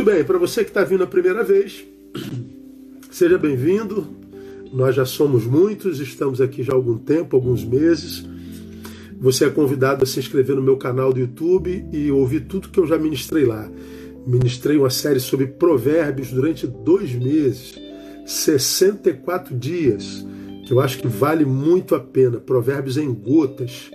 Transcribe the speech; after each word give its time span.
Muito 0.00 0.12
bem, 0.12 0.24
para 0.24 0.38
você 0.38 0.64
que 0.64 0.70
está 0.70 0.82
vindo 0.82 1.04
a 1.04 1.06
primeira 1.06 1.44
vez, 1.44 1.84
seja 3.10 3.36
bem-vindo. 3.36 4.06
Nós 4.72 4.94
já 4.94 5.04
somos 5.04 5.44
muitos, 5.44 6.00
estamos 6.00 6.40
aqui 6.40 6.62
já 6.62 6.72
há 6.72 6.74
algum 6.74 6.96
tempo, 6.96 7.36
alguns 7.36 7.62
meses. 7.62 8.24
Você 9.20 9.44
é 9.44 9.50
convidado 9.50 10.02
a 10.02 10.06
se 10.06 10.18
inscrever 10.18 10.56
no 10.56 10.62
meu 10.62 10.78
canal 10.78 11.12
do 11.12 11.20
YouTube 11.20 11.84
e 11.92 12.10
ouvir 12.10 12.46
tudo 12.46 12.70
que 12.70 12.80
eu 12.80 12.86
já 12.86 12.96
ministrei 12.96 13.44
lá. 13.44 13.70
Ministrei 14.26 14.78
uma 14.78 14.88
série 14.88 15.20
sobre 15.20 15.46
provérbios 15.46 16.30
durante 16.30 16.66
dois 16.66 17.12
meses, 17.12 17.78
64 18.24 19.54
dias, 19.54 20.24
que 20.66 20.72
eu 20.72 20.80
acho 20.80 20.98
que 20.98 21.08
vale 21.08 21.44
muito 21.44 21.94
a 21.94 22.00
pena. 22.00 22.38
Provérbios 22.38 22.96
em 22.96 23.12
gotas, 23.12 23.90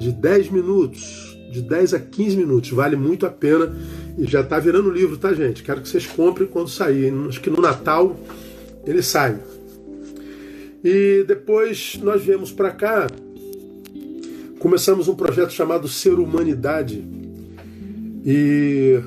de 0.00 0.10
10 0.10 0.50
minutos, 0.50 1.38
de 1.52 1.62
10 1.62 1.94
a 1.94 2.00
15 2.00 2.36
minutos, 2.36 2.70
vale 2.70 2.96
muito 2.96 3.24
a 3.24 3.30
pena 3.30 3.72
e 4.16 4.24
já 4.26 4.40
está 4.40 4.58
virando 4.58 4.90
livro, 4.90 5.16
tá, 5.16 5.32
gente? 5.32 5.62
Quero 5.62 5.80
que 5.80 5.88
vocês 5.88 6.06
comprem 6.06 6.46
quando 6.46 6.68
sair. 6.68 7.12
Acho 7.28 7.40
que 7.40 7.50
no 7.50 7.60
Natal 7.60 8.16
ele 8.86 9.02
sai. 9.02 9.38
E 10.84 11.24
depois 11.26 11.98
nós 12.02 12.22
viemos 12.22 12.52
para 12.52 12.70
cá, 12.70 13.06
começamos 14.58 15.08
um 15.08 15.14
projeto 15.14 15.52
chamado 15.52 15.88
Ser 15.88 16.14
Humanidade. 16.14 17.04
E 18.24 19.00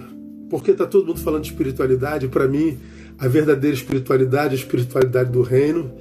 porque 0.50 0.72
está 0.72 0.86
todo 0.86 1.06
mundo 1.06 1.20
falando 1.20 1.44
de 1.44 1.52
espiritualidade, 1.52 2.28
para 2.28 2.48
mim, 2.48 2.78
a 3.18 3.28
verdadeira 3.28 3.76
espiritualidade, 3.76 4.56
a 4.56 4.58
espiritualidade 4.58 5.32
do 5.32 5.42
reino, 5.42 5.92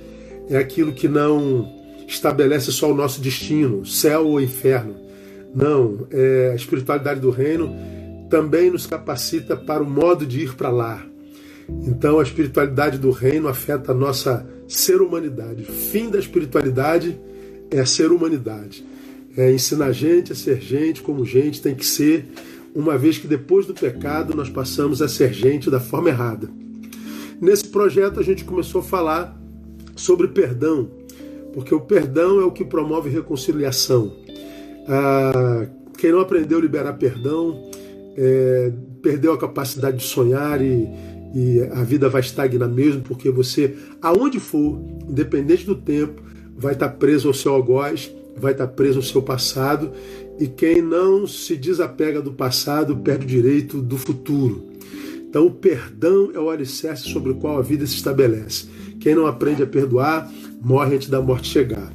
é 0.48 0.56
aquilo 0.56 0.92
que 0.92 1.08
não 1.08 1.68
estabelece 2.06 2.70
só 2.72 2.90
o 2.90 2.94
nosso 2.94 3.20
destino, 3.20 3.84
céu 3.84 4.26
ou 4.26 4.40
inferno. 4.40 4.94
Não, 5.54 6.06
é 6.10 6.50
a 6.52 6.54
espiritualidade 6.54 7.20
do 7.20 7.30
reino 7.30 7.74
também 8.28 8.70
nos 8.70 8.86
capacita 8.86 9.56
para 9.56 9.82
o 9.82 9.88
modo 9.88 10.26
de 10.26 10.40
ir 10.40 10.54
para 10.54 10.70
lá. 10.70 11.04
Então 11.68 12.20
a 12.20 12.22
espiritualidade 12.22 12.98
do 12.98 13.10
reino 13.10 13.48
afeta 13.48 13.92
a 13.92 13.94
nossa 13.94 14.46
ser 14.68 15.00
humanidade. 15.00 15.62
O 15.62 15.72
fim 15.72 16.10
da 16.10 16.18
espiritualidade 16.18 17.18
é 17.70 17.80
a 17.80 17.86
ser 17.86 18.10
humanidade. 18.10 18.84
É 19.36 19.52
ensinar 19.52 19.86
a 19.86 19.92
gente 19.92 20.32
a 20.32 20.34
ser 20.34 20.60
gente 20.60 21.02
como 21.02 21.24
gente 21.24 21.60
tem 21.60 21.74
que 21.74 21.84
ser, 21.84 22.26
uma 22.74 22.96
vez 22.96 23.18
que 23.18 23.26
depois 23.26 23.66
do 23.66 23.74
pecado 23.74 24.34
nós 24.34 24.48
passamos 24.48 25.02
a 25.02 25.08
ser 25.08 25.32
gente 25.32 25.70
da 25.70 25.80
forma 25.80 26.08
errada. 26.08 26.48
Nesse 27.40 27.68
projeto 27.68 28.18
a 28.18 28.22
gente 28.22 28.44
começou 28.44 28.80
a 28.80 28.84
falar 28.84 29.38
sobre 29.94 30.28
perdão, 30.28 30.88
porque 31.52 31.74
o 31.74 31.80
perdão 31.80 32.40
é 32.40 32.44
o 32.44 32.50
que 32.50 32.64
promove 32.64 33.10
reconciliação. 33.10 34.14
Ah, 34.88 35.66
quem 35.98 36.12
não 36.12 36.20
aprendeu 36.20 36.58
a 36.58 36.62
liberar 36.62 36.94
perdão 36.94 37.70
é, 38.16 38.72
perdeu 39.02 39.32
a 39.32 39.38
capacidade 39.38 39.98
de 39.98 40.04
sonhar 40.04 40.60
e, 40.62 40.88
e 41.34 41.60
a 41.72 41.82
vida 41.84 42.08
vai 42.08 42.20
estagnar 42.20 42.68
mesmo, 42.68 43.02
porque 43.02 43.30
você, 43.30 43.74
aonde 44.00 44.40
for, 44.40 44.80
independente 45.08 45.66
do 45.66 45.74
tempo, 45.74 46.22
vai 46.56 46.72
estar 46.72 46.88
preso 46.90 47.28
ao 47.28 47.34
seu 47.34 47.52
algoz, 47.52 48.10
vai 48.36 48.52
estar 48.52 48.68
preso 48.68 48.98
ao 48.98 49.02
seu 49.02 49.22
passado, 49.22 49.92
e 50.38 50.46
quem 50.46 50.80
não 50.80 51.26
se 51.26 51.56
desapega 51.56 52.20
do 52.20 52.32
passado 52.32 52.96
perde 52.96 53.24
o 53.24 53.28
direito 53.28 53.80
do 53.80 53.96
futuro. 53.96 54.64
Então, 55.28 55.46
o 55.46 55.50
perdão 55.50 56.30
é 56.34 56.38
o 56.38 56.48
alicerce 56.48 57.08
sobre 57.08 57.32
o 57.32 57.34
qual 57.34 57.58
a 57.58 57.62
vida 57.62 57.86
se 57.86 57.94
estabelece. 57.94 58.66
Quem 59.00 59.14
não 59.14 59.26
aprende 59.26 59.62
a 59.62 59.66
perdoar, 59.66 60.30
morre 60.62 60.96
antes 60.96 61.08
da 61.08 61.20
morte 61.20 61.48
chegar. 61.48 61.92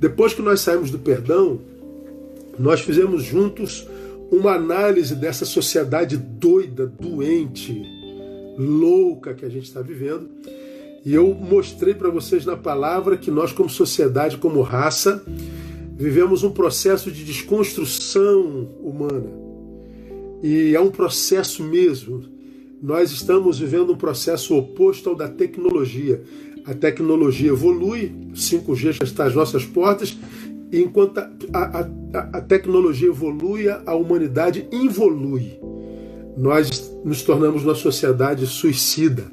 Depois 0.00 0.32
que 0.32 0.42
nós 0.42 0.60
saímos 0.60 0.90
do 0.90 0.98
perdão, 0.98 1.60
nós 2.58 2.80
fizemos 2.80 3.22
juntos 3.22 3.86
uma 4.30 4.52
análise 4.52 5.14
dessa 5.14 5.44
sociedade 5.44 6.16
doida, 6.16 6.86
doente, 6.86 7.82
louca 8.58 9.34
que 9.34 9.44
a 9.44 9.48
gente 9.48 9.64
está 9.64 9.80
vivendo. 9.80 10.28
E 11.04 11.14
eu 11.14 11.32
mostrei 11.34 11.94
para 11.94 12.10
vocês 12.10 12.44
na 12.44 12.56
palavra 12.56 13.16
que 13.16 13.30
nós, 13.30 13.52
como 13.52 13.70
sociedade, 13.70 14.36
como 14.36 14.60
raça, 14.60 15.22
vivemos 15.96 16.42
um 16.42 16.50
processo 16.50 17.10
de 17.10 17.24
desconstrução 17.24 18.68
humana. 18.82 19.30
E 20.42 20.74
é 20.74 20.80
um 20.80 20.90
processo 20.90 21.62
mesmo. 21.62 22.24
Nós 22.82 23.10
estamos 23.10 23.58
vivendo 23.58 23.92
um 23.92 23.96
processo 23.96 24.56
oposto 24.56 25.08
ao 25.08 25.16
da 25.16 25.28
tecnologia. 25.28 26.22
A 26.64 26.74
tecnologia 26.74 27.48
evolui, 27.48 28.12
5G 28.34 28.92
já 28.92 29.04
está 29.04 29.24
às 29.24 29.34
nossas 29.34 29.64
portas, 29.64 30.16
enquanto 30.72 31.18
a, 31.18 31.28
a, 31.52 32.18
a, 32.38 32.40
tecnologia 32.40 33.08
evolui, 33.08 33.68
a 33.68 33.94
humanidade 33.94 34.66
involui. 34.70 35.58
Nós 36.36 36.92
nos 37.04 37.22
tornamos 37.22 37.64
uma 37.64 37.74
sociedade 37.74 38.46
suicida. 38.46 39.24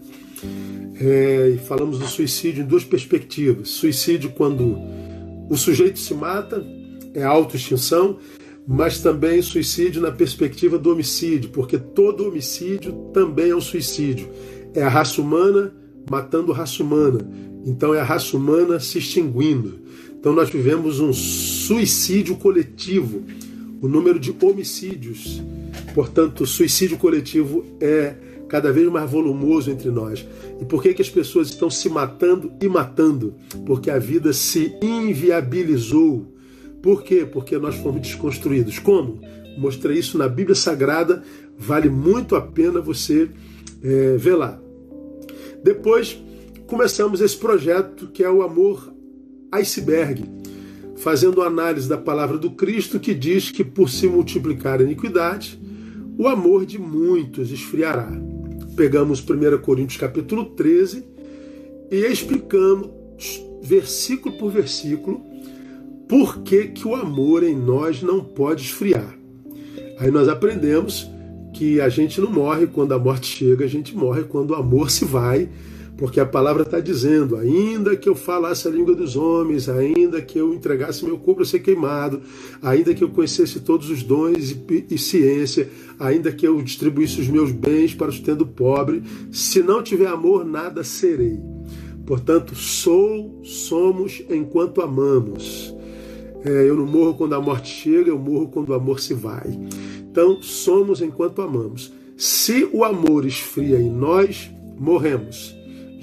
É, 1.00 1.52
e 1.56 1.58
falamos 1.58 2.00
do 2.00 2.08
suicídio 2.08 2.64
em 2.64 2.68
duas 2.68 2.84
perspectivas. 2.84 3.70
Suicídio 3.70 4.32
quando 4.32 4.78
o 5.50 5.58
sujeito 5.58 6.00
se 6.00 6.14
mata, 6.14 6.66
é 7.14 7.24
autoextinção, 7.24 8.18
mas 8.68 9.00
também 9.00 9.42
suicídio 9.42 10.02
na 10.02 10.12
perspectiva 10.12 10.78
do 10.78 10.92
homicídio, 10.92 11.50
porque 11.52 11.78
todo 11.78 12.28
homicídio 12.28 12.94
também 13.14 13.52
é 13.52 13.56
um 13.56 13.62
suicídio. 13.62 14.30
É 14.74 14.82
a 14.82 14.90
raça 14.90 15.22
humana 15.22 15.74
matando 16.10 16.52
a 16.52 16.56
raça 16.56 16.82
humana. 16.82 17.20
Então 17.66 17.94
é 17.94 18.00
a 18.00 18.04
raça 18.04 18.36
humana 18.38 18.80
se 18.80 19.00
extinguindo. 19.00 19.85
Então 20.26 20.34
nós 20.34 20.50
vivemos 20.50 21.00
um 21.00 21.14
suicídio 21.14 22.36
coletivo. 22.38 23.22
O 23.80 23.88
número 23.88 24.20
de 24.20 24.36
homicídios, 24.42 25.40
portanto, 25.94 26.42
o 26.42 26.48
suicídio 26.48 26.98
coletivo 26.98 27.64
é 27.80 28.16
cada 28.50 28.72
vez 28.72 28.90
mais 28.90 29.08
volumoso 29.08 29.70
entre 29.70 29.92
nós. 29.92 30.26
E 30.60 30.66
por 30.66 30.82
que, 30.82 30.96
que 30.96 31.02
as 31.04 31.12
pessoas 31.12 31.50
estão 31.50 31.70
se 31.70 31.88
matando 31.90 32.52
e 32.60 32.68
matando? 32.68 33.36
Porque 33.68 33.92
a 33.92 34.00
vida 34.00 34.34
se 34.34 34.76
inviabilizou. 34.82 36.26
Por 36.82 37.04
quê? 37.04 37.24
Porque 37.32 37.60
nós 37.60 37.76
fomos 37.76 38.02
desconstruídos. 38.02 38.80
Como? 38.80 39.22
Mostrei 39.60 40.00
isso 40.00 40.18
na 40.18 40.28
Bíblia 40.28 40.56
Sagrada, 40.56 41.22
vale 41.56 41.88
muito 41.88 42.36
a 42.36 42.42
pena 42.42 42.82
você 42.82 43.30
é, 43.84 44.18
ver 44.18 44.34
lá. 44.34 44.60
Depois 45.64 46.20
começamos 46.66 47.22
esse 47.22 47.38
projeto 47.38 48.08
que 48.08 48.24
é 48.24 48.32
o 48.32 48.42
Amor 48.42 48.95
iceberg, 49.52 50.24
fazendo 50.98 51.42
análise 51.42 51.88
da 51.88 51.98
palavra 51.98 52.38
do 52.38 52.52
Cristo 52.52 53.00
que 53.00 53.14
diz 53.14 53.52
que 53.52 53.64
por 53.64 53.90
se 53.90 54.08
multiplicar 54.08 54.80
a 54.80 54.84
iniquidade, 54.84 55.60
o 56.18 56.28
amor 56.28 56.66
de 56.66 56.80
muitos 56.80 57.52
esfriará. 57.52 58.10
Pegamos 58.76 59.22
1 59.22 59.58
Coríntios 59.62 60.00
capítulo 60.00 60.46
13 60.46 61.06
e 61.92 61.98
explicamos 62.06 62.90
versículo 63.62 64.38
por 64.38 64.52
versículo 64.52 65.22
por 66.08 66.44
que, 66.44 66.68
que 66.68 66.88
o 66.88 66.96
amor 66.96 67.44
em 67.44 67.56
nós 67.56 68.02
não 68.02 68.24
pode 68.24 68.64
esfriar. 68.64 69.18
Aí 69.98 70.12
nós 70.12 70.28
aprendemos 70.28 71.10
que 71.54 71.80
a 71.80 71.90
gente 71.90 72.20
não 72.20 72.32
morre 72.32 72.68
quando 72.68 72.94
a 72.94 73.00
morte 73.00 73.28
chega, 73.28 73.66
a 73.66 73.68
gente 73.68 73.96
morre 73.96 74.24
quando 74.24 74.52
o 74.52 74.56
amor 74.56 74.92
se 74.92 75.06
vai 75.06 75.50
porque 75.98 76.20
a 76.20 76.26
palavra 76.26 76.64
está 76.64 76.80
dizendo: 76.80 77.38
ainda 77.38 77.96
que 77.96 78.10
eu 78.10 78.16
falasse 78.16 78.68
a 78.68 78.72
língua 78.72 78.96
dos 78.96 79.16
homens, 79.16 79.70
ainda 79.70 80.22
que 80.22 80.38
eu 80.38 80.54
entregasse 80.54 81.06
meu 81.06 81.18
corpo 81.18 81.42
a 81.42 81.46
ser 81.46 81.60
queimado, 81.60 82.22
ainda 82.62 82.94
que 82.94 83.04
eu 83.04 83.10
conhecesse 83.10 83.60
todos 83.62 83.90
os 83.90 84.04
dons 84.04 84.52
e, 84.52 84.86
e 84.90 84.98
ciência, 84.98 85.70
ainda 86.00 86.32
que 86.32 86.46
eu 86.46 86.62
distribuísse 86.62 87.22
os 87.22 87.28
meus 87.28 87.52
bens 87.52 87.94
para 87.94 88.10
o 88.10 88.12
sustento 88.12 88.46
pobre, 88.46 89.04
se 89.32 89.62
não 89.62 89.82
tiver 89.82 90.08
amor, 90.08 90.46
nada 90.46 90.84
serei. 90.84 91.40
Portanto, 92.06 92.56
sou, 92.56 93.42
somos 93.44 94.22
enquanto 94.30 94.82
amamos. 94.82 95.74
É, 96.44 96.70
eu 96.70 96.76
não 96.76 96.86
morro 96.86 97.16
quando 97.16 97.34
a 97.34 97.42
morte 97.42 97.70
chega, 97.70 98.10
eu 98.10 98.20
morro 98.20 98.48
quando 98.50 98.70
o 98.70 98.74
amor 98.76 99.00
se 99.00 99.16
vai. 99.16 99.48
Então, 100.12 100.40
somos 100.42 101.02
enquanto 101.02 101.42
amamos. 101.42 101.92
Se 102.16 102.70
o 102.72 102.84
amor 102.84 103.26
esfria 103.26 103.80
em 103.80 103.90
nós, 103.90 104.52
morremos. 104.78 105.55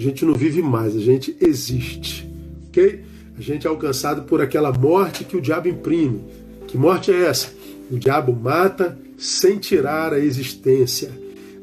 A 0.03 0.05
gente 0.05 0.25
não 0.25 0.35
vive 0.35 0.61
mais, 0.61 0.97
a 0.97 0.99
gente 0.99 1.37
existe. 1.41 2.29
Ok? 2.67 3.05
A 3.39 3.41
gente 3.41 3.69
é 3.69 3.71
alcançado 3.71 4.23
por 4.23 4.41
aquela 4.41 4.73
morte 4.73 5.23
que 5.23 5.37
o 5.37 5.41
diabo 5.41 5.69
imprime. 5.69 6.25
Que 6.67 6.77
morte 6.77 7.13
é 7.13 7.27
essa? 7.27 7.53
O 7.89 7.97
diabo 7.97 8.33
mata 8.33 8.99
sem 9.17 9.59
tirar 9.59 10.13
a 10.13 10.19
existência. 10.19 11.09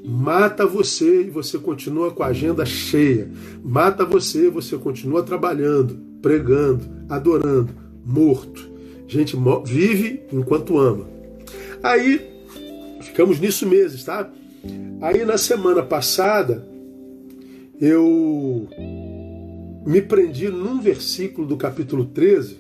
Mata 0.06 0.66
você 0.66 1.24
e 1.24 1.30
você 1.30 1.58
continua 1.58 2.12
com 2.12 2.24
a 2.24 2.28
agenda 2.28 2.66
cheia. 2.66 3.30
Mata 3.62 4.06
você 4.06 4.46
e 4.46 4.50
você 4.50 4.78
continua 4.78 5.22
trabalhando, 5.22 6.00
pregando, 6.22 6.86
adorando, 7.10 7.76
morto. 8.06 8.70
A 9.06 9.12
gente 9.12 9.36
vive 9.66 10.22
enquanto 10.32 10.78
ama. 10.78 11.10
Aí, 11.84 12.22
ficamos 13.02 13.38
nisso 13.38 13.68
meses, 13.68 14.06
tá? 14.06 14.32
Aí 15.02 15.26
na 15.26 15.38
semana 15.38 15.84
passada, 15.84 16.69
eu 17.80 18.68
me 19.86 20.02
prendi 20.02 20.50
num 20.50 20.82
versículo 20.82 21.48
do 21.48 21.56
capítulo 21.56 22.06
13, 22.06 22.58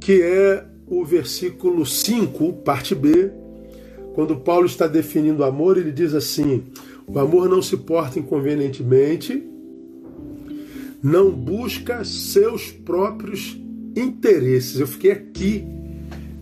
que 0.00 0.22
é 0.22 0.64
o 0.86 1.04
versículo 1.04 1.84
5, 1.84 2.52
parte 2.64 2.94
B, 2.94 3.30
quando 4.14 4.36
Paulo 4.36 4.66
está 4.66 4.86
definindo 4.86 5.42
o 5.42 5.44
amor, 5.46 5.76
ele 5.76 5.92
diz 5.92 6.14
assim: 6.14 6.64
o 7.06 7.18
amor 7.18 7.48
não 7.48 7.62
se 7.62 7.76
porta 7.76 8.18
inconvenientemente, 8.18 9.44
não 11.02 11.30
busca 11.30 12.04
seus 12.04 12.70
próprios 12.70 13.56
interesses. 13.94 14.80
Eu 14.80 14.86
fiquei 14.86 15.12
aqui 15.12 15.64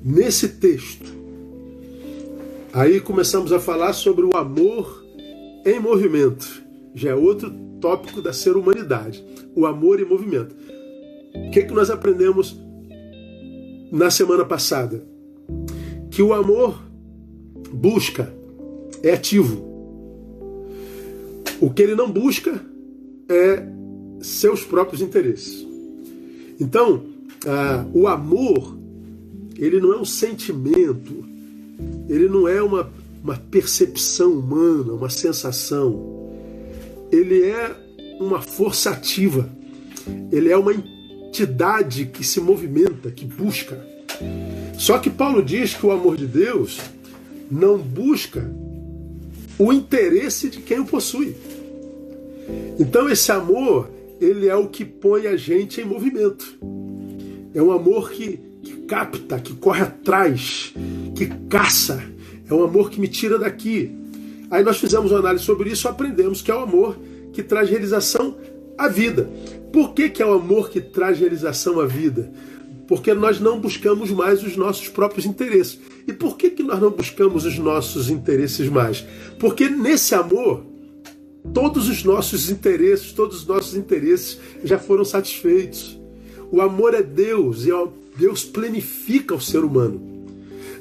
nesse 0.04 0.48
texto. 0.48 1.14
Aí 2.72 3.00
começamos 3.00 3.52
a 3.52 3.58
falar 3.58 3.92
sobre 3.92 4.24
o 4.24 4.36
amor 4.36 5.04
em 5.64 5.80
movimento. 5.80 6.65
Já 6.96 7.10
é 7.10 7.14
outro 7.14 7.52
tópico 7.80 8.22
da 8.22 8.32
ser 8.32 8.56
humanidade. 8.56 9.22
O 9.54 9.66
amor 9.66 10.00
em 10.00 10.04
movimento. 10.04 10.56
O 11.34 11.50
que, 11.50 11.60
é 11.60 11.62
que 11.62 11.74
nós 11.74 11.90
aprendemos 11.90 12.58
na 13.92 14.10
semana 14.10 14.44
passada? 14.44 15.06
Que 16.10 16.22
o 16.22 16.32
amor 16.32 16.82
busca, 17.70 18.32
é 19.02 19.12
ativo. 19.12 19.62
O 21.60 21.70
que 21.70 21.82
ele 21.82 21.94
não 21.94 22.10
busca 22.10 22.60
é 23.28 23.62
seus 24.20 24.64
próprios 24.64 25.02
interesses. 25.02 25.66
Então, 26.58 27.02
ah, 27.46 27.86
o 27.92 28.06
amor, 28.06 28.76
ele 29.58 29.78
não 29.80 29.92
é 29.92 29.98
um 29.98 30.04
sentimento, 30.04 31.24
ele 32.08 32.28
não 32.28 32.48
é 32.48 32.62
uma, 32.62 32.90
uma 33.22 33.36
percepção 33.36 34.32
humana, 34.32 34.94
uma 34.94 35.10
sensação. 35.10 36.15
Ele 37.10 37.42
é 37.44 37.74
uma 38.20 38.40
força 38.40 38.90
ativa, 38.90 39.48
ele 40.32 40.50
é 40.50 40.56
uma 40.56 40.72
entidade 40.72 42.06
que 42.06 42.24
se 42.24 42.40
movimenta, 42.40 43.10
que 43.10 43.24
busca. 43.24 43.78
Só 44.78 44.98
que 44.98 45.10
Paulo 45.10 45.42
diz 45.42 45.74
que 45.74 45.84
o 45.84 45.90
amor 45.90 46.16
de 46.16 46.26
Deus 46.26 46.80
não 47.50 47.78
busca 47.78 48.50
o 49.58 49.72
interesse 49.72 50.48
de 50.48 50.60
quem 50.60 50.80
o 50.80 50.84
possui. 50.84 51.34
Então 52.78 53.08
esse 53.08 53.32
amor, 53.32 53.90
ele 54.20 54.48
é 54.48 54.54
o 54.54 54.68
que 54.68 54.84
põe 54.84 55.26
a 55.26 55.36
gente 55.36 55.80
em 55.80 55.84
movimento. 55.84 56.58
É 57.54 57.62
um 57.62 57.72
amor 57.72 58.10
que, 58.10 58.38
que 58.62 58.72
capta, 58.86 59.38
que 59.40 59.54
corre 59.54 59.82
atrás, 59.82 60.74
que 61.14 61.26
caça. 61.48 62.02
É 62.48 62.54
um 62.54 62.62
amor 62.62 62.90
que 62.90 63.00
me 63.00 63.08
tira 63.08 63.38
daqui. 63.38 63.90
Aí 64.50 64.62
nós 64.62 64.78
fizemos 64.78 65.10
uma 65.10 65.20
análise 65.20 65.44
sobre 65.44 65.70
isso, 65.70 65.88
aprendemos 65.88 66.42
que 66.42 66.50
é 66.50 66.54
o 66.54 66.60
amor 66.60 66.96
que 67.32 67.42
traz 67.42 67.68
realização 67.68 68.36
à 68.78 68.88
vida. 68.88 69.28
Por 69.72 69.92
que, 69.92 70.08
que 70.08 70.22
é 70.22 70.26
o 70.26 70.32
amor 70.32 70.70
que 70.70 70.80
traz 70.80 71.18
realização 71.18 71.80
à 71.80 71.86
vida? 71.86 72.32
Porque 72.86 73.12
nós 73.12 73.40
não 73.40 73.60
buscamos 73.60 74.10
mais 74.10 74.42
os 74.42 74.56
nossos 74.56 74.88
próprios 74.88 75.26
interesses. 75.26 75.78
E 76.06 76.12
por 76.12 76.36
que, 76.36 76.50
que 76.50 76.62
nós 76.62 76.80
não 76.80 76.90
buscamos 76.90 77.44
os 77.44 77.58
nossos 77.58 78.08
interesses 78.08 78.68
mais? 78.68 79.04
Porque 79.38 79.68
nesse 79.68 80.14
amor, 80.14 80.64
todos 81.52 81.88
os 81.88 82.04
nossos 82.04 82.48
interesses, 82.48 83.12
todos 83.12 83.38
os 83.38 83.46
nossos 83.46 83.74
interesses 83.74 84.38
já 84.62 84.78
foram 84.78 85.04
satisfeitos. 85.04 85.98
O 86.50 86.60
amor 86.60 86.94
é 86.94 87.02
Deus 87.02 87.64
e 87.66 87.70
Deus 88.16 88.44
planifica 88.44 89.34
o 89.34 89.40
ser 89.40 89.64
humano. 89.64 90.00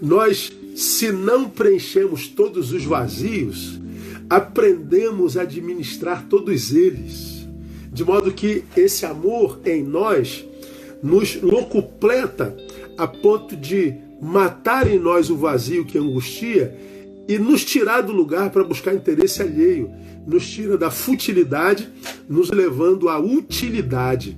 Nós, 0.01 0.51
se 0.75 1.09
não 1.09 1.49
preenchemos 1.49 2.27
todos 2.27 2.73
os 2.73 2.83
vazios, 2.83 3.79
aprendemos 4.29 5.37
a 5.37 5.43
administrar 5.43 6.25
todos 6.27 6.73
eles, 6.73 7.47
de 7.93 8.03
modo 8.03 8.33
que 8.33 8.65
esse 8.75 9.05
amor 9.05 9.61
em 9.63 9.81
nós 9.81 10.45
nos 11.01 11.41
locupleta 11.41 12.57
a 12.97 13.07
ponto 13.07 13.55
de 13.55 13.93
matar 14.21 14.91
em 14.91 14.99
nós 14.99 15.29
o 15.29 15.37
vazio 15.37 15.85
que 15.85 15.97
angustia 15.97 16.75
e 17.25 17.39
nos 17.39 17.63
tirar 17.63 18.01
do 18.01 18.11
lugar 18.11 18.49
para 18.49 18.63
buscar 18.63 18.93
interesse 18.93 19.41
alheio, 19.41 19.89
nos 20.27 20.45
tira 20.49 20.77
da 20.77 20.91
futilidade, 20.91 21.87
nos 22.27 22.51
levando 22.51 23.07
à 23.07 23.17
utilidade. 23.17 24.37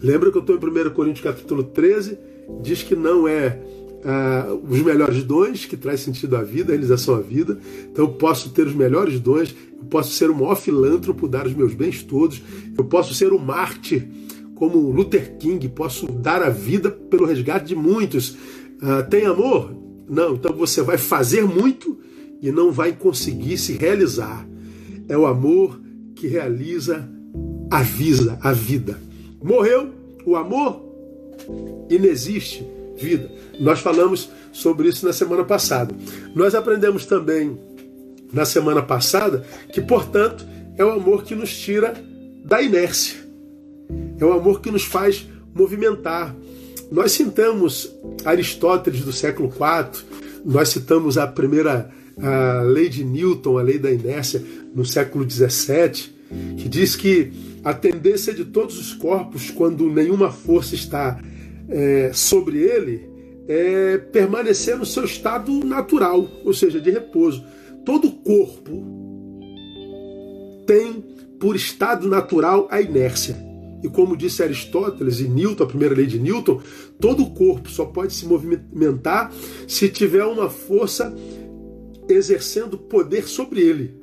Lembra 0.00 0.30
que 0.30 0.38
eu 0.38 0.40
estou 0.40 0.56
em 0.56 0.86
1 0.88 0.90
Coríntios 0.90 1.22
capítulo 1.22 1.64
13, 1.64 2.18
diz 2.62 2.82
que 2.82 2.96
não 2.96 3.28
é 3.28 3.58
ah, 4.04 4.56
os 4.68 4.80
melhores 4.80 5.22
dons 5.22 5.66
que 5.66 5.76
traz 5.76 6.00
sentido 6.00 6.36
à 6.36 6.42
vida, 6.42 6.72
realização 6.72 7.14
à 7.14 7.20
vida. 7.20 7.58
Então 7.90 8.06
eu 8.06 8.12
posso 8.12 8.50
ter 8.50 8.66
os 8.66 8.74
melhores 8.74 9.20
dons, 9.20 9.54
eu 9.78 9.84
posso 9.84 10.12
ser 10.12 10.30
o 10.30 10.34
maior 10.34 10.54
filântropo, 10.54 11.28
dar 11.28 11.46
os 11.46 11.54
meus 11.54 11.74
bens 11.74 12.02
todos, 12.02 12.42
eu 12.76 12.84
posso 12.84 13.14
ser 13.14 13.32
o 13.32 13.38
mártir 13.38 14.06
como 14.54 14.90
Luther 14.90 15.36
King, 15.38 15.68
posso 15.68 16.06
dar 16.06 16.42
a 16.42 16.50
vida 16.50 16.90
pelo 16.90 17.24
resgate 17.24 17.66
de 17.66 17.74
muitos. 17.74 18.36
Ah, 18.82 19.02
tem 19.02 19.26
amor? 19.26 19.74
Não, 20.08 20.34
então 20.34 20.54
você 20.54 20.82
vai 20.82 20.98
fazer 20.98 21.44
muito 21.44 21.98
e 22.42 22.50
não 22.50 22.70
vai 22.70 22.92
conseguir 22.92 23.58
se 23.58 23.72
realizar. 23.74 24.46
É 25.08 25.16
o 25.16 25.26
amor 25.26 25.80
que 26.14 26.26
realiza 26.26 27.08
a 27.70 27.82
vida, 27.82 28.38
a 28.42 28.52
vida. 28.52 29.00
Morreu 29.42 29.90
o 30.26 30.36
amor, 30.36 30.84
inexiste 31.88 32.66
vida. 33.00 33.30
Nós 33.58 33.80
falamos 33.80 34.30
sobre 34.52 34.88
isso 34.88 35.06
na 35.06 35.12
semana 35.12 35.44
passada. 35.44 35.94
Nós 36.34 36.54
aprendemos 36.54 37.06
também 37.06 37.58
na 38.32 38.44
semana 38.44 38.82
passada 38.82 39.44
que, 39.72 39.80
portanto, 39.80 40.46
é 40.76 40.84
o 40.84 40.90
amor 40.90 41.24
que 41.24 41.34
nos 41.34 41.56
tira 41.56 41.94
da 42.44 42.62
inércia. 42.62 43.18
É 44.18 44.24
o 44.24 44.32
amor 44.32 44.60
que 44.60 44.70
nos 44.70 44.84
faz 44.84 45.26
movimentar. 45.54 46.34
Nós 46.90 47.12
citamos 47.12 47.94
Aristóteles 48.24 49.02
do 49.02 49.12
século 49.12 49.48
IV, 49.48 50.04
nós 50.44 50.68
citamos 50.68 51.16
a 51.16 51.26
primeira 51.26 51.90
a 52.22 52.62
lei 52.62 52.88
de 52.88 53.04
Newton, 53.04 53.58
a 53.58 53.62
lei 53.62 53.78
da 53.78 53.90
inércia, 53.90 54.42
no 54.74 54.84
século 54.84 55.28
XVII, 55.28 56.12
que 56.56 56.68
diz 56.68 56.94
que 56.94 57.32
a 57.64 57.72
tendência 57.72 58.32
de 58.32 58.44
todos 58.44 58.78
os 58.78 58.92
corpos, 58.92 59.50
quando 59.50 59.88
nenhuma 59.90 60.30
força 60.30 60.74
está 60.74 61.20
é, 61.70 62.12
sobre 62.12 62.58
ele, 62.58 63.08
é 63.48 63.98
permanecer 63.98 64.76
no 64.76 64.84
seu 64.84 65.04
estado 65.04 65.52
natural, 65.64 66.28
ou 66.44 66.52
seja, 66.52 66.80
de 66.80 66.90
repouso. 66.90 67.44
Todo 67.84 68.10
corpo 68.10 68.84
tem 70.66 71.02
por 71.38 71.56
estado 71.56 72.08
natural 72.08 72.68
a 72.70 72.80
inércia. 72.80 73.36
E 73.82 73.88
como 73.88 74.16
disse 74.16 74.42
Aristóteles 74.42 75.20
e 75.20 75.28
Newton, 75.28 75.64
a 75.64 75.66
primeira 75.66 75.94
lei 75.94 76.06
de 76.06 76.18
Newton, 76.18 76.60
todo 77.00 77.30
corpo 77.30 77.70
só 77.70 77.86
pode 77.86 78.12
se 78.12 78.26
movimentar 78.26 79.32
se 79.66 79.88
tiver 79.88 80.24
uma 80.24 80.50
força 80.50 81.14
exercendo 82.08 82.76
poder 82.76 83.26
sobre 83.26 83.60
ele. 83.62 83.94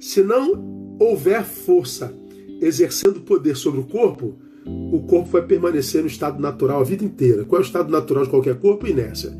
Se 0.00 0.22
não 0.22 0.96
houver 0.98 1.44
força 1.44 2.14
exercendo 2.60 3.20
poder 3.20 3.56
sobre 3.56 3.80
o 3.80 3.84
corpo, 3.84 4.38
o 4.66 5.00
corpo 5.00 5.30
vai 5.30 5.42
permanecer 5.42 6.02
no 6.02 6.06
estado 6.06 6.40
natural 6.40 6.80
a 6.80 6.84
vida 6.84 7.04
inteira. 7.04 7.44
Qual 7.44 7.60
é 7.60 7.64
o 7.64 7.66
estado 7.66 7.90
natural 7.90 8.24
de 8.24 8.30
qualquer 8.30 8.56
corpo? 8.56 8.86
Inércia. 8.86 9.36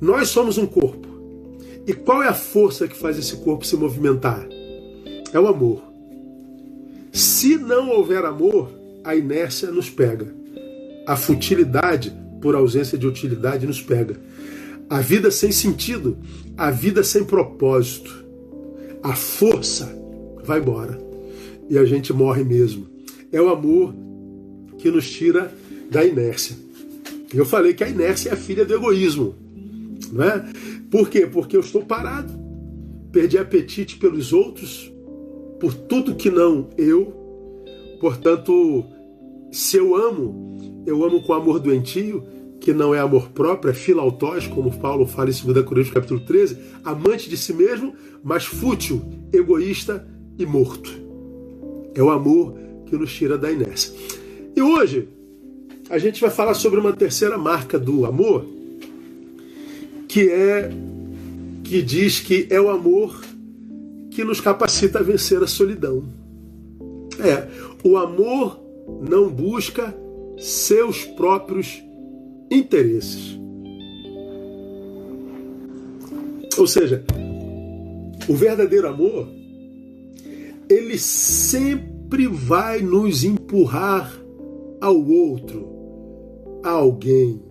Nós 0.00 0.28
somos 0.28 0.58
um 0.58 0.66
corpo. 0.66 1.06
E 1.86 1.92
qual 1.92 2.22
é 2.22 2.28
a 2.28 2.34
força 2.34 2.88
que 2.88 2.96
faz 2.96 3.18
esse 3.18 3.36
corpo 3.36 3.64
se 3.64 3.76
movimentar? 3.76 4.46
É 5.32 5.38
o 5.38 5.46
amor. 5.46 5.82
Se 7.12 7.56
não 7.56 7.90
houver 7.90 8.24
amor, 8.24 8.70
a 9.04 9.14
inércia 9.14 9.70
nos 9.70 9.88
pega. 9.88 10.34
A 11.06 11.16
futilidade, 11.16 12.12
por 12.40 12.54
ausência 12.54 12.98
de 12.98 13.06
utilidade, 13.06 13.66
nos 13.66 13.80
pega. 13.80 14.16
A 14.90 15.00
vida 15.00 15.30
sem 15.30 15.52
sentido, 15.52 16.18
a 16.56 16.70
vida 16.70 17.02
sem 17.04 17.24
propósito, 17.24 18.24
a 19.02 19.14
força 19.14 19.96
vai 20.44 20.58
embora. 20.58 20.98
E 21.70 21.78
a 21.78 21.84
gente 21.84 22.12
morre 22.12 22.42
mesmo. 22.42 22.88
É 23.32 23.40
o 23.40 23.48
amor 23.48 23.94
que 24.86 24.90
nos 24.92 25.10
tira 25.10 25.52
da 25.90 26.04
inércia. 26.04 26.56
Eu 27.34 27.44
falei 27.44 27.74
que 27.74 27.82
a 27.82 27.88
inércia 27.88 28.30
é 28.30 28.36
filha 28.36 28.64
do 28.64 28.72
egoísmo. 28.72 29.34
Não 30.12 30.24
é? 30.24 30.44
Por 30.88 31.10
quê? 31.10 31.26
Porque 31.26 31.56
eu 31.56 31.60
estou 31.60 31.84
parado. 31.84 32.32
Perdi 33.10 33.36
apetite 33.36 33.96
pelos 33.96 34.32
outros, 34.32 34.92
por 35.58 35.74
tudo 35.74 36.14
que 36.14 36.30
não 36.30 36.70
eu. 36.78 37.12
Portanto, 38.00 38.84
se 39.50 39.76
eu 39.76 39.96
amo, 39.96 40.84
eu 40.86 41.04
amo 41.04 41.20
com 41.22 41.32
amor 41.32 41.58
doentio, 41.58 42.22
que 42.60 42.72
não 42.72 42.94
é 42.94 43.00
amor 43.00 43.30
próprio, 43.30 43.72
é 43.72 43.74
filautós, 43.74 44.46
como 44.46 44.78
Paulo 44.78 45.04
fala 45.04 45.30
em 45.30 45.52
2 45.52 45.64
Coríntios 45.64 45.92
capítulo 45.92 46.20
13, 46.20 46.58
amante 46.84 47.28
de 47.28 47.36
si 47.36 47.52
mesmo, 47.52 47.92
mas 48.22 48.44
fútil, 48.44 49.02
egoísta 49.32 50.06
e 50.38 50.46
morto. 50.46 50.92
É 51.92 52.00
o 52.00 52.10
amor 52.10 52.56
que 52.86 52.96
nos 52.96 53.12
tira 53.12 53.36
da 53.36 53.50
inércia. 53.50 53.92
E 54.56 54.62
hoje 54.62 55.06
a 55.90 55.98
gente 55.98 56.18
vai 56.20 56.30
falar 56.30 56.54
sobre 56.54 56.80
uma 56.80 56.94
terceira 56.94 57.36
marca 57.36 57.78
do 57.78 58.06
amor, 58.06 58.46
que 60.08 60.30
é 60.30 60.70
que 61.62 61.82
diz 61.82 62.20
que 62.20 62.46
é 62.48 62.58
o 62.58 62.70
amor 62.70 63.20
que 64.10 64.24
nos 64.24 64.40
capacita 64.40 65.00
a 65.00 65.02
vencer 65.02 65.42
a 65.42 65.46
solidão. 65.46 66.04
É, 67.20 67.46
o 67.86 67.98
amor 67.98 68.58
não 69.06 69.28
busca 69.28 69.94
seus 70.38 71.04
próprios 71.04 71.82
interesses. 72.50 73.38
Ou 76.56 76.66
seja, 76.66 77.04
O 78.28 78.34
verdadeiro 78.34 78.88
amor, 78.88 79.28
ele 80.68 80.98
sempre 80.98 82.26
vai 82.26 82.80
nos 82.80 83.22
empurrar 83.22 84.12
ao 84.86 85.04
outro, 85.04 85.68
a 86.62 86.70
alguém. 86.70 87.42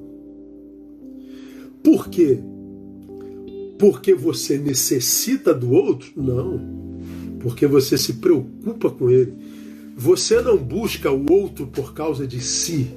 Por 1.83 2.07
quê? 2.07 2.39
Porque 3.77 4.15
você 4.15 4.57
necessita 4.57 5.53
do 5.53 5.73
outro? 5.73 6.13
Não. 6.15 6.61
Porque 7.41 7.67
você 7.67 7.97
se 7.97 8.13
preocupa 8.13 8.89
com 8.89 9.09
ele. 9.09 9.33
Você 9.97 10.41
não 10.41 10.57
busca 10.57 11.11
o 11.11 11.29
outro 11.29 11.67
por 11.67 11.93
causa 11.93 12.25
de 12.25 12.39
si. 12.39 12.87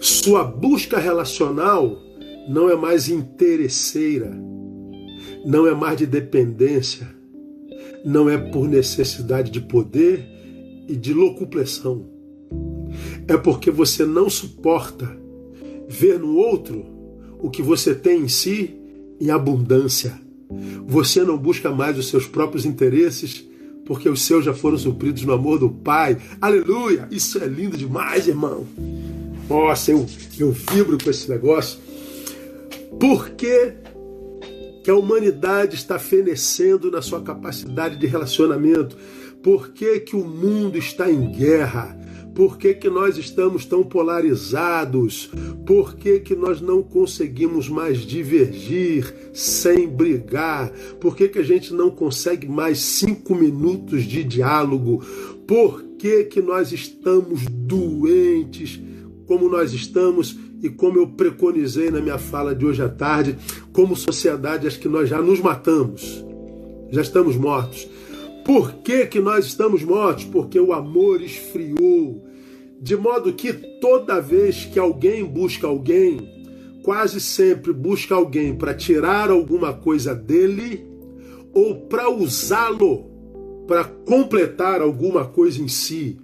Sua 0.00 0.42
busca 0.42 0.98
relacional 0.98 2.02
não 2.48 2.68
é 2.68 2.74
mais 2.74 3.08
interesseira, 3.08 4.36
não 5.46 5.68
é 5.68 5.74
mais 5.74 5.98
de 5.98 6.06
dependência, 6.06 7.08
não 8.04 8.28
é 8.28 8.36
por 8.36 8.68
necessidade 8.68 9.52
de 9.52 9.60
poder 9.60 10.26
e 10.88 10.96
de 10.96 11.14
locupressão. 11.14 12.17
É 13.28 13.36
porque 13.36 13.70
você 13.70 14.06
não 14.06 14.30
suporta 14.30 15.14
ver 15.86 16.18
no 16.18 16.34
outro 16.34 16.84
o 17.38 17.50
que 17.50 17.62
você 17.62 17.94
tem 17.94 18.22
em 18.22 18.28
si 18.28 18.74
em 19.20 19.30
abundância. 19.30 20.18
Você 20.86 21.22
não 21.22 21.36
busca 21.36 21.70
mais 21.70 21.98
os 21.98 22.08
seus 22.08 22.26
próprios 22.26 22.64
interesses, 22.64 23.46
porque 23.84 24.08
os 24.08 24.22
seus 24.22 24.44
já 24.44 24.54
foram 24.54 24.78
supridos 24.78 25.24
no 25.24 25.32
amor 25.32 25.58
do 25.58 25.68
Pai. 25.68 26.16
Aleluia! 26.40 27.06
Isso 27.10 27.38
é 27.38 27.46
lindo 27.46 27.76
demais, 27.76 28.26
irmão. 28.26 28.66
Nossa, 29.48 29.90
eu, 29.90 30.06
eu 30.38 30.52
vibro 30.52 30.98
com 31.02 31.10
esse 31.10 31.28
negócio. 31.28 31.78
Por 32.98 33.30
que, 33.30 33.74
que 34.82 34.90
a 34.90 34.96
humanidade 34.96 35.74
está 35.74 35.98
fenecendo 35.98 36.90
na 36.90 37.02
sua 37.02 37.20
capacidade 37.20 37.96
de 37.96 38.06
relacionamento? 38.06 38.96
Por 39.42 39.70
que, 39.70 40.00
que 40.00 40.16
o 40.16 40.24
mundo 40.24 40.78
está 40.78 41.10
em 41.10 41.30
guerra? 41.30 41.98
Por 42.38 42.56
que, 42.56 42.72
que 42.72 42.88
nós 42.88 43.18
estamos 43.18 43.64
tão 43.64 43.82
polarizados? 43.82 45.28
Por 45.66 45.96
que, 45.96 46.20
que 46.20 46.36
nós 46.36 46.60
não 46.60 46.84
conseguimos 46.84 47.68
mais 47.68 47.98
divergir 48.02 49.12
sem 49.34 49.88
brigar? 49.88 50.70
Por 51.00 51.16
que, 51.16 51.26
que 51.26 51.40
a 51.40 51.42
gente 51.42 51.74
não 51.74 51.90
consegue 51.90 52.46
mais 52.46 52.78
cinco 52.78 53.34
minutos 53.34 54.04
de 54.04 54.22
diálogo? 54.22 55.02
Por 55.48 55.82
que, 55.98 56.26
que 56.26 56.40
nós 56.40 56.70
estamos 56.70 57.44
doentes 57.44 58.80
como 59.26 59.48
nós 59.48 59.72
estamos 59.72 60.38
e 60.62 60.68
como 60.68 60.96
eu 60.96 61.08
preconizei 61.08 61.90
na 61.90 62.00
minha 62.00 62.18
fala 62.18 62.54
de 62.54 62.64
hoje 62.64 62.82
à 62.84 62.88
tarde, 62.88 63.36
como 63.72 63.96
sociedade, 63.96 64.68
acho 64.68 64.78
que 64.78 64.88
nós 64.88 65.08
já 65.08 65.20
nos 65.20 65.40
matamos, 65.40 66.24
já 66.88 67.02
estamos 67.02 67.34
mortos. 67.34 67.88
Por 68.44 68.74
que, 68.74 69.06
que 69.06 69.18
nós 69.18 69.44
estamos 69.44 69.82
mortos? 69.82 70.24
Porque 70.24 70.58
o 70.60 70.72
amor 70.72 71.20
esfriou, 71.20 72.27
de 72.80 72.96
modo 72.96 73.32
que 73.32 73.52
toda 73.80 74.20
vez 74.20 74.64
que 74.64 74.78
alguém 74.78 75.24
busca 75.24 75.66
alguém, 75.66 76.38
quase 76.82 77.20
sempre 77.20 77.72
busca 77.72 78.14
alguém 78.14 78.54
para 78.54 78.74
tirar 78.74 79.30
alguma 79.30 79.72
coisa 79.72 80.14
dele 80.14 80.86
ou 81.52 81.82
para 81.82 82.08
usá-lo 82.08 83.06
para 83.66 83.84
completar 83.84 84.80
alguma 84.80 85.26
coisa 85.26 85.60
em 85.60 85.68
si. 85.68 86.18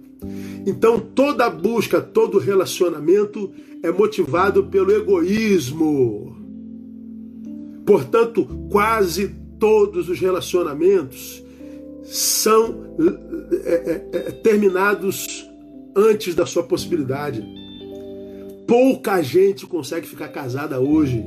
Então 0.65 0.99
toda 0.99 1.49
busca, 1.49 2.01
todo 2.01 2.39
relacionamento 2.39 3.51
é 3.83 3.91
motivado 3.91 4.63
pelo 4.65 4.91
egoísmo. 4.91 6.35
Portanto, 7.85 8.47
quase 8.71 9.35
todos 9.59 10.09
os 10.09 10.19
relacionamentos 10.19 11.43
são 12.03 12.95
é, 13.65 13.73
é, 13.73 14.09
é 14.11 14.19
terminados 14.31 15.47
antes 15.95 16.35
da 16.35 16.45
sua 16.45 16.63
possibilidade. 16.63 17.43
Pouca 18.67 19.21
gente 19.21 19.65
consegue 19.65 20.07
ficar 20.07 20.27
casada 20.29 20.79
hoje. 20.79 21.23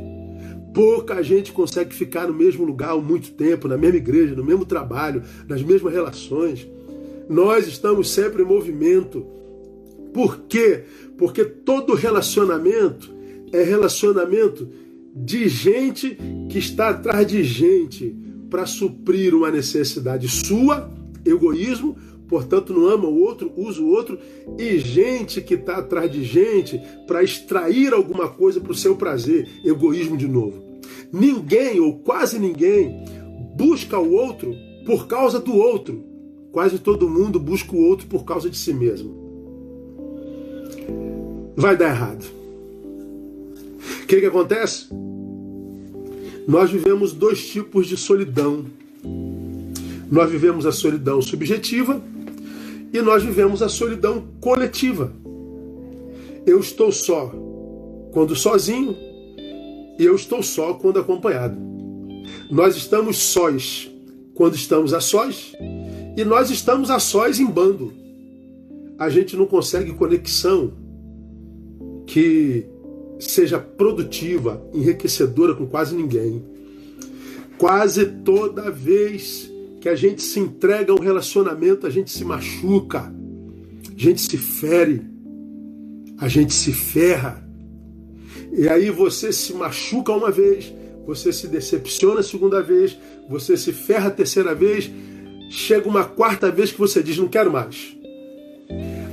Pouca 0.74 1.22
gente 1.22 1.52
consegue 1.52 1.94
ficar 1.94 2.28
no 2.28 2.34
mesmo 2.34 2.64
lugar 2.64 2.90
há 2.90 2.96
muito 2.96 3.32
tempo, 3.32 3.66
na 3.66 3.76
mesma 3.76 3.96
igreja, 3.96 4.34
no 4.34 4.44
mesmo 4.44 4.64
trabalho, 4.64 5.22
nas 5.48 5.62
mesmas 5.62 5.92
relações. 5.92 6.68
Nós 7.28 7.66
estamos 7.66 8.10
sempre 8.10 8.42
em 8.42 8.46
movimento. 8.46 9.26
Por 10.12 10.40
quê? 10.42 10.84
Porque 11.16 11.44
todo 11.44 11.94
relacionamento 11.94 13.10
é 13.52 13.62
relacionamento 13.62 14.68
de 15.14 15.48
gente 15.48 16.16
que 16.48 16.58
está 16.58 16.90
atrás 16.90 17.26
de 17.26 17.42
gente 17.42 18.14
para 18.50 18.66
suprir 18.66 19.34
uma 19.34 19.50
necessidade 19.50 20.28
sua, 20.28 20.90
egoísmo, 21.24 21.96
portanto 22.28 22.72
não 22.72 22.86
ama 22.86 23.06
o 23.06 23.20
outro, 23.20 23.52
usa 23.56 23.80
o 23.80 23.88
outro, 23.88 24.18
e 24.58 24.78
gente 24.78 25.40
que 25.40 25.54
está 25.54 25.78
atrás 25.78 26.10
de 26.10 26.22
gente 26.22 26.80
para 27.06 27.22
extrair 27.22 27.92
alguma 27.92 28.28
coisa 28.28 28.60
para 28.60 28.72
o 28.72 28.76
seu 28.76 28.96
prazer, 28.96 29.48
egoísmo 29.64 30.16
de 30.16 30.28
novo. 30.28 30.62
Ninguém, 31.12 31.80
ou 31.80 31.98
quase 31.98 32.38
ninguém, 32.38 33.02
busca 33.56 33.98
o 33.98 34.12
outro 34.12 34.54
por 34.84 35.06
causa 35.06 35.40
do 35.40 35.56
outro. 35.56 36.04
Quase 36.52 36.78
todo 36.78 37.08
mundo 37.08 37.38
busca 37.38 37.74
o 37.74 37.80
outro 37.80 38.06
por 38.06 38.24
causa 38.24 38.48
de 38.48 38.56
si 38.56 38.72
mesmo. 38.72 39.28
Vai 41.56 41.76
dar 41.76 41.90
errado. 41.90 42.24
O 44.02 44.06
que, 44.06 44.20
que 44.20 44.26
acontece? 44.26 44.88
Nós 46.46 46.70
vivemos 46.70 47.12
dois 47.12 47.46
tipos 47.46 47.86
de 47.86 47.96
solidão. 47.96 48.64
Nós 50.10 50.30
vivemos 50.30 50.64
a 50.64 50.72
solidão 50.72 51.20
subjetiva 51.20 52.02
e 52.92 53.00
nós 53.00 53.22
vivemos 53.22 53.62
a 53.62 53.68
solidão 53.68 54.28
coletiva. 54.40 55.12
Eu 56.46 56.60
estou 56.60 56.90
só 56.90 57.32
quando 58.12 58.34
sozinho 58.34 58.96
e 59.98 60.04
eu 60.04 60.14
estou 60.14 60.42
só 60.42 60.74
quando 60.74 60.98
acompanhado. 60.98 61.58
Nós 62.50 62.76
estamos 62.76 63.18
sós 63.18 63.90
quando 64.34 64.54
estamos 64.54 64.94
a 64.94 65.00
sós 65.00 65.52
e 66.16 66.24
nós 66.24 66.50
estamos 66.50 66.90
a 66.90 66.98
sós 66.98 67.38
em 67.38 67.46
bando. 67.46 67.92
A 68.98 69.08
gente 69.08 69.36
não 69.36 69.46
consegue 69.46 69.92
conexão 69.92 70.72
que 72.06 72.66
seja 73.18 73.58
produtiva, 73.58 74.62
enriquecedora 74.72 75.54
com 75.54 75.66
quase 75.66 75.94
ninguém. 75.94 76.42
Quase 77.58 78.06
toda 78.06 78.70
vez 78.70 79.47
que 79.80 79.88
a 79.88 79.94
gente 79.94 80.22
se 80.22 80.40
entrega 80.40 80.92
a 80.92 80.94
um 80.94 81.00
relacionamento, 81.00 81.86
a 81.86 81.90
gente 81.90 82.10
se 82.10 82.24
machuca, 82.24 83.12
a 83.94 83.98
gente 83.98 84.20
se 84.20 84.36
fere, 84.36 85.02
a 86.18 86.28
gente 86.28 86.52
se 86.52 86.72
ferra. 86.72 87.46
E 88.52 88.68
aí 88.68 88.90
você 88.90 89.32
se 89.32 89.52
machuca 89.52 90.12
uma 90.12 90.30
vez, 90.30 90.72
você 91.06 91.32
se 91.32 91.46
decepciona 91.46 92.20
a 92.20 92.24
segunda 92.24 92.62
vez, 92.62 92.98
você 93.28 93.56
se 93.56 93.72
ferra 93.72 94.08
a 94.08 94.10
terceira 94.10 94.54
vez, 94.54 94.90
chega 95.50 95.88
uma 95.88 96.04
quarta 96.04 96.50
vez 96.50 96.72
que 96.72 96.78
você 96.78 97.02
diz: 97.02 97.16
não 97.18 97.28
quero 97.28 97.52
mais. 97.52 97.96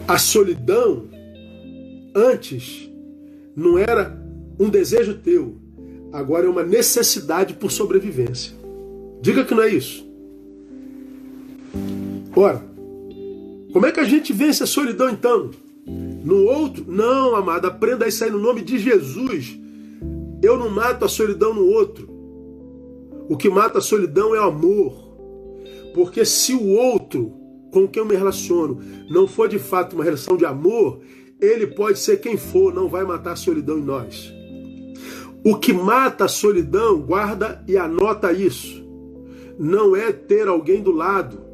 A 0.07 0.17
solidão, 0.17 1.07
antes, 2.13 2.89
não 3.55 3.77
era 3.77 4.19
um 4.59 4.69
desejo 4.69 5.15
teu, 5.15 5.57
agora 6.11 6.45
é 6.45 6.49
uma 6.49 6.63
necessidade 6.63 7.53
por 7.53 7.71
sobrevivência. 7.71 8.53
Diga 9.21 9.43
que 9.43 9.53
não 9.53 9.63
é 9.63 9.69
isso. 9.69 10.04
Ora, 12.35 12.61
como 13.71 13.85
é 13.85 13.91
que 13.91 13.99
a 13.99 14.03
gente 14.03 14.33
vence 14.33 14.63
a 14.63 14.67
solidão 14.67 15.09
então? 15.09 15.51
No 15.85 16.45
outro? 16.45 16.85
Não, 16.87 17.35
amado, 17.35 17.65
aprenda 17.65 18.07
isso 18.07 18.23
aí 18.23 18.31
no 18.31 18.39
nome 18.39 18.61
de 18.61 18.77
Jesus. 18.77 19.57
Eu 20.41 20.57
não 20.57 20.69
mato 20.69 21.05
a 21.05 21.09
solidão 21.09 21.53
no 21.53 21.65
outro. 21.65 22.09
O 23.29 23.37
que 23.37 23.49
mata 23.49 23.79
a 23.79 23.81
solidão 23.81 24.35
é 24.35 24.39
o 24.39 24.43
amor. 24.43 24.93
Porque 25.93 26.25
se 26.25 26.53
o 26.53 26.67
outro 26.67 27.31
com 27.71 27.87
quem 27.87 28.01
eu 28.01 28.07
me 28.07 28.15
relaciono 28.15 28.79
não 29.09 29.27
for 29.27 29.49
de 29.49 29.59
fato 29.59 29.93
uma 29.93 30.03
relação 30.03 30.37
de 30.37 30.45
amor, 30.45 31.01
ele 31.41 31.67
pode 31.67 31.99
ser 31.99 32.21
quem 32.21 32.37
for, 32.37 32.73
não 32.73 32.87
vai 32.87 33.03
matar 33.03 33.33
a 33.33 33.35
solidão 33.35 33.77
em 33.77 33.83
nós. 33.83 34.33
O 35.43 35.57
que 35.57 35.73
mata 35.73 36.25
a 36.25 36.29
solidão, 36.29 36.99
guarda 36.99 37.63
e 37.67 37.77
anota 37.77 38.31
isso. 38.31 38.83
Não 39.59 39.95
é 39.95 40.11
ter 40.11 40.47
alguém 40.47 40.81
do 40.81 40.91
lado, 40.91 41.44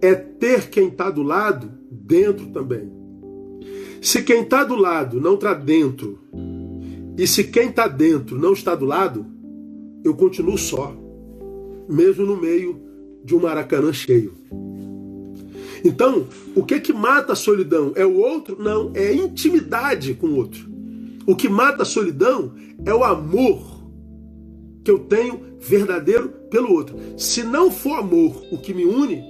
é 0.00 0.14
ter 0.14 0.70
quem 0.70 0.88
está 0.88 1.10
do 1.10 1.22
lado 1.22 1.70
dentro 1.90 2.46
também. 2.48 2.90
Se 4.00 4.22
quem 4.22 4.42
está 4.42 4.64
do 4.64 4.74
lado 4.74 5.20
não 5.20 5.34
está 5.34 5.52
dentro, 5.52 6.18
e 7.18 7.26
se 7.26 7.44
quem 7.44 7.68
está 7.68 7.86
dentro 7.86 8.38
não 8.38 8.52
está 8.52 8.74
do 8.74 8.86
lado, 8.86 9.26
eu 10.02 10.14
continuo 10.14 10.56
só, 10.56 10.96
mesmo 11.88 12.24
no 12.24 12.36
meio 12.36 12.80
de 13.22 13.34
um 13.34 13.40
maracanã 13.40 13.92
cheio. 13.92 14.32
Então, 15.84 16.26
o 16.54 16.64
que 16.64 16.80
que 16.80 16.92
mata 16.92 17.32
a 17.32 17.36
solidão? 17.36 17.92
É 17.94 18.04
o 18.04 18.16
outro? 18.16 18.62
Não, 18.62 18.90
é 18.94 19.12
intimidade 19.12 20.14
com 20.14 20.28
o 20.28 20.36
outro. 20.36 20.68
O 21.26 21.36
que 21.36 21.48
mata 21.48 21.82
a 21.82 21.86
solidão 21.86 22.54
é 22.84 22.94
o 22.94 23.04
amor 23.04 23.80
que 24.82 24.90
eu 24.90 24.98
tenho 24.98 25.40
verdadeiro 25.58 26.28
pelo 26.50 26.72
outro. 26.72 26.96
Se 27.16 27.42
não 27.42 27.70
for 27.70 27.98
amor 27.98 28.42
o 28.50 28.58
que 28.58 28.72
me 28.72 28.84
une, 28.84 29.22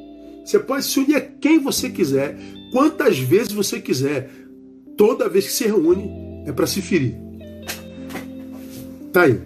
você 0.45 0.59
pode 0.59 0.85
se 0.85 0.99
unir 1.01 1.17
a 1.17 1.21
quem 1.21 1.59
você 1.59 1.91
quiser, 1.91 2.39
quantas 2.73 3.19
vezes 3.19 3.53
você 3.53 3.81
quiser. 3.81 4.31
Toda 4.97 5.29
vez 5.29 5.47
que 5.47 5.53
se 5.53 5.65
reúne 5.65 6.11
é 6.47 6.53
para 6.53 6.67
se 6.67 6.83
ferir. 6.83 7.17
Tá 9.13 9.23
aí. 9.23 9.41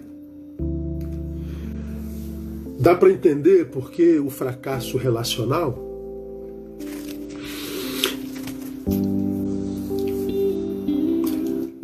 Dá 2.79 2.93
para 2.95 3.09
entender 3.09 3.65
porque 3.67 4.19
o 4.19 4.29
fracasso 4.29 4.97
relacional 4.97 5.85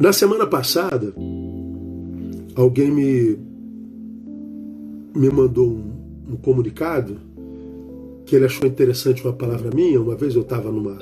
Na 0.01 0.11
semana 0.11 0.47
passada, 0.47 1.13
alguém 2.55 2.89
me, 2.89 3.37
me 5.15 5.29
mandou 5.29 5.69
um, 5.69 5.93
um 6.31 6.35
comunicado 6.37 7.19
que 8.31 8.37
ele 8.37 8.45
achou 8.45 8.65
interessante 8.65 9.21
uma 9.25 9.33
palavra 9.33 9.69
minha. 9.75 9.99
Uma 9.99 10.15
vez 10.15 10.35
eu 10.35 10.41
estava 10.41 10.71
numa, 10.71 10.97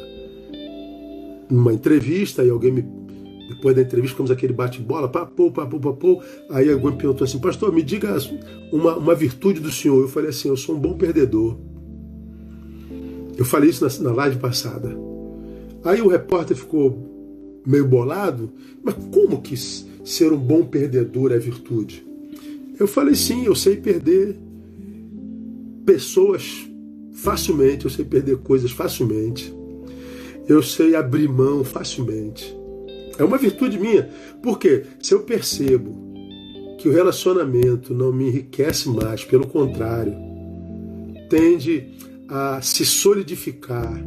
numa 1.47 1.71
entrevista 1.71 2.43
e 2.43 2.49
alguém 2.49 2.71
me. 2.71 2.81
Depois 3.47 3.75
da 3.75 3.83
entrevista, 3.83 4.15
ficamos 4.15 4.31
aquele 4.31 4.51
bate-bola, 4.51 5.07
papo, 5.07 5.51
papo, 5.51 5.79
papo. 5.79 6.23
Aí 6.49 6.71
alguém 6.71 6.97
perguntou 6.97 7.25
assim: 7.25 7.37
Pastor, 7.37 7.71
me 7.71 7.83
diga 7.83 8.17
uma, 8.71 8.97
uma 8.97 9.13
virtude 9.13 9.59
do 9.59 9.69
senhor. 9.69 10.01
Eu 10.01 10.07
falei 10.07 10.31
assim: 10.31 10.49
Eu 10.49 10.57
sou 10.57 10.75
um 10.75 10.79
bom 10.79 10.97
perdedor. 10.97 11.55
Eu 13.37 13.45
falei 13.45 13.69
isso 13.69 13.85
na, 13.85 14.09
na 14.09 14.15
live 14.15 14.39
passada. 14.39 14.97
Aí 15.83 16.01
o 16.01 16.07
repórter 16.07 16.57
ficou 16.57 17.61
meio 17.63 17.87
bolado, 17.87 18.51
mas 18.81 18.95
como 19.11 19.39
que 19.39 19.55
ser 19.55 20.33
um 20.33 20.37
bom 20.37 20.63
perdedor 20.65 21.31
é 21.31 21.37
virtude? 21.37 22.03
Eu 22.79 22.87
falei 22.87 23.13
sim, 23.13 23.45
eu 23.45 23.53
sei 23.53 23.77
perder 23.77 24.35
pessoas 25.85 26.68
facilmente, 27.21 27.85
eu 27.85 27.91
sei 27.91 28.05
perder 28.05 28.37
coisas 28.37 28.71
facilmente, 28.71 29.53
eu 30.47 30.63
sei 30.63 30.95
abrir 30.95 31.27
mão 31.27 31.63
facilmente. 31.63 32.55
É 33.17 33.23
uma 33.23 33.37
virtude 33.37 33.77
minha, 33.77 34.09
porque 34.41 34.83
se 35.01 35.13
eu 35.13 35.19
percebo 35.21 36.09
que 36.77 36.87
o 36.87 36.91
relacionamento 36.91 37.93
não 37.93 38.13
me 38.13 38.27
enriquece 38.29 38.87
mais, 38.89 39.23
pelo 39.25 39.45
contrário, 39.45 40.13
tende 41.29 41.89
a 42.29 42.61
se 42.61 42.85
solidificar 42.85 44.01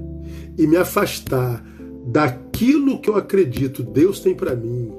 e 0.56 0.66
me 0.66 0.76
afastar 0.76 1.64
daquilo 2.06 2.98
que 3.00 3.10
eu 3.10 3.16
acredito 3.16 3.82
Deus 3.82 4.20
tem 4.20 4.34
para 4.34 4.56
mim, 4.56 4.90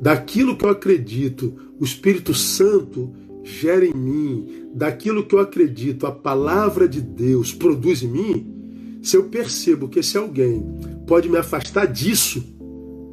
daquilo 0.00 0.56
que 0.56 0.64
eu 0.64 0.70
acredito 0.70 1.54
o 1.78 1.84
Espírito 1.84 2.34
Santo 2.34 3.12
gera 3.48 3.84
em 3.84 3.94
mim, 3.94 4.68
daquilo 4.74 5.24
que 5.24 5.34
eu 5.34 5.40
acredito 5.40 6.06
a 6.06 6.12
palavra 6.12 6.86
de 6.86 7.00
Deus 7.00 7.52
produz 7.52 8.02
em 8.02 8.08
mim, 8.08 9.00
se 9.02 9.16
eu 9.16 9.24
percebo 9.24 9.88
que 9.88 10.00
esse 10.00 10.18
alguém 10.18 10.62
pode 11.06 11.28
me 11.28 11.38
afastar 11.38 11.86
disso, 11.86 12.44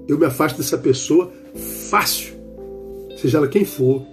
eu 0.07 0.17
me 0.17 0.25
afasto 0.25 0.57
dessa 0.57 0.77
pessoa 0.77 1.31
fácil, 1.89 2.33
seja 3.17 3.37
ela 3.37 3.47
quem 3.47 3.63
for. 3.63 4.05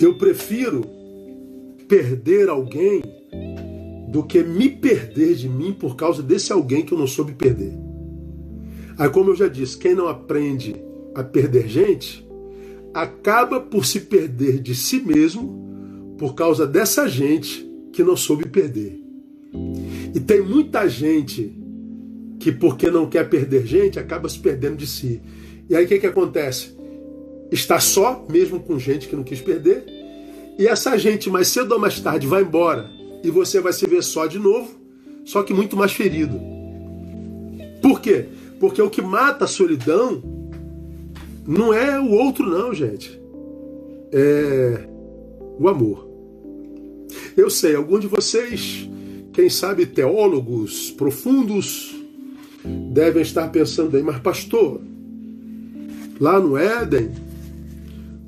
Eu 0.00 0.18
prefiro 0.18 0.84
perder 1.86 2.48
alguém 2.48 3.02
do 4.08 4.24
que 4.24 4.42
me 4.42 4.68
perder 4.68 5.36
de 5.36 5.48
mim 5.48 5.72
por 5.72 5.94
causa 5.94 6.22
desse 6.22 6.52
alguém 6.52 6.84
que 6.84 6.92
eu 6.92 6.98
não 6.98 7.06
soube 7.06 7.32
perder. 7.32 7.72
Aí, 8.98 9.08
como 9.10 9.30
eu 9.30 9.36
já 9.36 9.46
disse, 9.46 9.78
quem 9.78 9.94
não 9.94 10.08
aprende 10.08 10.74
a 11.14 11.22
perder 11.22 11.68
gente, 11.68 12.25
acaba 12.96 13.60
por 13.60 13.84
se 13.84 14.00
perder 14.00 14.58
de 14.58 14.74
si 14.74 15.00
mesmo 15.00 16.16
por 16.18 16.34
causa 16.34 16.66
dessa 16.66 17.06
gente 17.06 17.70
que 17.92 18.02
não 18.02 18.16
soube 18.16 18.48
perder. 18.48 18.98
E 20.14 20.18
tem 20.18 20.40
muita 20.40 20.88
gente 20.88 21.52
que, 22.40 22.50
porque 22.50 22.90
não 22.90 23.06
quer 23.06 23.28
perder 23.28 23.66
gente, 23.66 23.98
acaba 23.98 24.30
se 24.30 24.38
perdendo 24.38 24.76
de 24.76 24.86
si. 24.86 25.20
E 25.68 25.76
aí 25.76 25.84
o 25.84 25.88
que, 25.88 25.98
que 25.98 26.06
acontece? 26.06 26.74
Está 27.52 27.78
só, 27.78 28.24
mesmo 28.30 28.60
com 28.60 28.78
gente 28.78 29.08
que 29.08 29.14
não 29.14 29.24
quis 29.24 29.42
perder, 29.42 29.84
e 30.58 30.66
essa 30.66 30.96
gente, 30.96 31.28
mais 31.28 31.48
cedo 31.48 31.72
ou 31.72 31.78
mais 31.78 32.00
tarde, 32.00 32.26
vai 32.26 32.42
embora 32.42 32.90
e 33.22 33.30
você 33.30 33.60
vai 33.60 33.74
se 33.74 33.86
ver 33.86 34.02
só 34.02 34.26
de 34.26 34.38
novo, 34.38 34.74
só 35.22 35.42
que 35.42 35.52
muito 35.52 35.76
mais 35.76 35.92
ferido. 35.92 36.40
Por 37.82 38.00
quê? 38.00 38.24
Porque 38.58 38.80
o 38.80 38.88
que 38.88 39.02
mata 39.02 39.44
a 39.44 39.48
solidão 39.48 40.35
não 41.46 41.72
é 41.72 42.00
o 42.00 42.10
outro, 42.10 42.48
não, 42.48 42.74
gente. 42.74 43.20
É 44.12 44.88
o 45.58 45.68
amor. 45.68 46.06
Eu 47.36 47.50
sei, 47.50 47.74
alguns 47.74 48.00
de 48.00 48.06
vocês, 48.06 48.88
quem 49.32 49.48
sabe 49.48 49.86
teólogos 49.86 50.90
profundos, 50.90 51.94
devem 52.92 53.22
estar 53.22 53.48
pensando 53.48 53.96
aí, 53.96 54.02
mas 54.02 54.18
pastor, 54.18 54.80
lá 56.18 56.40
no 56.40 56.56
Éden, 56.56 57.10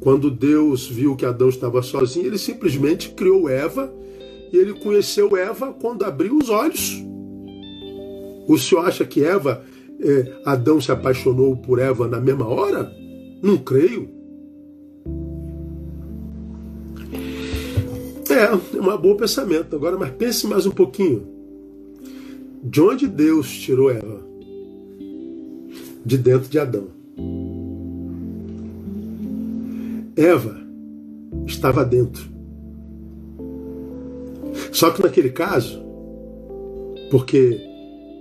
quando 0.00 0.31
Deus 0.31 0.87
viu 0.87 1.16
que 1.16 1.26
Adão 1.26 1.48
estava 1.48 1.83
sozinho, 1.83 2.26
ele 2.26 2.38
simplesmente 2.38 3.11
criou 3.11 3.48
Eva 3.48 3.92
e 4.52 4.57
ele 4.57 4.74
conheceu 4.74 5.37
Eva 5.37 5.72
quando 5.72 6.04
abriu 6.04 6.38
os 6.38 6.48
olhos. 6.48 7.02
O 8.46 8.57
senhor 8.57 8.87
acha 8.87 9.04
que 9.04 9.24
Eva, 9.24 9.64
é, 10.00 10.40
Adão 10.44 10.81
se 10.81 10.92
apaixonou 10.92 11.57
por 11.57 11.78
Eva 11.78 12.07
na 12.07 12.20
mesma 12.20 12.46
hora? 12.46 12.97
Não 13.42 13.57
creio. 13.59 14.09
É, 18.31 18.77
é 18.77 18.81
um 18.81 18.98
bom 18.98 19.16
pensamento. 19.16 19.74
Agora, 19.74 19.96
mas 19.98 20.11
pense 20.11 20.46
mais 20.46 20.66
um 20.66 20.70
pouquinho. 20.70 21.27
De 22.62 22.81
onde 22.81 23.07
Deus 23.07 23.51
tirou 23.51 23.90
Eva? 23.90 24.20
De 26.05 26.18
dentro 26.18 26.48
de 26.48 26.59
Adão. 26.59 26.88
Eva 30.16 30.57
estava 31.46 31.85
dentro. 31.85 32.29
Só 34.72 34.90
que 34.90 35.03
naquele 35.03 35.31
caso, 35.31 35.81
porque 37.11 37.61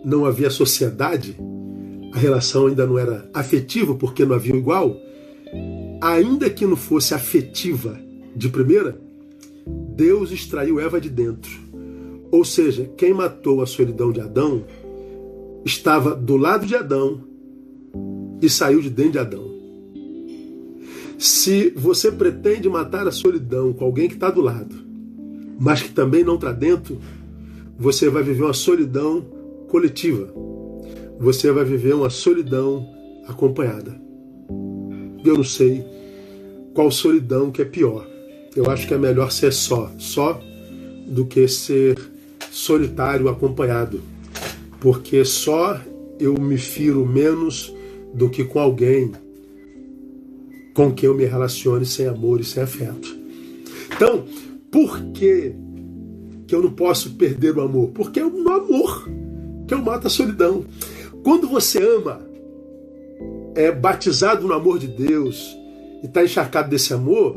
não 0.06 0.26
havia 0.26 0.50
sociedade, 0.50 1.36
a 2.14 2.18
relação 2.18 2.68
ainda 2.68 2.86
não 2.86 2.98
era 2.98 3.30
afetiva, 3.34 3.96
porque 3.96 4.26
não 4.26 4.36
havia 4.36 4.56
igual, 4.56 4.96
ainda 6.02 6.50
que 6.50 6.66
não 6.66 6.76
fosse 6.76 7.14
afetiva 7.14 8.00
de 8.36 8.50
primeira, 8.50 9.00
Deus 9.96 10.32
extraiu 10.32 10.80
Eva 10.80 11.02
de 11.02 11.10
dentro. 11.10 11.52
Ou 12.32 12.44
seja, 12.44 12.90
quem 12.98 13.14
matou 13.14 13.62
a 13.62 13.66
solidão 13.66 14.12
de 14.12 14.22
Adão 14.22 14.66
estava 15.66 16.16
do 16.16 16.38
lado 16.38 16.66
de 16.66 16.76
Adão 16.76 17.24
e 18.42 18.50
saiu 18.50 18.82
de 18.82 18.90
dentro 18.90 19.14
de 19.14 19.20
Adão. 19.20 19.58
Se 21.18 21.72
você 21.76 22.12
pretende 22.12 22.70
matar 22.70 23.08
a 23.08 23.12
solidão 23.12 23.74
com 23.74 23.86
alguém 23.86 24.08
que 24.08 24.14
está 24.14 24.30
do 24.30 24.42
lado, 24.42 24.76
mas 25.60 25.82
que 25.82 25.90
também 25.90 26.24
não 26.24 26.36
está 26.36 26.52
dentro, 26.52 27.00
você 27.78 28.10
vai 28.10 28.22
viver 28.22 28.44
uma 28.44 28.54
solidão 28.54 29.26
coletiva. 29.68 30.32
Você 31.20 31.52
vai 31.52 31.66
viver 31.66 31.96
uma 31.96 32.12
solidão 32.12 32.88
acompanhada. 33.28 34.07
Eu 35.28 35.38
não 35.38 35.44
sei 35.44 35.84
qual 36.74 36.92
solidão 36.92 37.52
que 37.52 37.62
é 37.62 37.66
pior. 37.66 38.08
Eu 38.56 38.70
acho 38.70 38.88
que 38.88 38.94
é 38.94 38.98
melhor 38.98 39.32
ser 39.32 39.54
só, 39.54 39.92
só 39.98 40.42
do 41.08 41.26
que 41.26 41.48
ser 41.48 41.98
solitário 42.52 43.30
acompanhado. 43.30 44.02
Porque 44.80 45.24
só 45.26 45.80
eu 46.20 46.34
me 46.36 46.58
firo 46.58 47.06
menos 47.06 47.74
do 48.14 48.30
que 48.30 48.44
com 48.44 48.60
alguém 48.60 49.12
com 50.78 50.92
quem 50.94 51.08
eu 51.08 51.16
me 51.16 51.26
relacione 51.26 51.88
sem 51.88 52.06
amor 52.06 52.40
e 52.40 52.44
sem 52.44 52.62
afeto. 52.62 53.18
Então, 53.96 54.26
por 54.72 55.02
que, 55.12 55.56
que 56.46 56.54
eu 56.54 56.62
não 56.62 56.70
posso 56.70 57.16
perder 57.16 57.58
o 57.58 57.62
amor? 57.62 57.90
Porque 57.96 58.20
é 58.20 58.26
o 58.26 58.50
amor 58.52 59.10
que 59.68 59.74
eu 59.74 59.82
mato 59.82 60.06
a 60.06 60.10
solidão. 60.10 60.64
Quando 61.24 61.48
você 61.48 61.80
ama, 61.80 62.22
é 63.58 63.72
batizado 63.72 64.48
no 64.48 64.54
amor 64.54 64.78
de 64.78 64.88
Deus 64.88 65.58
e 66.04 66.06
está 66.06 66.24
encharcado 66.24 66.70
desse 66.70 66.94
amor, 66.94 67.36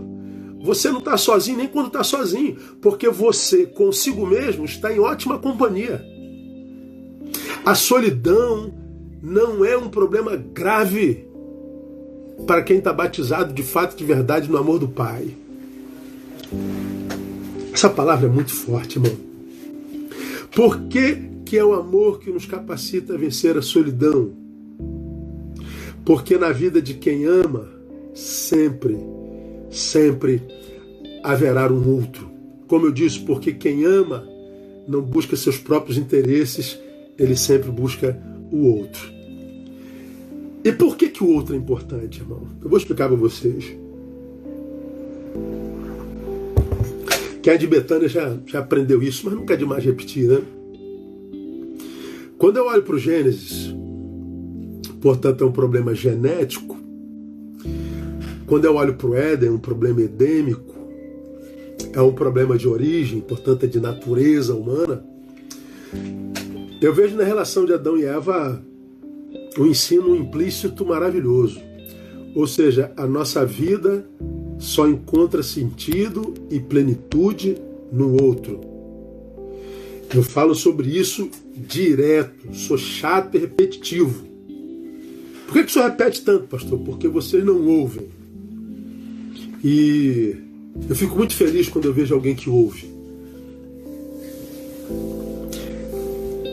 você 0.62 0.90
não 0.90 0.98
está 0.98 1.16
sozinho 1.16 1.56
nem 1.56 1.66
quando 1.66 1.86
está 1.86 2.04
sozinho, 2.04 2.56
porque 2.82 3.08
você 3.08 3.64
consigo 3.64 4.26
mesmo 4.26 4.66
está 4.66 4.92
em 4.92 5.00
ótima 5.00 5.38
companhia. 5.38 6.04
A 7.64 7.74
solidão 7.74 8.70
não 9.22 9.64
é 9.64 9.78
um 9.78 9.88
problema 9.88 10.36
grave 10.36 11.26
para 12.46 12.62
quem 12.62 12.78
está 12.78 12.92
batizado 12.92 13.54
de 13.54 13.62
fato 13.62 13.96
de 13.96 14.04
verdade 14.04 14.50
no 14.50 14.58
amor 14.58 14.78
do 14.78 14.88
Pai. 14.88 15.34
Essa 17.72 17.88
palavra 17.88 18.28
é 18.28 18.30
muito 18.30 18.52
forte, 18.52 18.98
irmão. 18.98 19.16
Por 20.54 20.82
que, 20.82 21.16
que 21.46 21.56
é 21.56 21.64
o 21.64 21.72
amor 21.72 22.18
que 22.20 22.30
nos 22.30 22.44
capacita 22.44 23.14
a 23.14 23.16
vencer 23.16 23.56
a 23.56 23.62
solidão? 23.62 24.39
Porque 26.04 26.36
na 26.38 26.52
vida 26.52 26.80
de 26.80 26.94
quem 26.94 27.24
ama, 27.24 27.68
sempre, 28.14 28.98
sempre 29.70 30.42
haverá 31.22 31.70
um 31.72 31.88
outro. 31.94 32.30
Como 32.66 32.86
eu 32.86 32.92
disse, 32.92 33.20
porque 33.20 33.52
quem 33.52 33.84
ama 33.84 34.26
não 34.86 35.02
busca 35.02 35.36
seus 35.36 35.58
próprios 35.58 35.98
interesses, 35.98 36.78
ele 37.18 37.36
sempre 37.36 37.70
busca 37.70 38.20
o 38.50 38.66
outro. 38.66 39.12
E 40.64 40.72
por 40.72 40.96
que, 40.96 41.08
que 41.08 41.24
o 41.24 41.28
outro 41.28 41.54
é 41.54 41.58
importante, 41.58 42.20
irmão? 42.20 42.46
Eu 42.62 42.68
vou 42.68 42.78
explicar 42.78 43.08
para 43.08 43.16
vocês. 43.16 43.76
Quem 47.42 47.54
é 47.54 47.56
de 47.56 47.66
Betânia 47.66 48.08
já, 48.08 48.36
já 48.46 48.58
aprendeu 48.58 49.02
isso, 49.02 49.24
mas 49.24 49.34
nunca 49.34 49.54
é 49.54 49.56
demais 49.56 49.82
repetir, 49.82 50.28
né? 50.28 50.42
Quando 52.36 52.58
eu 52.58 52.66
olho 52.66 52.82
para 52.82 52.94
o 52.94 52.98
Gênesis, 52.98 53.74
portanto 55.00 55.44
é 55.44 55.46
um 55.46 55.52
problema 55.52 55.94
genético. 55.94 56.76
Quando 58.46 58.64
eu 58.64 58.74
olho 58.74 58.94
para 58.94 59.06
o 59.06 59.14
Éden, 59.14 59.48
é 59.48 59.52
um 59.52 59.58
problema 59.58 60.02
edêmico. 60.02 60.74
É 61.92 62.00
um 62.00 62.12
problema 62.12 62.56
de 62.56 62.68
origem, 62.68 63.20
portanto 63.20 63.64
é 63.64 63.66
de 63.66 63.80
natureza 63.80 64.54
humana. 64.54 65.04
Eu 66.80 66.94
vejo 66.94 67.16
na 67.16 67.24
relação 67.24 67.64
de 67.64 67.72
Adão 67.72 67.98
e 67.98 68.04
Eva 68.04 68.62
um 69.58 69.66
ensino 69.66 70.14
implícito 70.14 70.84
maravilhoso. 70.84 71.60
Ou 72.34 72.46
seja, 72.46 72.92
a 72.96 73.06
nossa 73.06 73.44
vida 73.44 74.06
só 74.58 74.88
encontra 74.88 75.42
sentido 75.42 76.34
e 76.50 76.60
plenitude 76.60 77.56
no 77.92 78.22
outro. 78.22 78.60
Eu 80.14 80.22
falo 80.22 80.54
sobre 80.54 80.88
isso 80.88 81.28
direto, 81.56 82.54
sou 82.54 82.78
chato 82.78 83.36
e 83.36 83.38
repetitivo. 83.38 84.29
Por 85.50 85.54
que, 85.54 85.64
que 85.64 85.70
o 85.70 85.72
senhor 85.72 85.90
repete 85.90 86.22
tanto, 86.22 86.46
pastor? 86.46 86.78
Porque 86.78 87.08
vocês 87.08 87.44
não 87.44 87.66
ouvem. 87.66 88.06
E 89.64 90.36
eu 90.88 90.94
fico 90.94 91.16
muito 91.16 91.34
feliz 91.34 91.68
quando 91.68 91.86
eu 91.86 91.92
vejo 91.92 92.14
alguém 92.14 92.36
que 92.36 92.48
ouve. 92.48 92.88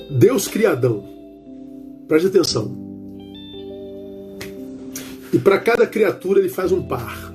Deus 0.10 0.48
criadão. 0.48 1.08
Preste 2.08 2.26
atenção. 2.26 2.76
E 5.32 5.38
para 5.38 5.60
cada 5.60 5.86
criatura 5.86 6.40
ele 6.40 6.50
faz 6.50 6.72
um 6.72 6.82
par. 6.82 7.32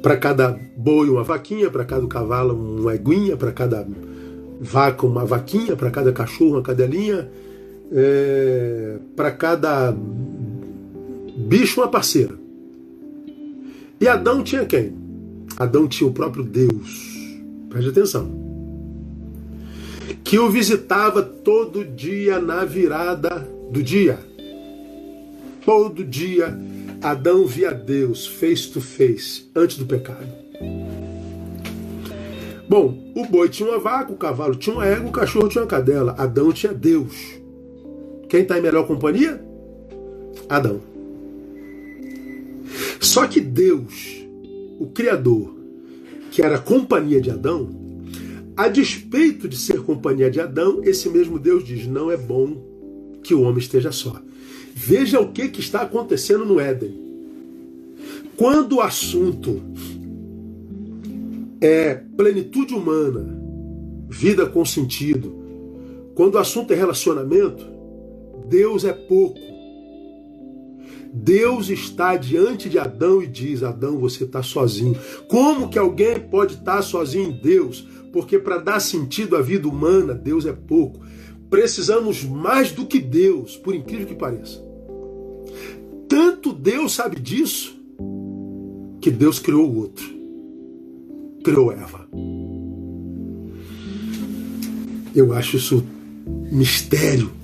Para 0.00 0.16
cada 0.16 0.58
boi 0.74 1.10
uma 1.10 1.22
vaquinha, 1.22 1.70
para 1.70 1.84
cada 1.84 2.06
cavalo 2.06 2.54
uma 2.54 2.94
eguinha, 2.94 3.36
para 3.36 3.52
cada 3.52 3.86
vaca 4.58 5.06
uma 5.06 5.26
vaquinha, 5.26 5.76
para 5.76 5.90
cada 5.90 6.12
cachorro 6.12 6.52
uma 6.52 6.62
cadelinha, 6.62 7.28
é, 7.92 8.96
para 9.16 9.30
cada 9.30 9.94
bicho 11.36 11.80
uma 11.80 11.88
parceira. 11.88 12.34
E 14.00 14.06
Adão 14.06 14.42
tinha 14.42 14.64
quem? 14.64 14.92
Adão 15.56 15.88
tinha 15.88 16.08
o 16.08 16.12
próprio 16.12 16.44
Deus. 16.44 17.40
Preste 17.68 17.90
atenção. 17.90 18.30
Que 20.22 20.38
o 20.38 20.50
visitava 20.50 21.22
todo 21.22 21.84
dia 21.84 22.38
na 22.38 22.64
virada 22.64 23.48
do 23.70 23.82
dia. 23.82 24.18
Todo 25.64 26.04
dia 26.04 26.56
Adão 27.02 27.46
via 27.46 27.72
Deus 27.72 28.26
face 28.26 28.68
to 28.68 28.80
face 28.80 29.48
antes 29.54 29.78
do 29.78 29.86
pecado. 29.86 30.26
Bom, 32.68 33.12
o 33.14 33.24
boi 33.24 33.48
tinha 33.48 33.68
uma 33.68 33.78
vaca, 33.78 34.12
o 34.12 34.16
cavalo 34.16 34.54
tinha 34.54 34.76
uma 34.76 34.84
égua, 34.84 35.08
o 35.08 35.12
cachorro 35.12 35.48
tinha 35.48 35.62
uma 35.62 35.68
cadela. 35.68 36.14
Adão 36.18 36.52
tinha 36.52 36.72
Deus. 36.72 37.37
Quem 38.28 38.42
está 38.42 38.58
em 38.58 38.62
melhor 38.62 38.86
companhia? 38.86 39.42
Adão. 40.48 40.80
Só 43.00 43.26
que 43.26 43.40
Deus, 43.40 44.26
o 44.78 44.86
Criador, 44.86 45.56
que 46.30 46.42
era 46.42 46.58
companhia 46.58 47.20
de 47.20 47.30
Adão, 47.30 47.70
a 48.56 48.68
despeito 48.68 49.48
de 49.48 49.56
ser 49.56 49.82
companhia 49.82 50.30
de 50.30 50.40
Adão, 50.40 50.80
esse 50.82 51.08
mesmo 51.08 51.38
Deus 51.38 51.64
diz: 51.64 51.86
não 51.86 52.10
é 52.10 52.16
bom 52.16 52.56
que 53.22 53.34
o 53.34 53.42
homem 53.42 53.58
esteja 53.58 53.92
só. 53.92 54.20
Veja 54.74 55.20
o 55.20 55.32
que, 55.32 55.48
que 55.48 55.60
está 55.60 55.82
acontecendo 55.82 56.44
no 56.44 56.60
Éden. 56.60 57.08
Quando 58.36 58.76
o 58.76 58.80
assunto 58.80 59.60
é 61.60 61.94
plenitude 62.16 62.74
humana, 62.74 63.36
vida 64.08 64.46
com 64.46 64.64
sentido, 64.64 65.34
quando 66.14 66.34
o 66.36 66.38
assunto 66.38 66.72
é 66.72 66.76
relacionamento, 66.76 67.77
Deus 68.48 68.84
é 68.84 68.92
pouco. 68.92 69.38
Deus 71.12 71.68
está 71.68 72.16
diante 72.16 72.68
de 72.68 72.78
Adão 72.78 73.22
e 73.22 73.26
diz: 73.26 73.62
Adão, 73.62 73.98
você 73.98 74.24
está 74.24 74.42
sozinho. 74.42 74.96
Como 75.28 75.68
que 75.68 75.78
alguém 75.78 76.18
pode 76.20 76.54
estar 76.54 76.82
sozinho 76.82 77.30
em 77.30 77.40
Deus? 77.40 77.86
Porque 78.12 78.38
para 78.38 78.58
dar 78.58 78.80
sentido 78.80 79.36
à 79.36 79.42
vida 79.42 79.68
humana, 79.68 80.14
Deus 80.14 80.46
é 80.46 80.52
pouco. 80.52 81.00
Precisamos 81.50 82.24
mais 82.24 82.72
do 82.72 82.86
que 82.86 82.98
Deus, 82.98 83.56
por 83.56 83.74
incrível 83.74 84.06
que 84.06 84.14
pareça. 84.14 84.62
Tanto 86.08 86.52
Deus 86.52 86.92
sabe 86.94 87.20
disso 87.20 87.76
que 89.00 89.10
Deus 89.10 89.38
criou 89.38 89.70
o 89.70 89.76
outro. 89.78 90.04
Criou 91.42 91.72
Eva. 91.72 92.08
Eu 95.14 95.32
acho 95.32 95.56
isso 95.56 95.84
mistério. 96.50 97.37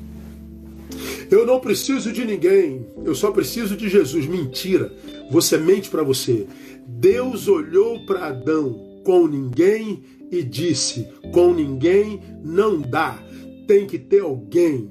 Eu 1.35 1.45
não 1.45 1.59
preciso 1.59 2.13
de 2.13 2.25
ninguém, 2.25 2.87
eu 3.05 3.13
só 3.13 3.33
preciso 3.33 3.77
de 3.77 3.89
Jesus. 3.89 4.25
Mentira. 4.25 4.95
Você 5.33 5.59
mente 5.59 5.91
para 5.91 6.05
você. 6.05 6.47
Deus 6.87 7.49
olhou 7.49 8.07
para 8.07 8.29
Adão 8.29 9.01
com 9.03 9.27
ninguém 9.27 10.01
e 10.31 10.45
disse: 10.45 11.09
com 11.33 11.53
ninguém 11.53 12.21
não 12.45 12.81
dá. 12.81 13.21
Tem 13.67 13.85
que 13.85 13.99
ter 13.99 14.21
alguém. 14.21 14.89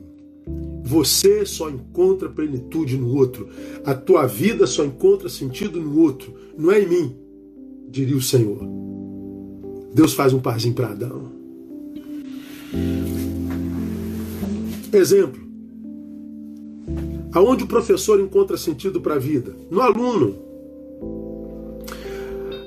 Você 0.84 1.46
só 1.46 1.70
encontra 1.70 2.28
plenitude 2.28 2.98
no 2.98 3.16
outro. 3.16 3.48
A 3.86 3.94
tua 3.94 4.28
vida 4.28 4.68
só 4.68 4.84
encontra 4.84 5.30
sentido 5.30 5.80
no 5.80 5.98
outro. 5.98 6.34
Não 6.58 6.70
é 6.70 6.82
em 6.82 6.90
mim, 6.90 7.16
diria 7.88 8.18
o 8.18 8.22
Senhor. 8.22 8.60
Deus 9.94 10.14
faz 10.14 10.34
um 10.34 10.42
parzinho 10.42 10.76
para 10.76 10.90
Adão. 10.90 11.32
Exemplo. 14.92 15.43
Aonde 17.34 17.64
o 17.64 17.68
professor 17.68 18.20
encontra 18.20 18.58
sentido 18.58 19.02
para 19.02 19.16
a 19.16 19.20
vida? 19.20 19.56
No 19.72 19.82
aluno. 19.82 20.36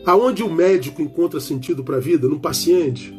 Aonde 0.05 0.43
o 0.43 0.53
médico 0.53 1.01
encontra 1.01 1.39
sentido 1.39 1.85
para 1.85 1.97
a 1.97 2.01
vida? 2.01 2.29
No 2.29 2.41
paciente. 2.41 3.15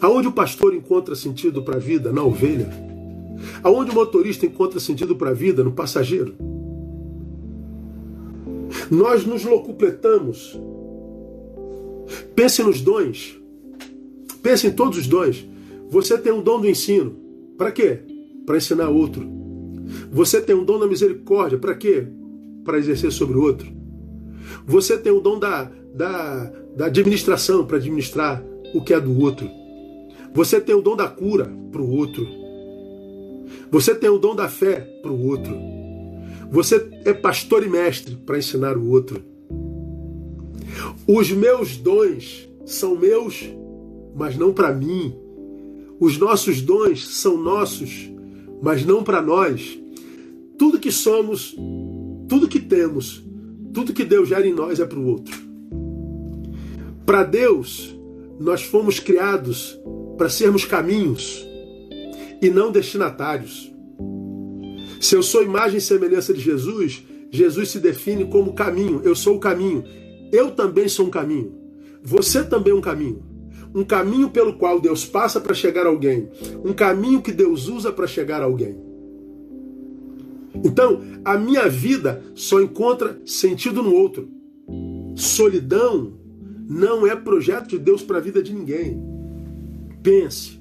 Aonde 0.00 0.28
o 0.28 0.32
pastor 0.32 0.72
encontra 0.72 1.16
sentido 1.16 1.62
para 1.62 1.76
a 1.76 1.80
vida? 1.80 2.12
Na 2.12 2.22
ovelha. 2.22 2.70
Aonde 3.62 3.90
o 3.90 3.94
motorista 3.94 4.46
encontra 4.46 4.78
sentido 4.78 5.16
para 5.16 5.30
a 5.30 5.34
vida? 5.34 5.64
No 5.64 5.72
passageiro. 5.72 6.34
Nós 8.88 9.26
nos 9.26 9.44
locupletamos. 9.44 10.58
Pense 12.36 12.62
nos 12.62 12.80
dons. 12.80 13.36
Pense 14.40 14.66
em 14.66 14.72
todos 14.72 14.98
os 14.98 15.08
dons. 15.08 15.44
Você 15.88 16.16
tem 16.16 16.32
um 16.32 16.42
dom 16.42 16.60
do 16.60 16.68
ensino. 16.68 17.16
Para 17.58 17.72
quê? 17.72 17.98
Para 18.46 18.56
ensinar 18.56 18.88
outro. 18.88 19.39
Você 20.10 20.40
tem 20.40 20.54
um 20.54 20.64
dom 20.64 20.78
da 20.78 20.86
misericórdia. 20.86 21.58
Para 21.58 21.74
quê? 21.74 22.06
Para 22.64 22.78
exercer 22.78 23.12
sobre 23.12 23.36
o 23.38 23.42
outro. 23.42 23.70
Você 24.66 24.98
tem 24.98 25.12
o 25.12 25.20
dom 25.20 25.38
da, 25.38 25.70
da, 25.94 26.52
da 26.76 26.86
administração 26.86 27.64
para 27.64 27.76
administrar 27.76 28.42
o 28.74 28.82
que 28.82 28.94
é 28.94 29.00
do 29.00 29.18
outro. 29.18 29.48
Você 30.34 30.60
tem 30.60 30.74
o 30.74 30.82
dom 30.82 30.96
da 30.96 31.08
cura 31.08 31.50
para 31.72 31.80
o 31.82 31.90
outro. 31.90 32.26
Você 33.70 33.94
tem 33.94 34.10
o 34.10 34.18
dom 34.18 34.34
da 34.34 34.48
fé 34.48 34.80
para 35.02 35.10
o 35.10 35.26
outro. 35.26 35.54
Você 36.50 36.88
é 37.04 37.12
pastor 37.12 37.64
e 37.64 37.68
mestre 37.68 38.16
para 38.16 38.38
ensinar 38.38 38.76
o 38.76 38.88
outro. 38.90 39.22
Os 41.06 41.30
meus 41.30 41.76
dons 41.76 42.48
são 42.64 42.96
meus, 42.96 43.48
mas 44.14 44.36
não 44.36 44.52
para 44.52 44.72
mim. 44.72 45.14
Os 45.98 46.18
nossos 46.18 46.62
dons 46.62 47.06
são 47.08 47.36
nossos, 47.36 48.10
mas 48.62 48.84
não 48.84 49.02
para 49.02 49.22
nós. 49.22 49.78
Tudo 50.58 50.78
que 50.78 50.92
somos, 50.92 51.56
tudo 52.28 52.48
que 52.48 52.60
temos, 52.60 53.22
tudo 53.72 53.92
que 53.92 54.04
Deus 54.04 54.28
gera 54.28 54.46
em 54.46 54.54
nós 54.54 54.78
é 54.80 54.84
para 54.84 54.98
o 54.98 55.06
outro. 55.06 55.34
Para 57.06 57.24
Deus, 57.24 57.96
nós 58.38 58.62
fomos 58.62 59.00
criados 59.00 59.78
para 60.16 60.28
sermos 60.28 60.64
caminhos 60.64 61.46
e 62.42 62.50
não 62.50 62.70
destinatários. 62.70 63.72
Se 65.00 65.16
eu 65.16 65.22
sou 65.22 65.42
imagem 65.42 65.78
e 65.78 65.80
semelhança 65.80 66.32
de 66.34 66.40
Jesus, 66.40 67.02
Jesus 67.30 67.70
se 67.70 67.78
define 67.78 68.26
como 68.26 68.52
caminho. 68.52 69.00
Eu 69.02 69.14
sou 69.14 69.36
o 69.36 69.40
caminho. 69.40 69.84
Eu 70.30 70.50
também 70.50 70.88
sou 70.88 71.06
um 71.06 71.10
caminho. 71.10 71.54
Você 72.02 72.44
também 72.44 72.72
é 72.72 72.76
um 72.76 72.80
caminho. 72.80 73.22
Um 73.74 73.84
caminho 73.84 74.30
pelo 74.30 74.54
qual 74.54 74.80
Deus 74.80 75.04
passa 75.04 75.40
para 75.40 75.54
chegar 75.54 75.86
a 75.86 75.88
alguém. 75.88 76.28
Um 76.64 76.72
caminho 76.72 77.22
que 77.22 77.32
Deus 77.32 77.68
usa 77.68 77.92
para 77.92 78.06
chegar 78.06 78.42
a 78.42 78.44
alguém. 78.44 78.76
Então, 80.64 81.00
a 81.24 81.38
minha 81.38 81.68
vida 81.68 82.22
só 82.34 82.60
encontra 82.60 83.20
sentido 83.24 83.82
no 83.82 83.94
outro. 83.94 84.28
Solidão 85.14 86.12
não 86.68 87.06
é 87.06 87.14
projeto 87.14 87.68
de 87.68 87.78
Deus 87.78 88.02
para 88.02 88.18
a 88.18 88.20
vida 88.20 88.42
de 88.42 88.52
ninguém. 88.52 89.00
Pense. 90.02 90.60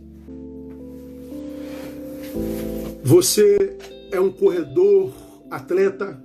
Você 3.03 3.77
é 4.11 4.19
um 4.19 4.31
corredor, 4.31 5.11
atleta 5.49 6.21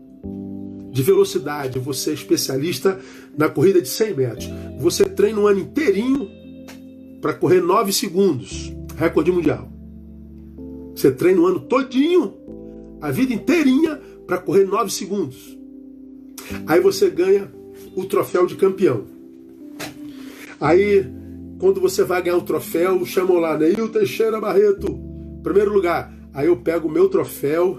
de 0.91 1.03
velocidade, 1.03 1.79
você 1.79 2.11
é 2.11 2.15
especialista 2.15 3.01
na 3.37 3.49
corrida 3.49 3.81
de 3.81 3.89
100 3.89 4.15
metros. 4.15 4.49
Você 4.79 5.05
treina 5.05 5.41
um 5.41 5.47
ano 5.47 5.61
inteirinho 5.61 6.31
para 7.25 7.33
correr 7.33 7.63
9 7.63 7.91
segundos, 7.91 8.71
recorde 8.99 9.33
mundial. 9.33 9.67
Você 10.95 11.11
treina 11.11 11.41
um 11.41 11.47
ano 11.47 11.61
todinho, 11.61 12.35
a 13.01 13.11
vida 13.11 13.33
inteirinha, 13.33 13.99
para 14.27 14.37
correr 14.37 14.67
9 14.67 14.93
segundos. 14.93 15.59
Aí 16.67 16.81
você 16.81 17.09
ganha 17.09 17.51
o 17.97 18.05
troféu 18.05 18.45
de 18.45 18.57
campeão. 18.57 19.05
Aí, 20.61 21.07
quando 21.59 21.81
você 21.81 22.05
vai 22.05 22.21
ganhar 22.21 22.37
o 22.37 22.43
troféu, 22.43 23.03
chamam 23.07 23.39
lá, 23.39 23.57
Neil 23.57 23.89
Teixeira 23.89 24.39
Barreto, 24.39 24.95
primeiro 25.43 25.73
lugar. 25.73 26.13
Aí 26.35 26.49
eu 26.49 26.59
pego 26.59 26.89
o 26.89 26.93
meu 26.93 27.09
troféu, 27.09 27.79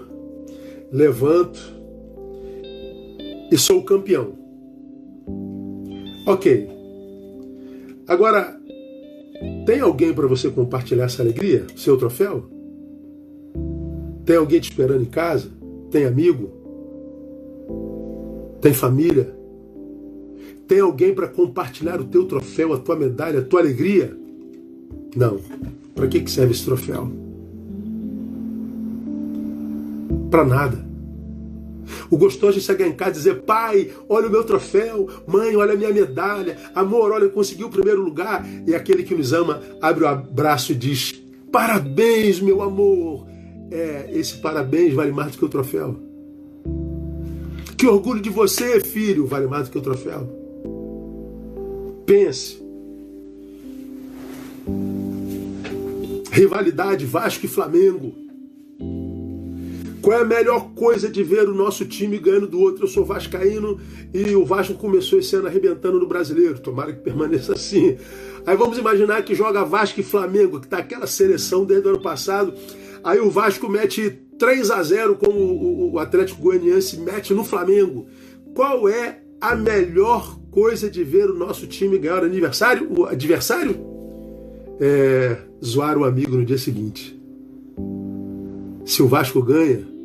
levanto 0.90 1.60
e 3.52 3.56
sou 3.56 3.78
o 3.78 3.84
campeão. 3.84 4.36
Ok. 6.26 6.68
Agora, 8.08 8.56
tem 9.64 9.80
alguém 9.80 10.12
para 10.12 10.26
você 10.26 10.50
compartilhar 10.50 11.04
essa 11.04 11.22
alegria? 11.22 11.66
Seu 11.76 11.96
troféu? 11.96 12.44
Tem 14.24 14.36
alguém 14.36 14.60
te 14.60 14.70
esperando 14.70 15.02
em 15.02 15.06
casa? 15.06 15.50
Tem 15.90 16.04
amigo? 16.04 16.50
Tem 18.60 18.72
família? 18.72 19.34
Tem 20.66 20.80
alguém 20.80 21.14
para 21.14 21.28
compartilhar 21.28 22.00
o 22.00 22.04
teu 22.04 22.26
troféu, 22.26 22.72
a 22.72 22.78
tua 22.78 22.96
medalha, 22.96 23.40
a 23.40 23.44
tua 23.44 23.60
alegria? 23.60 24.16
Não. 25.14 25.38
Para 25.94 26.08
que 26.08 26.28
serve 26.30 26.52
esse 26.52 26.64
troféu? 26.64 27.10
Para 30.30 30.44
nada. 30.44 30.85
O 32.10 32.16
gostoso 32.16 32.58
de 32.58 32.64
chegar 32.64 32.86
em 32.86 32.92
casa 32.92 33.12
e 33.12 33.14
dizer: 33.14 33.42
pai, 33.42 33.90
olha 34.08 34.28
o 34.28 34.30
meu 34.30 34.44
troféu, 34.44 35.08
mãe, 35.26 35.56
olha 35.56 35.74
a 35.74 35.76
minha 35.76 35.92
medalha, 35.92 36.56
amor, 36.74 37.12
olha, 37.12 37.24
eu 37.24 37.30
consegui 37.30 37.64
o 37.64 37.70
primeiro 37.70 38.02
lugar. 38.02 38.46
E 38.66 38.74
aquele 38.74 39.02
que 39.02 39.14
nos 39.14 39.32
ama 39.32 39.62
abre 39.80 40.04
o 40.04 40.08
abraço 40.08 40.72
e 40.72 40.74
diz: 40.74 41.20
parabéns, 41.50 42.40
meu 42.40 42.62
amor. 42.62 43.26
É, 43.70 44.10
esse 44.12 44.36
parabéns 44.36 44.94
vale 44.94 45.10
mais 45.10 45.32
do 45.32 45.38
que 45.38 45.44
o 45.44 45.48
troféu. 45.48 45.96
Que 47.76 47.86
orgulho 47.86 48.22
de 48.22 48.30
você, 48.30 48.80
filho, 48.80 49.26
vale 49.26 49.46
mais 49.46 49.68
do 49.68 49.72
que 49.72 49.78
o 49.78 49.82
troféu. 49.82 50.28
Pense. 52.06 52.64
Rivalidade 56.30 57.04
Vasco 57.04 57.46
e 57.46 57.48
Flamengo. 57.48 58.25
Qual 60.06 60.16
é 60.16 60.22
a 60.22 60.24
melhor 60.24 60.70
coisa 60.70 61.10
de 61.10 61.24
ver 61.24 61.48
o 61.48 61.52
nosso 61.52 61.84
time 61.84 62.16
ganhando 62.16 62.46
do 62.46 62.60
outro? 62.60 62.84
Eu 62.84 62.88
sou 62.88 63.04
vascaíno 63.04 63.80
e 64.14 64.36
o 64.36 64.44
Vasco 64.44 64.74
começou 64.74 65.18
esse 65.18 65.34
ano 65.34 65.48
arrebentando 65.48 65.98
no 65.98 66.06
Brasileiro. 66.06 66.60
Tomara 66.60 66.92
que 66.92 67.00
permaneça 67.00 67.54
assim. 67.54 67.96
Aí 68.46 68.56
vamos 68.56 68.78
imaginar 68.78 69.24
que 69.24 69.34
joga 69.34 69.64
Vasco 69.64 69.98
e 69.98 70.04
Flamengo, 70.04 70.60
que 70.60 70.66
está 70.66 70.78
aquela 70.78 71.08
seleção 71.08 71.64
desde 71.64 71.88
o 71.88 71.90
ano 71.90 72.00
passado. 72.00 72.54
Aí 73.02 73.18
o 73.18 73.28
Vasco 73.28 73.68
mete 73.68 74.08
3 74.38 74.70
a 74.70 74.80
0 74.80 75.16
como 75.16 75.92
o 75.92 75.98
Atlético 75.98 76.40
Goianiense 76.40 77.00
mete 77.00 77.34
no 77.34 77.42
Flamengo. 77.42 78.06
Qual 78.54 78.88
é 78.88 79.22
a 79.40 79.56
melhor 79.56 80.38
coisa 80.52 80.88
de 80.88 81.02
ver 81.02 81.30
o 81.30 81.34
nosso 81.34 81.66
time 81.66 81.98
ganhar 81.98 82.22
o 82.22 82.26
aniversário, 82.26 82.88
o 82.96 83.06
adversário? 83.06 83.74
É 84.78 85.36
zoar 85.64 85.98
o 85.98 86.04
amigo 86.04 86.36
no 86.36 86.44
dia 86.44 86.58
seguinte. 86.58 87.20
Se 88.84 89.02
o 89.02 89.08
Vasco 89.08 89.42
ganha, 89.42 89.95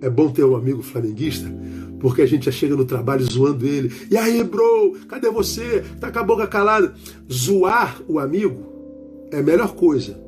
é 0.00 0.08
bom 0.08 0.30
ter 0.30 0.44
um 0.44 0.56
amigo 0.56 0.82
flamenguista, 0.82 1.52
porque 1.98 2.22
a 2.22 2.26
gente 2.26 2.46
já 2.46 2.52
chega 2.52 2.76
no 2.76 2.84
trabalho 2.84 3.24
zoando 3.24 3.66
ele. 3.66 3.92
E 4.10 4.16
aí, 4.16 4.42
bro, 4.44 4.96
cadê 5.08 5.30
você? 5.30 5.84
Tá 6.00 6.10
com 6.10 6.18
a 6.18 6.22
boca 6.22 6.46
calada. 6.46 6.94
Zoar 7.30 8.00
o 8.06 8.18
amigo 8.18 9.28
é 9.30 9.38
a 9.38 9.42
melhor 9.42 9.74
coisa 9.74 10.18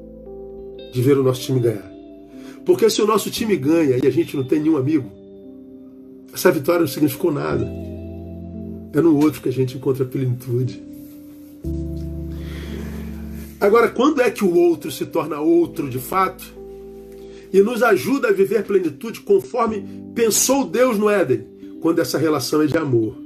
de 0.92 1.00
ver 1.00 1.16
o 1.18 1.22
nosso 1.22 1.42
time 1.42 1.61
ganhar. 1.61 1.90
Porque 2.64 2.90
se 2.90 3.00
o 3.00 3.06
nosso 3.06 3.30
time 3.30 3.56
ganha 3.56 3.98
e 4.02 4.06
a 4.06 4.11
gente 4.11 4.37
não 4.37 4.44
tem 4.44 4.61
nenhum 4.61 4.76
amigo, 4.76 5.11
essa 6.33 6.50
vitória 6.50 6.80
não 6.80 6.88
significou 6.88 7.33
nada. 7.33 7.66
É 8.92 9.00
no 9.00 9.16
outro 9.16 9.40
que 9.40 9.48
a 9.48 9.52
gente 9.52 9.76
encontra 9.76 10.04
a 10.04 10.06
plenitude. 10.06 10.83
Agora, 13.61 13.88
quando 13.88 14.20
é 14.20 14.30
que 14.30 14.44
o 14.44 14.54
outro 14.54 14.90
se 14.90 15.06
torna 15.06 15.38
outro 15.38 15.88
de 15.88 15.98
fato 15.98 16.59
e 17.52 17.60
nos 17.60 17.82
ajuda 17.82 18.28
a 18.28 18.32
viver 18.32 18.64
plenitude 18.64 19.20
conforme 19.20 19.84
pensou 20.14 20.64
Deus 20.64 20.98
no 20.98 21.08
Éden? 21.08 21.46
Quando 21.80 22.00
essa 22.00 22.18
relação 22.18 22.62
é 22.62 22.66
de 22.66 22.76
amor. 22.76 23.16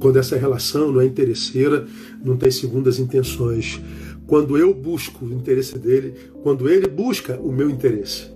Quando 0.00 0.18
essa 0.18 0.36
relação 0.36 0.92
não 0.92 1.00
é 1.00 1.06
interesseira, 1.06 1.86
não 2.24 2.36
tem 2.36 2.50
segundas 2.50 2.98
intenções 2.98 3.80
quando 4.30 4.56
eu 4.56 4.72
busco 4.72 5.24
o 5.24 5.32
interesse 5.32 5.76
dele, 5.76 6.14
quando 6.44 6.70
ele 6.70 6.86
busca 6.86 7.36
o 7.40 7.50
meu 7.50 7.68
interesse. 7.68 8.30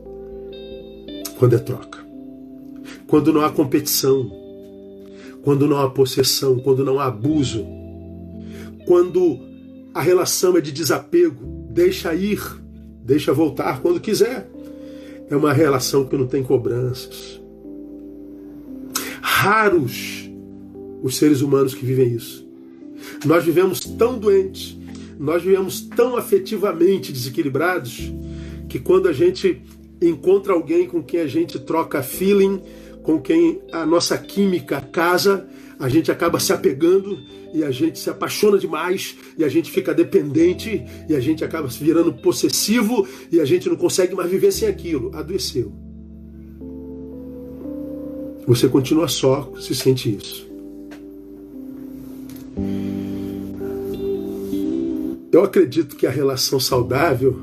Quando 1.38 1.54
é 1.54 1.58
troca. 1.58 2.04
Quando 3.06 3.32
não 3.32 3.42
há 3.42 3.50
competição. 3.50 4.28
Quando 5.44 5.68
não 5.68 5.78
há 5.78 5.88
possessão. 5.88 6.58
Quando 6.58 6.84
não 6.84 6.98
há 6.98 7.06
abuso. 7.06 7.64
Quando 8.86 9.38
a 9.94 10.02
relação 10.02 10.56
é 10.56 10.60
de 10.60 10.72
desapego. 10.72 11.68
Deixa 11.70 12.12
ir. 12.12 12.42
Deixa 13.04 13.32
voltar 13.32 13.80
quando 13.80 14.00
quiser. 14.00 14.50
É 15.30 15.36
uma 15.36 15.52
relação 15.52 16.06
que 16.06 16.16
não 16.16 16.26
tem 16.26 16.42
cobranças. 16.42 17.40
Raros 19.20 20.30
os 21.02 21.16
seres 21.16 21.42
humanos 21.42 21.74
que 21.74 21.84
vivem 21.84 22.14
isso. 22.14 22.44
Nós 23.26 23.44
vivemos 23.44 23.80
tão 23.80 24.18
doentes 24.18 24.78
nós 25.18 25.42
vivemos 25.42 25.80
tão 25.80 26.16
afetivamente 26.16 27.12
desequilibrados 27.12 28.12
que 28.68 28.78
quando 28.78 29.08
a 29.08 29.12
gente 29.12 29.62
encontra 30.00 30.52
alguém 30.52 30.86
com 30.86 31.02
quem 31.02 31.20
a 31.20 31.26
gente 31.26 31.58
troca 31.58 32.02
feeling, 32.02 32.60
com 33.02 33.20
quem 33.20 33.60
a 33.72 33.86
nossa 33.86 34.18
química 34.18 34.80
casa, 34.80 35.46
a 35.78 35.88
gente 35.88 36.10
acaba 36.10 36.38
se 36.38 36.52
apegando 36.52 37.18
e 37.52 37.62
a 37.62 37.70
gente 37.70 37.98
se 37.98 38.08
apaixona 38.10 38.58
demais 38.58 39.16
e 39.36 39.44
a 39.44 39.48
gente 39.48 39.70
fica 39.70 39.94
dependente 39.94 40.84
e 41.08 41.14
a 41.14 41.20
gente 41.20 41.44
acaba 41.44 41.70
se 41.70 41.82
virando 41.82 42.12
possessivo 42.12 43.06
e 43.30 43.40
a 43.40 43.44
gente 43.44 43.68
não 43.68 43.76
consegue 43.76 44.14
mais 44.14 44.30
viver 44.30 44.52
sem 44.52 44.68
aquilo. 44.68 45.10
Adoeceu. 45.14 45.72
Você 48.46 48.68
continua 48.68 49.08
só 49.08 49.52
se 49.58 49.74
sente 49.74 50.14
isso. 50.14 50.46
Eu 55.32 55.42
acredito 55.42 55.96
que 55.96 56.06
a 56.06 56.10
relação 56.10 56.60
saudável 56.60 57.40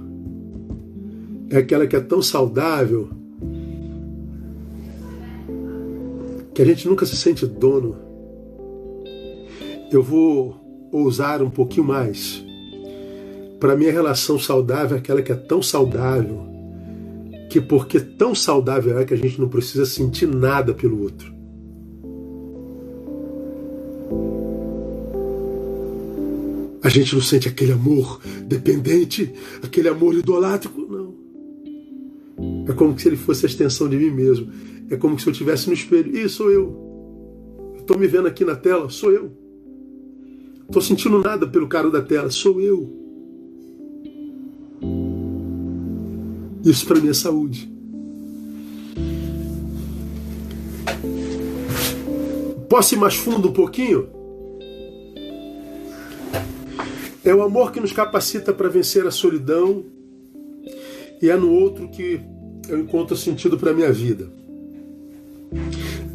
é 1.50 1.58
aquela 1.58 1.86
que 1.86 1.96
é 1.96 2.00
tão 2.00 2.22
saudável 2.22 3.10
que 6.54 6.62
a 6.62 6.66
gente 6.66 6.88
nunca 6.88 7.06
se 7.06 7.18
sente 7.18 7.46
dono. 7.46 8.11
Eu 9.92 10.02
vou 10.02 10.90
ousar 10.92 11.42
um 11.42 11.50
pouquinho 11.50 11.86
mais. 11.86 12.44
Para 13.60 13.76
mim, 13.76 13.88
a 13.88 13.92
relação 13.92 14.40
saudável 14.40 14.96
é 14.96 15.00
aquela 15.00 15.22
que 15.22 15.32
é 15.32 15.36
tão 15.36 15.62
saudável 15.62 16.50
que, 17.50 17.60
porque 17.60 18.00
tão 18.00 18.34
saudável 18.34 18.98
é 18.98 19.04
que 19.04 19.14
a 19.14 19.18
gente 19.18 19.40
não 19.40 19.50
precisa 19.50 19.86
sentir 19.86 20.26
nada 20.26 20.74
pelo 20.74 21.02
outro. 21.02 21.34
A 26.82 26.88
gente 26.88 27.14
não 27.14 27.22
sente 27.22 27.50
aquele 27.50 27.74
amor 27.74 28.22
dependente, 28.46 29.34
aquele 29.62 29.90
amor 29.90 30.16
idolátrico, 30.16 30.82
não. 30.82 31.14
É 32.68 32.74
como 32.74 32.98
se 32.98 33.10
ele 33.10 33.18
fosse 33.18 33.46
a 33.46 33.50
extensão 33.50 33.90
de 33.90 33.98
mim 33.98 34.10
mesmo. 34.10 34.50
É 34.90 34.96
como 34.96 35.20
se 35.20 35.28
eu 35.28 35.32
estivesse 35.32 35.68
no 35.68 35.74
espelho. 35.74 36.18
Ih, 36.18 36.30
sou 36.30 36.50
eu. 36.50 37.76
Estou 37.78 37.98
me 37.98 38.08
vendo 38.08 38.28
aqui 38.28 38.46
na 38.46 38.56
tela, 38.56 38.90
sou 38.90 39.12
eu. 39.12 39.41
Estou 40.72 40.82
sentindo 40.82 41.20
nada 41.20 41.46
pelo 41.46 41.68
cara 41.68 41.92
da 41.92 42.02
tela, 42.02 42.32
sou 42.32 42.62
eu. 42.62 42.90
Isso 46.64 46.86
para 46.86 46.98
mim 46.98 47.10
é 47.10 47.14
saúde. 47.14 47.70
Posso 52.70 52.96
ir 52.96 52.98
mais 52.98 53.16
fundo 53.16 53.50
um 53.50 53.52
pouquinho? 53.52 54.08
É 57.26 57.36
o 57.36 57.44
amor 57.44 57.74
que 57.74 57.82
nos 57.82 57.92
capacita 57.92 58.54
para 58.54 58.70
vencer 58.70 59.06
a 59.06 59.12
solidão 59.12 59.84
e 61.22 61.30
é 61.30 61.36
no 61.36 61.52
outro 61.52 61.90
que 61.90 62.22
eu 62.70 62.80
encontro 62.80 63.18
sentido 63.18 63.58
para 63.58 63.74
minha 63.74 63.92
vida. 63.92 64.32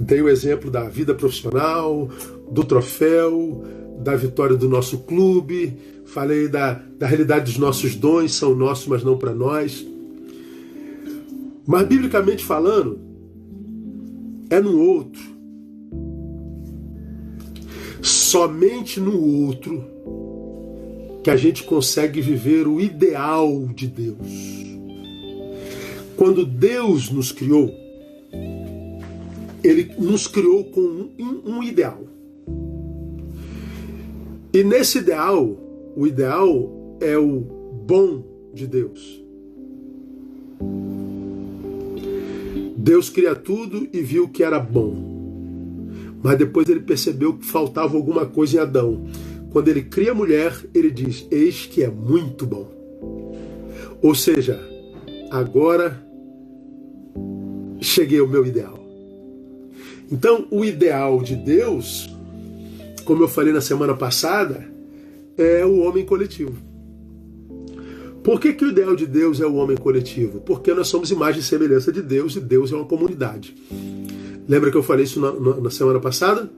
Dei 0.00 0.22
o 0.22 0.30
exemplo 0.30 0.70
da 0.70 0.88
vida 0.88 1.14
profissional, 1.14 2.08
do 2.50 2.64
troféu, 2.64 3.62
da 4.02 4.14
vitória 4.16 4.56
do 4.56 4.68
nosso 4.68 4.98
clube, 4.98 5.76
falei 6.06 6.48
da, 6.48 6.80
da 6.98 7.06
realidade 7.06 7.46
dos 7.46 7.58
nossos 7.58 7.94
dons, 7.94 8.34
são 8.34 8.54
nossos, 8.54 8.86
mas 8.86 9.02
não 9.02 9.18
para 9.18 9.34
nós. 9.34 9.86
Mas, 11.66 11.86
biblicamente 11.86 12.44
falando, 12.44 12.98
é 14.48 14.60
no 14.60 14.78
outro. 14.78 15.22
Somente 18.00 19.00
no 19.00 19.20
outro 19.20 19.84
que 21.24 21.30
a 21.30 21.36
gente 21.36 21.64
consegue 21.64 22.20
viver 22.20 22.68
o 22.68 22.80
ideal 22.80 23.66
de 23.74 23.88
Deus. 23.88 24.64
Quando 26.16 26.46
Deus 26.46 27.10
nos 27.10 27.32
criou, 27.32 27.74
Ele 29.64 29.92
nos 29.98 30.28
criou 30.28 30.64
com 30.64 30.80
um, 30.80 31.42
um 31.44 31.62
ideal. 31.64 32.15
E 34.56 34.64
nesse 34.64 35.00
ideal, 35.00 35.54
o 35.94 36.06
ideal 36.06 36.96
é 36.98 37.14
o 37.18 37.40
bom 37.86 38.24
de 38.54 38.66
Deus. 38.66 39.22
Deus 42.74 43.10
cria 43.10 43.34
tudo 43.34 43.86
e 43.92 44.00
viu 44.00 44.30
que 44.30 44.42
era 44.42 44.58
bom. 44.58 44.96
Mas 46.22 46.38
depois 46.38 46.70
ele 46.70 46.80
percebeu 46.80 47.34
que 47.34 47.44
faltava 47.44 47.98
alguma 47.98 48.24
coisa 48.24 48.56
em 48.56 48.60
Adão. 48.60 49.04
Quando 49.52 49.68
ele 49.68 49.82
cria 49.82 50.12
a 50.12 50.14
mulher, 50.14 50.56
ele 50.72 50.90
diz: 50.90 51.26
Eis 51.30 51.66
que 51.66 51.82
é 51.82 51.90
muito 51.90 52.46
bom. 52.46 52.66
Ou 54.00 54.14
seja, 54.14 54.58
agora 55.30 56.02
cheguei 57.78 58.20
ao 58.20 58.26
meu 58.26 58.46
ideal. 58.46 58.82
Então, 60.10 60.46
o 60.50 60.64
ideal 60.64 61.20
de 61.20 61.36
Deus, 61.36 62.15
como 63.06 63.22
eu 63.22 63.28
falei 63.28 63.52
na 63.52 63.60
semana 63.60 63.94
passada, 63.94 64.68
é 65.38 65.64
o 65.64 65.78
homem 65.78 66.04
coletivo. 66.04 66.54
Por 68.22 68.40
que, 68.40 68.52
que 68.52 68.64
o 68.64 68.70
ideal 68.70 68.96
de 68.96 69.06
Deus 69.06 69.40
é 69.40 69.46
o 69.46 69.54
homem 69.54 69.76
coletivo? 69.76 70.40
Porque 70.40 70.74
nós 70.74 70.88
somos 70.88 71.12
imagem 71.12 71.40
e 71.40 71.44
semelhança 71.44 71.92
de 71.92 72.02
Deus 72.02 72.34
e 72.34 72.40
Deus 72.40 72.72
é 72.72 72.74
uma 72.74 72.84
comunidade. 72.84 73.54
Lembra 74.48 74.72
que 74.72 74.76
eu 74.76 74.82
falei 74.82 75.04
isso 75.04 75.20
na, 75.20 75.32
na, 75.32 75.60
na 75.60 75.70
semana 75.70 76.00
passada? 76.00 76.50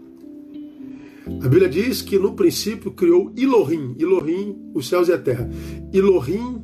A 1.26 1.46
Bíblia 1.46 1.68
diz 1.68 2.00
que 2.00 2.18
no 2.18 2.32
princípio 2.32 2.90
criou 2.92 3.30
Elohim, 3.36 3.94
Elohim, 3.98 4.70
os 4.74 4.88
céus 4.88 5.08
e 5.08 5.12
a 5.12 5.18
terra. 5.18 5.48
Elohim 5.92 6.62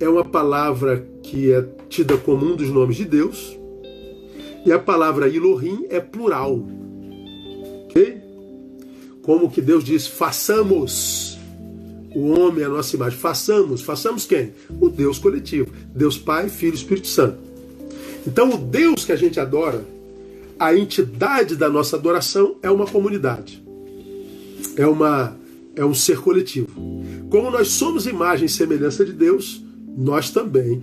é 0.00 0.08
uma 0.08 0.24
palavra 0.24 1.06
que 1.22 1.52
é 1.52 1.62
tida 1.88 2.16
como 2.16 2.44
um 2.44 2.56
dos 2.56 2.68
nomes 2.68 2.96
de 2.96 3.04
Deus, 3.04 3.56
e 4.66 4.72
a 4.72 4.78
palavra 4.80 5.28
Elohim 5.28 5.86
é 5.88 6.00
plural. 6.00 6.66
Ok? 7.84 8.31
Como 9.22 9.50
que 9.50 9.60
Deus 9.60 9.84
diz, 9.84 10.06
façamos 10.06 11.38
o 12.14 12.28
homem 12.28 12.64
a 12.64 12.68
nossa 12.68 12.96
imagem. 12.96 13.18
Façamos, 13.18 13.82
façamos 13.82 14.26
quem? 14.26 14.52
O 14.80 14.88
Deus 14.88 15.18
coletivo. 15.18 15.70
Deus 15.94 16.18
Pai, 16.18 16.48
Filho 16.48 16.72
e 16.72 16.76
Espírito 16.76 17.06
Santo. 17.06 17.38
Então 18.26 18.50
o 18.50 18.58
Deus 18.58 19.04
que 19.04 19.12
a 19.12 19.16
gente 19.16 19.40
adora, 19.40 19.84
a 20.58 20.76
entidade 20.76 21.56
da 21.56 21.68
nossa 21.68 21.96
adoração 21.96 22.56
é 22.62 22.70
uma 22.70 22.86
comunidade. 22.86 23.62
É 24.76 24.86
uma 24.86 25.36
é 25.74 25.84
um 25.84 25.94
ser 25.94 26.18
coletivo. 26.18 26.68
Como 27.30 27.50
nós 27.50 27.68
somos 27.68 28.06
imagem 28.06 28.44
e 28.44 28.48
semelhança 28.48 29.04
de 29.06 29.12
Deus, 29.12 29.62
nós 29.96 30.30
também 30.30 30.82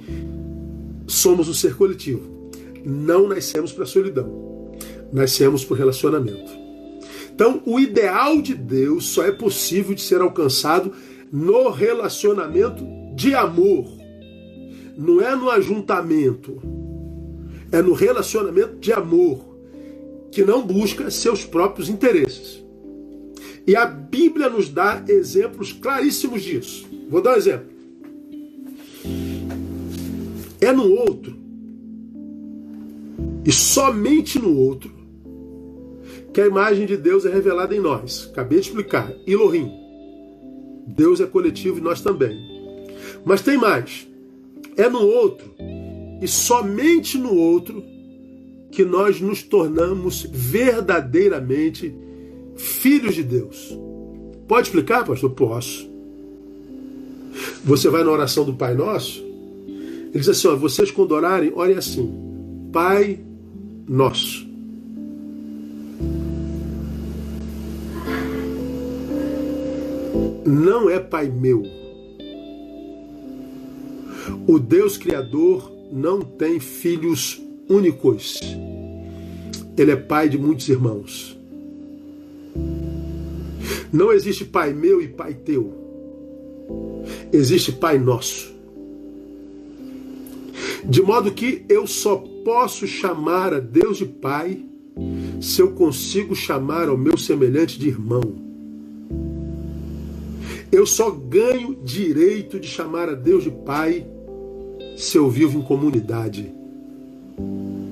somos 1.07 1.47
um 1.47 1.53
ser 1.53 1.75
coletivo 1.75 2.39
não 2.85 3.27
nascemos 3.27 3.71
para 3.71 3.85
solidão, 3.85 4.71
nascemos 5.11 5.63
para 5.63 5.77
relacionamento. 5.77 6.58
Então, 7.39 7.61
o 7.65 7.79
ideal 7.79 8.41
de 8.41 8.53
Deus 8.53 9.05
só 9.05 9.23
é 9.23 9.31
possível 9.31 9.95
de 9.95 10.01
ser 10.01 10.19
alcançado 10.19 10.91
no 11.31 11.69
relacionamento 11.69 12.85
de 13.15 13.33
amor. 13.33 13.87
Não 14.97 15.21
é 15.21 15.33
no 15.37 15.49
ajuntamento, 15.49 16.61
é 17.71 17.81
no 17.81 17.93
relacionamento 17.93 18.75
de 18.79 18.91
amor, 18.91 19.39
que 20.29 20.43
não 20.43 20.67
busca 20.67 21.09
seus 21.09 21.45
próprios 21.45 21.87
interesses. 21.87 22.61
E 23.65 23.73
a 23.73 23.85
Bíblia 23.85 24.49
nos 24.49 24.67
dá 24.67 25.01
exemplos 25.07 25.71
claríssimos 25.71 26.43
disso. 26.43 26.85
Vou 27.09 27.21
dar 27.21 27.35
um 27.35 27.37
exemplo. 27.37 27.69
É 30.59 30.73
no 30.73 30.91
outro 30.91 31.37
e 33.45 33.51
somente 33.53 34.37
no 34.37 34.57
outro 34.57 34.98
que 36.33 36.41
a 36.41 36.47
imagem 36.47 36.85
de 36.85 36.95
Deus 36.95 37.25
é 37.25 37.29
revelada 37.29 37.75
em 37.75 37.79
nós. 37.79 38.29
Acabei 38.31 38.59
de 38.59 38.67
explicar. 38.67 39.11
Elohim. 39.25 39.71
Deus 40.87 41.19
é 41.19 41.25
coletivo 41.25 41.77
e 41.77 41.81
nós 41.81 42.01
também. 42.01 42.37
Mas 43.25 43.41
tem 43.41 43.57
mais. 43.57 44.07
É 44.77 44.89
no 44.89 45.01
outro 45.01 45.53
e 46.21 46.27
somente 46.27 47.17
no 47.17 47.33
outro 47.33 47.83
que 48.71 48.83
nós 48.85 49.19
nos 49.19 49.41
tornamos 49.43 50.27
verdadeiramente 50.31 51.93
filhos 52.55 53.15
de 53.15 53.23
Deus. 53.23 53.77
Pode 54.47 54.67
explicar, 54.67 55.05
pastor? 55.05 55.31
Posso. 55.31 55.89
Você 57.63 57.89
vai 57.89 58.03
na 58.03 58.11
oração 58.11 58.43
do 58.43 58.53
Pai 58.53 58.73
Nosso, 58.73 59.23
ele 60.09 60.19
diz 60.19 60.29
assim: 60.29 60.47
ó, 60.47 60.55
vocês 60.55 60.91
quando 60.91 61.11
orarem, 61.11 61.51
orem 61.53 61.75
assim: 61.75 62.11
Pai 62.71 63.19
nosso. 63.87 64.48
Não 70.49 70.89
é 70.89 70.99
Pai 70.99 71.29
meu. 71.29 71.61
O 74.47 74.57
Deus 74.57 74.97
Criador 74.97 75.71
não 75.91 76.21
tem 76.21 76.59
filhos 76.59 77.39
únicos. 77.69 78.41
Ele 79.77 79.91
é 79.91 79.95
pai 79.95 80.27
de 80.27 80.39
muitos 80.39 80.67
irmãos. 80.67 81.37
Não 83.93 84.11
existe 84.11 84.43
pai 84.43 84.73
meu 84.73 84.99
e 84.99 85.07
pai 85.07 85.35
teu. 85.35 85.71
Existe 87.31 87.71
pai 87.71 87.99
nosso. 87.99 88.51
De 90.83 91.03
modo 91.03 91.31
que 91.31 91.63
eu 91.69 91.85
só 91.85 92.15
posso 92.43 92.87
chamar 92.87 93.53
a 93.53 93.59
Deus 93.59 93.99
de 93.99 94.05
Pai 94.05 94.65
se 95.39 95.61
eu 95.61 95.73
consigo 95.73 96.35
chamar 96.35 96.89
ao 96.89 96.97
meu 96.97 97.17
semelhante 97.17 97.77
de 97.77 97.87
irmão. 97.87 98.48
Eu 100.71 100.85
só 100.85 101.09
ganho 101.09 101.75
direito 101.83 102.59
de 102.59 102.67
chamar 102.67 103.09
a 103.09 103.15
Deus 103.15 103.43
de 103.43 103.51
Pai 103.51 104.05
se 104.95 105.17
eu 105.17 105.29
vivo 105.29 105.59
em 105.59 105.61
comunidade, 105.61 106.51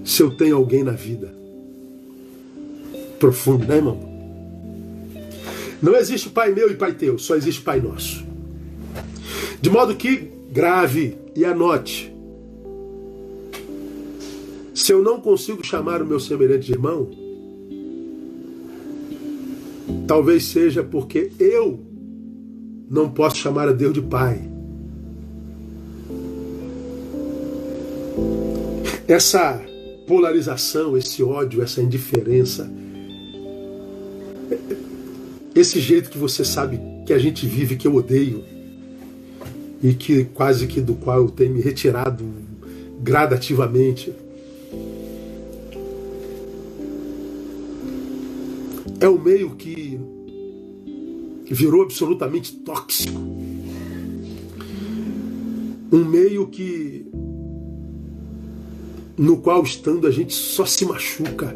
se 0.04 0.22
eu 0.22 0.36
tenho 0.36 0.56
alguém 0.58 0.84
na 0.84 0.92
vida. 0.92 1.34
Profundo, 3.20 3.66
né, 3.66 3.78
irmão? 3.78 4.00
Não 5.82 5.96
existe 5.96 6.30
Pai 6.30 6.54
meu 6.54 6.70
e 6.70 6.76
Pai 6.76 6.94
teu, 6.94 7.18
só 7.18 7.36
existe 7.36 7.62
Pai 7.62 7.80
nosso. 7.80 8.26
De 9.62 9.70
modo 9.70 9.96
que 9.96 10.30
grave 10.52 11.18
e 11.36 11.46
anote 11.46 12.14
se 14.78 14.94
eu 14.94 15.02
não 15.02 15.20
consigo 15.20 15.66
chamar 15.66 16.04
o 16.04 16.06
meu 16.06 16.20
semelhante 16.20 16.68
de 16.68 16.72
irmão, 16.72 17.10
talvez 20.08 20.46
seja 20.46 20.84
porque 20.84 21.32
eu 21.40 21.80
não 22.90 23.10
posso 23.10 23.38
chamar 23.38 23.68
a 23.68 23.72
Deus 23.72 23.94
de 23.94 24.02
Pai. 24.02 24.42
Essa 29.08 29.62
polarização, 30.08 30.98
esse 30.98 31.24
ódio, 31.24 31.62
essa 31.62 31.82
indiferença, 31.82 32.70
esse 35.56 35.80
jeito 35.80 36.10
que 36.10 36.18
você 36.18 36.44
sabe 36.44 36.80
que 37.06 37.14
a 37.14 37.20
gente 37.20 37.46
vive, 37.46 37.76
que 37.76 37.88
eu 37.88 37.96
odeio, 37.96 38.44
e 39.82 39.94
que 39.94 40.26
quase 40.26 40.68
que 40.68 40.82
do 40.82 40.96
qual 40.96 41.18
eu 41.18 41.30
tenho 41.30 41.54
me 41.54 41.62
retirado 41.62 42.26
gradativamente. 43.02 44.14
é 49.00 49.08
um 49.08 49.20
meio 49.20 49.52
que 49.52 50.00
virou 51.54 51.84
absolutamente 51.84 52.54
tóxico. 52.54 53.20
Um 55.92 56.04
meio 56.04 56.48
que 56.48 57.06
no 59.18 59.38
qual 59.38 59.64
estando 59.64 60.06
a 60.06 60.12
gente 60.12 60.34
só 60.34 60.66
se 60.66 60.86
machuca. 60.86 61.56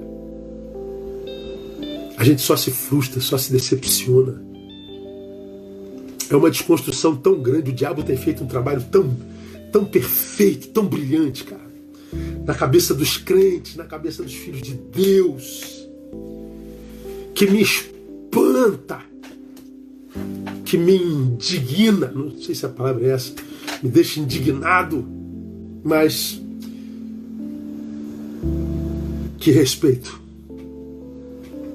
A 2.17 2.23
gente 2.23 2.41
só 2.41 2.55
se 2.55 2.71
frustra, 2.71 3.19
só 3.19 3.37
se 3.37 3.51
decepciona. 3.51 4.41
É 6.29 6.35
uma 6.35 6.49
desconstrução 6.49 7.15
tão 7.15 7.41
grande, 7.41 7.71
o 7.71 7.73
diabo 7.73 8.03
tem 8.03 8.15
feito 8.15 8.43
um 8.43 8.47
trabalho 8.47 8.83
tão 8.91 9.09
tão 9.71 9.85
perfeito, 9.85 10.67
tão 10.69 10.85
brilhante, 10.85 11.45
cara. 11.45 11.71
Na 12.45 12.53
cabeça 12.53 12.93
dos 12.93 13.17
crentes, 13.17 13.75
na 13.75 13.85
cabeça 13.85 14.21
dos 14.21 14.33
filhos 14.33 14.61
de 14.61 14.73
Deus 14.73 15.87
que 17.33 17.49
me 17.49 17.61
espanta 17.61 19.01
que 20.71 20.77
me 20.77 20.95
indigna, 20.95 22.09
não 22.15 22.31
sei 22.39 22.55
se 22.55 22.65
a 22.65 22.69
palavra 22.69 23.05
é 23.05 23.09
essa, 23.09 23.33
me 23.83 23.89
deixa 23.89 24.21
indignado, 24.21 25.05
mas 25.83 26.41
que 29.37 29.51
respeito. 29.51 30.21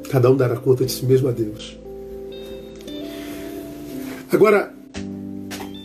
Cada 0.09 0.31
um 0.31 0.35
dará 0.35 0.57
conta 0.57 0.87
de 0.87 0.93
si 0.93 1.05
mesmo 1.05 1.29
a 1.29 1.33
Deus. 1.33 1.77
Agora, 4.33 4.75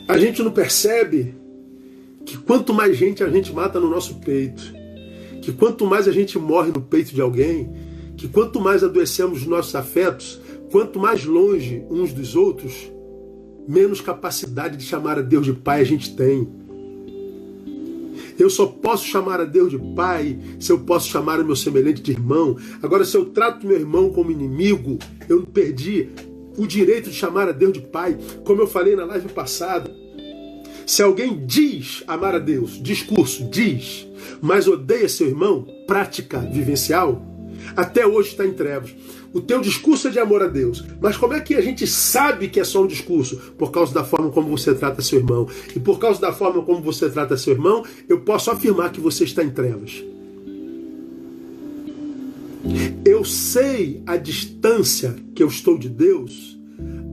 a 0.08 0.18
gente 0.18 0.42
não 0.42 0.52
percebe 0.52 1.36
que 2.26 2.38
quanto 2.38 2.74
mais 2.74 2.96
gente 2.96 3.26
a 3.26 3.30
gente 3.30 3.52
mata 3.52 3.78
no 3.78 3.90
nosso 3.90 4.22
peito, 4.22 4.64
que 5.42 5.52
quanto 5.52 5.86
mais 5.86 6.08
a 6.08 6.14
gente 6.14 6.40
morre 6.40 6.72
no 6.72 6.82
peito 6.82 7.14
de 7.14 7.20
alguém, 7.20 7.70
que 8.16 8.30
quanto 8.30 8.58
mais 8.62 8.86
adoecemos 8.86 9.42
os 9.42 9.48
nossos 9.48 9.76
afetos, 9.76 10.40
quanto 10.72 10.98
mais 10.98 11.26
longe 11.26 11.84
uns 11.90 12.14
dos 12.14 12.38
outros, 12.38 12.90
menos 13.68 14.02
capacidade 14.02 14.78
de 14.78 14.84
chamar 14.84 15.20
a 15.20 15.22
Deus 15.22 15.46
de 15.46 15.54
Pai 15.54 15.82
a 15.82 15.86
gente 15.86 16.16
tem. 16.16 16.48
Eu 18.38 18.50
só 18.50 18.66
posso 18.66 19.06
chamar 19.06 19.40
a 19.40 19.46
Deus 19.46 19.70
de 19.72 19.78
Pai 19.96 20.40
se 20.60 20.72
eu 20.72 20.80
posso 20.80 21.10
chamar 21.10 21.40
o 21.40 21.46
meu 21.46 21.56
semelhante 21.56 22.02
de 22.02 22.12
irmão. 22.12 22.58
Agora, 22.82 23.06
se 23.06 23.16
eu 23.16 23.26
trato 23.26 23.68
meu 23.68 23.78
irmão 23.78 24.12
como 24.12 24.32
inimigo, 24.32 24.98
eu 25.30 25.44
perdi 25.44 26.10
o 26.58 26.66
direito 26.66 27.10
de 27.10 27.16
chamar 27.16 27.50
a 27.50 27.52
Deus 27.52 27.74
de 27.74 27.82
Pai. 27.82 28.18
Como 28.44 28.62
eu 28.62 28.68
falei 28.68 28.96
na 28.96 29.06
live 29.06 29.30
passada, 29.30 29.94
se 30.86 31.02
alguém 31.02 31.46
diz 31.46 32.04
amar 32.08 32.36
a 32.36 32.40
Deus, 32.40 32.82
discurso, 32.82 33.50
diz, 33.50 34.08
mas 34.42 34.68
odeia 34.68 35.08
seu 35.08 35.28
irmão, 35.28 35.66
prática 35.86 36.40
vivencial, 36.40 37.22
até 37.76 38.06
hoje 38.06 38.30
está 38.30 38.46
em 38.46 38.54
trevas. 38.54 38.94
O 39.34 39.40
teu 39.40 39.62
discurso 39.62 40.10
é 40.10 40.12
de 40.12 40.20
amor 40.20 40.42
a 40.42 40.48
Deus, 40.48 40.84
mas 41.00 41.16
como 41.16 41.34
é 41.34 41.40
que 41.40 41.56
a 41.56 41.62
gente 41.62 41.88
sabe 41.88 42.50
que 42.50 42.60
é 42.60 42.64
só 42.66 42.84
um 42.84 42.88
discurso? 42.88 43.38
Por 43.58 43.72
causa 43.72 43.94
da 43.94 44.04
forma 44.04 44.30
como 44.30 44.50
você 44.50 44.76
trata 44.76 45.02
seu 45.02 45.20
irmão. 45.20 45.48
E 45.74 45.80
por 45.80 46.00
causa 46.00 46.20
da 46.20 46.34
forma 46.34 46.62
como 46.64 46.82
você 46.82 47.10
trata 47.10 47.38
seu 47.38 47.54
irmão, 47.54 47.86
eu 48.10 48.20
posso 48.22 48.52
afirmar 48.52 48.92
que 48.92 49.00
você 49.00 49.24
está 49.24 49.42
em 49.42 49.50
trevas. 49.50 50.04
Eu 53.06 53.24
sei 53.24 54.04
a 54.06 54.18
distância 54.18 55.16
que 55.34 55.42
eu 55.42 55.48
estou 55.48 55.78
de 55.78 55.88
Deus, 55.88 56.60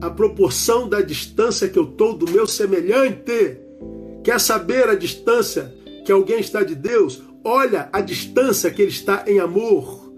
a 0.01 0.09
proporção 0.09 0.89
da 0.89 1.01
distância 1.01 1.69
que 1.69 1.79
eu 1.79 1.85
estou 1.85 2.17
do 2.17 2.29
meu 2.29 2.45
semelhante. 2.45 3.57
Quer 4.23 4.39
saber 4.41 4.89
a 4.89 4.95
distância 4.95 5.73
que 6.05 6.11
alguém 6.11 6.41
está 6.41 6.63
de 6.63 6.75
Deus? 6.75 7.23
Olha 7.45 7.87
a 7.93 8.01
distância 8.01 8.69
que 8.69 8.81
ele 8.81 8.91
está 8.91 9.23
em 9.25 9.39
amor 9.39 10.11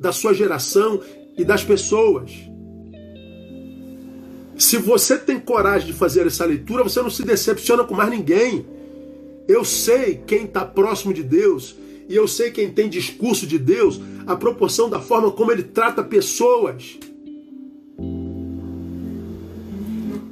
da 0.00 0.12
sua 0.12 0.34
geração 0.34 1.00
e 1.36 1.44
das 1.44 1.64
pessoas. 1.64 2.30
Se 4.56 4.78
você 4.78 5.18
tem 5.18 5.40
coragem 5.40 5.88
de 5.88 5.92
fazer 5.92 6.26
essa 6.26 6.44
leitura, 6.44 6.84
você 6.84 7.02
não 7.02 7.10
se 7.10 7.24
decepciona 7.24 7.84
com 7.84 7.94
mais 7.94 8.10
ninguém. 8.10 8.64
Eu 9.48 9.64
sei 9.64 10.22
quem 10.26 10.44
está 10.44 10.64
próximo 10.64 11.12
de 11.12 11.22
Deus 11.22 11.76
e 12.08 12.14
eu 12.14 12.28
sei 12.28 12.50
quem 12.50 12.70
tem 12.70 12.88
discurso 12.88 13.46
de 13.46 13.58
Deus, 13.58 14.00
a 14.26 14.36
proporção 14.36 14.88
da 14.88 15.00
forma 15.00 15.30
como 15.30 15.50
ele 15.50 15.62
trata 15.62 16.02
pessoas. 16.02 16.98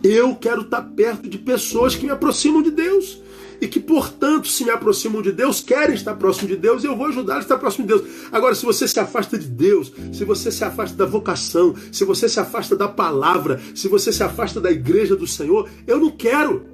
Eu 0.02 0.34
quero 0.34 0.62
estar 0.62 0.82
tá 0.82 0.88
perto 0.88 1.28
de 1.28 1.38
pessoas 1.38 1.94
que 1.94 2.04
me 2.04 2.10
aproximam 2.10 2.62
de 2.62 2.70
Deus 2.70 3.20
e 3.62 3.68
que, 3.68 3.78
portanto, 3.78 4.48
se 4.48 4.64
me 4.64 4.72
aproximam 4.72 5.22
de 5.22 5.30
Deus, 5.30 5.60
querem 5.60 5.94
estar 5.94 6.16
próximo 6.16 6.48
de 6.48 6.56
Deus, 6.56 6.82
e 6.82 6.88
eu 6.88 6.96
vou 6.96 7.06
ajudar 7.06 7.36
a 7.36 7.38
estar 7.38 7.56
próximo 7.56 7.86
de 7.86 7.94
Deus. 7.94 8.02
Agora, 8.32 8.56
se 8.56 8.66
você 8.66 8.88
se 8.88 8.98
afasta 8.98 9.38
de 9.38 9.46
Deus, 9.46 9.92
se 10.12 10.24
você 10.24 10.50
se 10.50 10.64
afasta 10.64 10.96
da 10.96 11.06
vocação, 11.06 11.72
se 11.92 12.04
você 12.04 12.28
se 12.28 12.40
afasta 12.40 12.74
da 12.74 12.88
palavra, 12.88 13.60
se 13.72 13.86
você 13.86 14.12
se 14.12 14.20
afasta 14.20 14.60
da 14.60 14.68
igreja 14.68 15.14
do 15.14 15.28
Senhor, 15.28 15.70
eu 15.86 16.00
não 16.00 16.10
quero. 16.10 16.66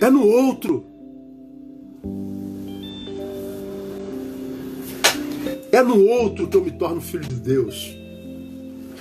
É 0.00 0.08
no 0.08 0.24
outro. 0.24 0.86
É 5.72 5.82
no 5.82 6.00
outro 6.00 6.46
que 6.46 6.56
eu 6.56 6.62
me 6.62 6.70
torno 6.70 7.00
filho 7.00 7.26
de 7.26 7.34
Deus. 7.34 7.92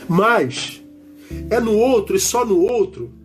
Mas 0.10 0.82
é 1.52 1.60
no 1.60 1.78
outro 1.78 2.16
e 2.16 2.20
só 2.20 2.44
no 2.44 2.60
outro 2.60 3.24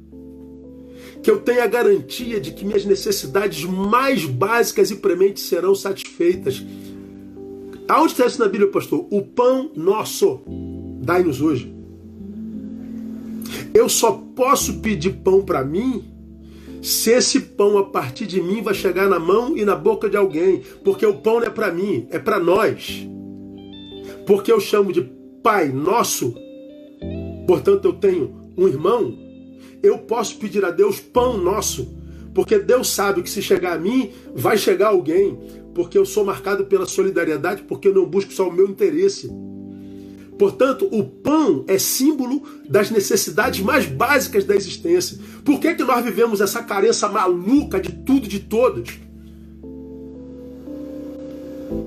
que 1.23 1.31
eu 1.31 1.41
tenha 1.41 1.65
a 1.65 1.67
garantia 1.67 2.41
de 2.41 2.53
que 2.53 2.65
minhas 2.65 2.85
necessidades 2.85 3.65
mais 3.65 4.25
básicas 4.25 4.91
e 4.91 4.97
prementes 4.97 5.45
serão 5.45 5.75
satisfeitas. 5.75 6.65
Aonde 7.89 8.13
está 8.13 8.27
isso 8.27 8.39
na 8.39 8.49
Bíblia, 8.49 8.71
pastor? 8.71 9.07
O 9.11 9.23
pão 9.23 9.71
nosso, 9.75 10.41
dai-nos 11.03 11.41
hoje. 11.41 11.75
Eu 13.75 13.89
só 13.89 14.13
posso 14.35 14.81
pedir 14.81 15.11
pão 15.25 15.43
para 15.43 15.65
mim 15.65 16.05
se 16.83 17.11
esse 17.11 17.41
pão 17.41 17.77
a 17.77 17.85
partir 17.85 18.27
de 18.27 18.41
mim 18.41 18.63
vai 18.63 18.75
chegar 18.75 19.09
na 19.09 19.19
mão 19.19 19.57
e 19.57 19.65
na 19.65 19.77
boca 19.77 20.09
de 20.09 20.17
alguém, 20.17 20.63
porque 20.83 21.05
o 21.05 21.19
pão 21.19 21.41
não 21.41 21.47
é 21.47 21.51
para 21.51 21.71
mim, 21.71 22.07
é 22.11 22.19
para 22.19 22.41
nós. 22.41 23.07
Porque 24.27 24.51
eu 24.51 24.61
chamo 24.61 24.93
de 24.93 25.03
Pai 25.43 25.69
Nosso, 25.69 26.35
portanto 27.47 27.85
eu 27.87 27.93
tenho 27.93 28.35
um 28.57 28.67
irmão 28.67 29.30
eu 29.83 29.99
posso 29.99 30.37
pedir 30.37 30.65
a 30.65 30.71
Deus 30.71 31.01
pão 31.01 31.39
nosso, 31.39 31.89
porque 32.35 32.59
Deus 32.59 32.89
sabe 32.89 33.23
que 33.23 33.31
se 33.31 33.43
chegar 33.43 33.75
a 33.75 33.79
mim, 33.79 34.11
vai 34.35 34.57
chegar 34.57 34.89
alguém, 34.89 35.39
porque 35.75 35.97
eu 35.97 36.05
sou 36.05 36.25
marcado 36.25 36.65
pela 36.65 36.87
solidariedade, 36.87 37.63
porque 37.63 37.89
eu 37.89 37.95
não 37.95 38.07
busco 38.07 38.33
só 38.33 38.49
o 38.49 38.53
meu 38.53 38.69
interesse. 38.69 39.31
Portanto, 40.39 40.89
o 40.91 41.05
pão 41.05 41.65
é 41.69 41.79
símbolo 41.79 42.43
das 42.67 42.91
necessidades 42.91 43.61
mais 43.61 43.85
básicas 43.85 44.45
da 44.45 44.57
existência. 44.57 45.19
Por 45.45 45.61
que, 45.61 45.75
que 45.75 45.85
nós 45.85 46.03
vivemos 46.03 46.41
essa 46.41 46.63
carência 46.63 47.09
maluca 47.09 47.79
de 47.79 47.93
tudo 47.93 48.25
e 48.25 48.29
de 48.29 48.41
todos? 48.41 48.99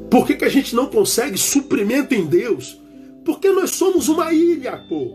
Por 0.10 0.28
que, 0.28 0.36
que 0.36 0.46
a 0.46 0.50
gente 0.50 0.76
não 0.76 0.86
consegue 0.86 1.36
suprimento 1.36 2.14
em 2.14 2.28
Deus? 2.28 2.80
Porque 3.26 3.50
nós 3.50 3.72
somos 3.72 4.08
uma 4.08 4.32
ilha, 4.32 4.78
pô. 4.88 5.12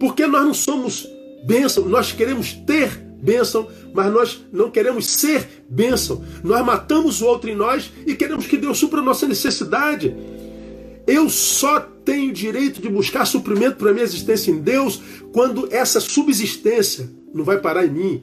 Porque 0.00 0.26
nós 0.26 0.44
não 0.44 0.54
somos 0.54 1.08
bênção. 1.44 1.88
Nós 1.88 2.12
queremos 2.12 2.52
ter 2.52 2.90
bênção, 3.20 3.68
mas 3.92 4.12
nós 4.12 4.44
não 4.52 4.70
queremos 4.70 5.06
ser 5.06 5.64
bênção. 5.68 6.22
Nós 6.42 6.64
matamos 6.64 7.20
o 7.20 7.26
outro 7.26 7.50
em 7.50 7.56
nós 7.56 7.90
e 8.06 8.14
queremos 8.14 8.46
que 8.46 8.56
Deus 8.56 8.78
supra 8.78 9.00
a 9.00 9.04
nossa 9.04 9.26
necessidade. 9.26 10.14
Eu 11.06 11.28
só 11.30 11.80
tenho 12.04 12.32
direito 12.32 12.80
de 12.80 12.88
buscar 12.88 13.24
suprimento 13.24 13.76
para 13.76 13.92
minha 13.92 14.04
existência 14.04 14.50
em 14.50 14.60
Deus 14.60 15.00
quando 15.32 15.68
essa 15.70 16.00
subsistência 16.00 17.10
não 17.32 17.44
vai 17.44 17.58
parar 17.58 17.86
em 17.86 17.90
mim. 17.90 18.22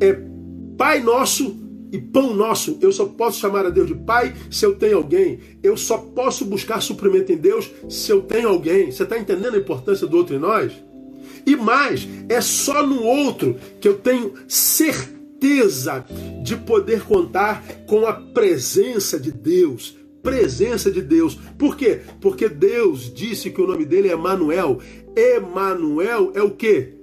É 0.00 0.32
Pai 0.76 1.00
nosso 1.00 1.56
e 1.92 1.98
pão 1.98 2.34
nosso. 2.34 2.78
Eu 2.80 2.90
só 2.90 3.04
posso 3.04 3.38
chamar 3.38 3.66
a 3.66 3.70
Deus 3.70 3.86
de 3.86 3.94
Pai 3.94 4.34
se 4.50 4.64
eu 4.64 4.74
tenho 4.74 4.96
alguém. 4.96 5.38
Eu 5.62 5.76
só 5.76 5.98
posso 5.98 6.44
buscar 6.44 6.80
suprimento 6.80 7.30
em 7.30 7.36
Deus 7.36 7.70
se 7.88 8.10
eu 8.10 8.22
tenho 8.22 8.48
alguém. 8.48 8.90
Você 8.90 9.02
está 9.02 9.18
entendendo 9.18 9.54
a 9.54 9.58
importância 9.58 10.06
do 10.06 10.16
outro 10.16 10.34
em 10.34 10.38
nós? 10.38 10.72
E 11.46 11.56
mais, 11.56 12.08
é 12.28 12.40
só 12.40 12.86
no 12.86 13.02
outro 13.02 13.56
que 13.80 13.88
eu 13.88 13.98
tenho 13.98 14.34
certeza 14.46 16.04
de 16.42 16.56
poder 16.56 17.02
contar 17.02 17.64
com 17.86 18.06
a 18.06 18.12
presença 18.12 19.18
de 19.18 19.32
Deus. 19.32 19.96
Presença 20.22 20.90
de 20.90 21.02
Deus. 21.02 21.36
Por 21.58 21.76
quê? 21.76 22.00
Porque 22.20 22.48
Deus 22.48 23.12
disse 23.12 23.50
que 23.50 23.60
o 23.60 23.66
nome 23.66 23.84
dele 23.84 24.08
é 24.08 24.12
Emanuel. 24.12 24.78
Emanuel 25.16 26.30
é 26.34 26.42
o 26.42 26.52
quê? 26.52 26.94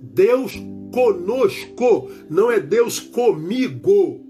Deus 0.00 0.60
conosco, 0.92 2.10
não 2.28 2.50
é 2.50 2.58
Deus 2.58 2.98
comigo. 2.98 4.26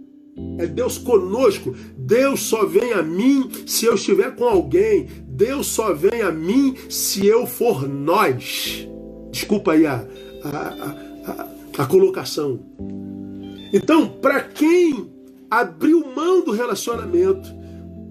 É 0.58 0.66
Deus 0.66 0.98
conosco. 0.98 1.74
Deus 1.96 2.40
só 2.40 2.64
vem 2.64 2.92
a 2.92 3.02
mim 3.02 3.50
se 3.66 3.86
eu 3.86 3.94
estiver 3.94 4.36
com 4.36 4.44
alguém. 4.44 5.08
Deus 5.26 5.66
só 5.66 5.92
vem 5.92 6.22
a 6.22 6.30
mim 6.30 6.74
se 6.88 7.26
eu 7.26 7.46
for 7.46 7.88
nós. 7.88 8.88
Desculpa 9.30 9.72
aí 9.72 9.86
a, 9.86 10.04
a, 10.44 10.58
a, 11.26 11.82
a 11.82 11.86
colocação. 11.86 12.60
Então, 13.72 14.08
para 14.08 14.40
quem 14.40 15.10
abriu 15.50 16.06
mão 16.14 16.44
do 16.44 16.52
relacionamento, 16.52 17.48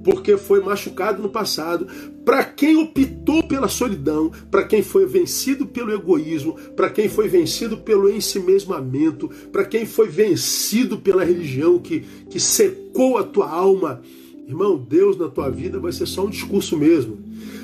porque 0.04 0.38
foi 0.38 0.62
machucado 0.62 1.22
no 1.22 1.30
passado, 1.30 1.88
para 2.24 2.44
quem 2.44 2.78
optou 2.78 3.44
pela 3.44 3.68
solidão, 3.68 4.32
para 4.50 4.64
quem 4.64 4.82
foi 4.82 5.06
vencido 5.06 5.66
pelo 5.66 5.94
egoísmo, 5.94 6.54
para 6.76 6.90
quem 6.90 7.10
foi 7.10 7.28
vencido 7.28 7.78
pelo 7.78 8.10
ensimesmamento, 8.10 9.30
para 9.52 9.66
quem 9.66 9.86
foi 9.86 10.08
vencido 10.08 10.98
pela 10.98 11.26
religião 11.26 11.80
que, 11.80 12.06
que 12.30 12.40
secou 12.40 13.18
a 13.18 13.24
tua 13.24 13.50
alma, 13.50 14.02
irmão, 14.48 14.78
Deus 14.78 15.18
na 15.18 15.28
tua 15.28 15.50
vida 15.50 15.80
vai 15.80 15.92
ser 15.92 16.06
só 16.06 16.26
um 16.26 16.30
discurso 16.30 16.78
mesmo. 16.78 17.18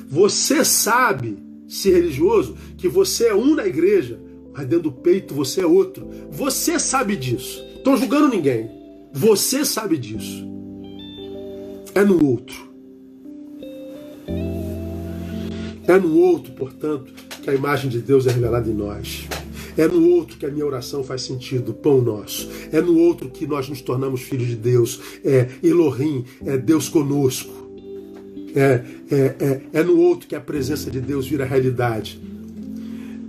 Você 0.10 0.66
sabe 0.66 1.38
ser 1.74 1.94
religioso 1.94 2.56
que 2.78 2.88
você 2.88 3.28
é 3.28 3.36
um 3.36 3.56
na 3.56 3.66
igreja, 3.66 4.20
mas 4.54 4.68
dentro 4.68 4.84
do 4.84 4.92
peito 4.92 5.34
você 5.34 5.62
é 5.62 5.66
outro. 5.66 6.08
Você 6.32 6.80
sabe 6.80 7.16
disso. 7.16 7.64
Estou 7.76 7.98
julgando 7.98 8.30
ninguém. 8.30 8.70
Você 9.12 9.66
sabe 9.66 9.98
disso. 9.98 10.48
É 11.96 12.04
no 12.04 12.24
outro. 12.24 12.56
É 15.86 16.00
no 16.00 16.18
outro, 16.18 16.54
portanto, 16.54 17.12
que 17.42 17.50
a 17.50 17.54
imagem 17.54 17.90
de 17.90 18.00
Deus 18.00 18.26
é 18.26 18.32
revelada 18.32 18.70
em 18.70 18.74
nós. 18.74 19.28
É 19.76 19.88
no 19.88 20.08
outro 20.12 20.38
que 20.38 20.46
a 20.46 20.52
minha 20.52 20.66
oração 20.66 21.04
faz 21.04 21.24
sentido, 21.24 21.74
pão 21.74 22.00
nosso. 22.00 22.50
É 22.72 22.80
no 22.80 22.98
outro 22.98 23.30
que 23.30 23.48
nós 23.48 23.68
nos 23.68 23.82
tornamos 23.82 24.22
filhos 24.22 24.48
de 24.48 24.56
Deus. 24.56 25.02
É 25.26 25.50
Elohim, 25.64 26.24
é 26.46 26.58
Deus 26.58 26.88
conosco. 26.88 27.63
É, 28.56 28.82
é, 29.10 29.16
é, 29.40 29.62
é 29.74 29.84
no 29.84 30.00
outro 30.00 30.28
que 30.28 30.36
a 30.36 30.42
presença 30.42 30.92
de 30.92 31.02
Deus 31.02 31.28
vira 31.28 31.46
realidade. 31.46 32.20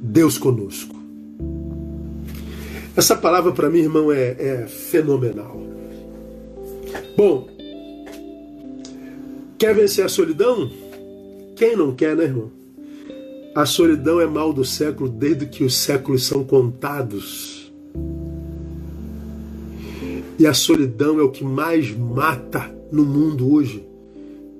Deus 0.02 0.36
conosco. 0.36 0.94
Essa 2.96 3.16
palavra 3.16 3.50
para 3.50 3.68
mim, 3.68 3.80
irmão, 3.80 4.12
é, 4.12 4.36
é 4.38 4.66
fenomenal. 4.66 5.60
Bom, 7.16 7.48
quer 9.58 9.74
vencer 9.74 10.04
a 10.04 10.08
solidão? 10.08 10.70
Quem 11.56 11.76
não 11.76 11.94
quer, 11.94 12.14
né, 12.14 12.24
irmão? 12.24 12.50
A 13.54 13.64
solidão 13.64 14.20
é 14.20 14.26
mal 14.26 14.52
do 14.52 14.64
século 14.64 15.08
desde 15.08 15.46
que 15.46 15.64
os 15.64 15.76
séculos 15.76 16.26
são 16.26 16.44
contados. 16.44 17.72
E 20.38 20.46
a 20.46 20.52
solidão 20.52 21.18
é 21.20 21.22
o 21.22 21.30
que 21.30 21.44
mais 21.44 21.96
mata 21.96 22.68
no 22.90 23.04
mundo 23.04 23.52
hoje. 23.52 23.84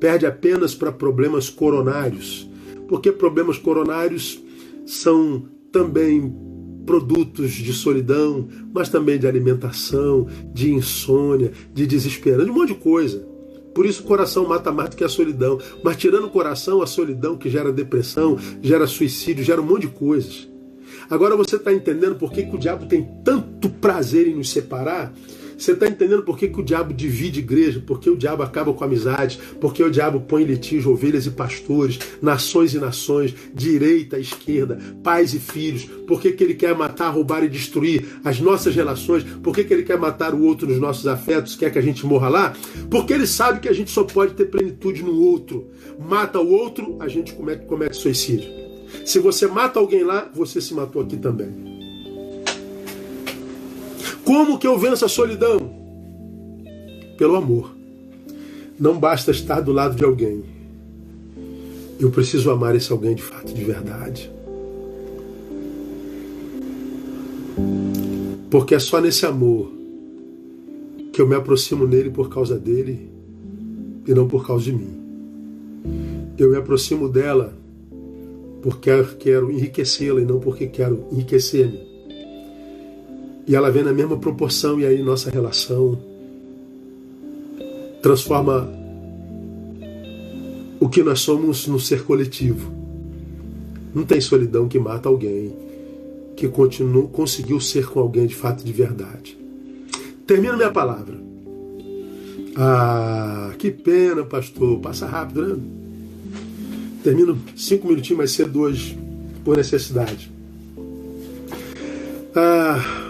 Perde 0.05 0.27
apenas 0.27 0.75
para 0.75 0.93
problemas 0.93 1.49
coronários. 1.49 2.47
Porque 2.87 3.11
problemas 3.11 3.57
coronários 3.57 4.39
são 4.85 5.49
também 5.73 6.31
produtos 6.85 7.53
de 7.53 7.73
solidão, 7.73 8.47
mas 8.71 8.91
também 8.91 9.19
de 9.19 9.27
alimentação, 9.27 10.27
de 10.53 10.71
insônia, 10.75 11.53
de 11.73 11.87
desesperança, 11.87 12.45
de 12.45 12.51
um 12.51 12.55
monte 12.55 12.75
de 12.75 12.81
coisa. 12.81 13.27
Por 13.75 13.87
isso 13.87 14.03
o 14.03 14.07
coração 14.07 14.47
mata 14.47 14.71
mais 14.71 14.91
do 14.91 14.97
que 14.97 15.05
a 15.05 15.09
solidão. 15.09 15.59
Mas 15.83 15.97
tirando 15.97 16.27
o 16.27 16.31
coração, 16.31 16.83
a 16.83 16.87
solidão 16.87 17.39
que 17.39 17.49
gera 17.49 17.73
depressão, 17.73 18.39
gera 18.61 18.87
suicídio, 18.87 19.43
gera 19.43 19.63
um 19.63 19.65
monte 19.65 19.87
de 19.87 19.95
coisas. 19.95 20.47
Agora 21.09 21.35
você 21.35 21.57
está 21.57 21.73
entendendo 21.73 22.17
por 22.17 22.31
que, 22.31 22.43
que 22.43 22.55
o 22.55 22.59
diabo 22.59 22.85
tem 22.85 23.09
tanto 23.25 23.71
prazer 23.71 24.29
em 24.29 24.35
nos 24.35 24.51
separar? 24.51 25.15
Você 25.57 25.73
está 25.73 25.87
entendendo 25.87 26.23
por 26.23 26.39
que, 26.39 26.49
que 26.49 26.61
o 26.61 26.65
diabo 26.65 26.93
divide 26.93 27.41
igreja? 27.41 27.83
Porque 27.85 28.11
o 28.11 28.17
diabo 28.17 28.43
acaba 28.43 28.73
com 28.73 28.85
a 28.85 28.87
amizade, 28.87 29.39
porque 29.61 29.83
o 29.83 29.91
diabo 29.91 30.21
põe 30.21 30.43
em 30.43 30.47
litígio 30.47 30.93
ovelhas 30.93 31.27
e 31.27 31.31
pastores, 31.31 31.99
nações 32.21 32.75
e 32.75 32.79
nações, 32.79 33.35
direita 33.55 34.19
e 34.19 34.23
esquerda, 34.23 34.79
pais 35.03 35.35
e 35.35 35.39
filhos. 35.39 35.85
Por 36.07 36.21
que, 36.21 36.33
que 36.33 36.45
ele 36.45 36.55
quer 36.55 36.75
matar, 36.77 37.11
roubar 37.11 37.45
e 37.45 37.49
destruir 37.49 38.05
as 38.25 38.41
nossas 38.41 38.75
relações? 38.75 39.25
Por 39.43 39.55
que, 39.55 39.65
que 39.65 39.73
ele 39.73 39.83
quer 39.83 39.99
matar 39.99 40.35
o 40.35 40.43
outro 40.43 40.69
nos 40.69 40.79
nossos 40.79 41.07
afetos, 41.07 41.57
quer 41.57 41.71
que 41.71 41.79
a 41.79 41.83
gente 41.83 42.05
morra 42.07 42.29
lá? 42.29 42.53
Porque 42.91 43.13
ele 43.13 43.27
sabe 43.27 43.61
que 43.61 43.69
a 43.69 43.73
gente 43.73 43.91
só 43.91 44.05
pode 44.05 44.35
ter 44.35 44.47
plenitude 44.47 45.03
no 45.03 45.19
outro. 45.21 45.69
Mata 45.99 46.41
o 46.41 46.51
outro, 46.51 46.97
a 47.01 47.09
gente 47.09 47.33
comete, 47.33 47.65
comete 47.67 47.97
suicídio. 47.97 48.49
Se 49.05 49.19
você 49.19 49.47
mata 49.47 49.79
alguém 49.79 50.05
lá, 50.05 50.31
você 50.35 50.61
se 50.61 50.75
matou 50.75 51.03
aqui 51.03 51.17
também. 51.17 51.74
Como 54.25 54.59
que 54.59 54.67
eu 54.67 54.79
venço 54.79 55.05
a 55.05 55.09
solidão? 55.09 55.71
Pelo 57.19 57.37
amor. 57.37 57.75
Não 58.79 58.99
basta 58.99 59.31
estar 59.31 59.61
do 59.61 59.73
lado 59.73 59.95
de 59.95 60.05
alguém. 60.05 60.43
Eu 62.01 62.11
preciso 62.11 62.51
amar 62.51 62.75
esse 62.75 62.91
alguém 62.91 63.15
de 63.15 63.23
fato, 63.23 63.53
de 63.53 63.63
verdade. 63.63 64.31
Porque 68.51 68.75
é 68.75 68.79
só 68.79 69.01
nesse 69.01 69.27
amor 69.27 69.73
que 71.13 71.21
eu 71.21 71.29
me 71.29 71.35
aproximo 71.35 71.87
nele 71.87 72.11
por 72.11 72.29
causa 72.29 72.59
dele 72.59 73.09
e 74.07 74.13
não 74.13 74.27
por 74.27 74.47
causa 74.47 74.65
de 74.65 74.73
mim. 74.73 74.95
Eu 76.37 76.51
me 76.51 76.57
aproximo 76.57 77.09
dela 77.09 77.53
porque 78.63 78.91
quero 79.19 79.53
enriquecê-la 79.53 80.21
e 80.21 80.25
não 80.25 80.41
porque 80.41 80.67
quero 80.67 81.07
enriquecer-me. 81.13 81.84
E 83.47 83.55
ela 83.55 83.71
vem 83.71 83.83
na 83.83 83.93
mesma 83.93 84.17
proporção, 84.17 84.81
e 84.81 84.87
aí 84.87 85.03
nossa 85.03 85.31
relação 85.31 85.99
transforma 88.03 88.71
o 90.79 90.89
que 90.89 91.03
nós 91.03 91.21
somos 91.21 91.67
no 91.67 91.81
ser 91.81 92.05
coletivo. 92.05 92.71
Não 93.95 94.05
tem 94.05 94.21
solidão 94.21 94.69
que 94.69 94.79
mata 94.79 95.09
alguém 95.09 95.55
que 96.37 96.49
continua, 96.49 97.07
conseguiu 97.09 97.61
ser 97.61 97.87
com 97.87 98.01
alguém 98.01 98.27
de 98.27 98.35
fato 98.35 98.65
de 98.65 98.73
verdade. 98.73 99.39
Termino 100.27 100.57
minha 100.57 100.71
palavra. 100.71 101.17
Ah, 102.57 103.53
que 103.59 103.71
pena, 103.71 104.25
pastor. 104.25 104.79
Passa 104.81 105.07
rápido, 105.07 105.47
né? 105.47 105.63
Termino 107.03 107.39
cinco 107.57 107.89
minutinhos 107.89 108.19
mais 108.19 108.31
cedo 108.33 108.61
hoje, 108.61 108.99
por 109.45 109.57
necessidade. 109.57 110.31
Ah, 112.35 113.04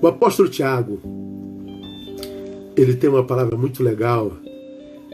o 0.00 0.06
apóstolo 0.06 0.48
Tiago, 0.48 0.98
ele 2.74 2.94
tem 2.94 3.10
uma 3.10 3.24
palavra 3.24 3.56
muito 3.56 3.82
legal 3.82 4.32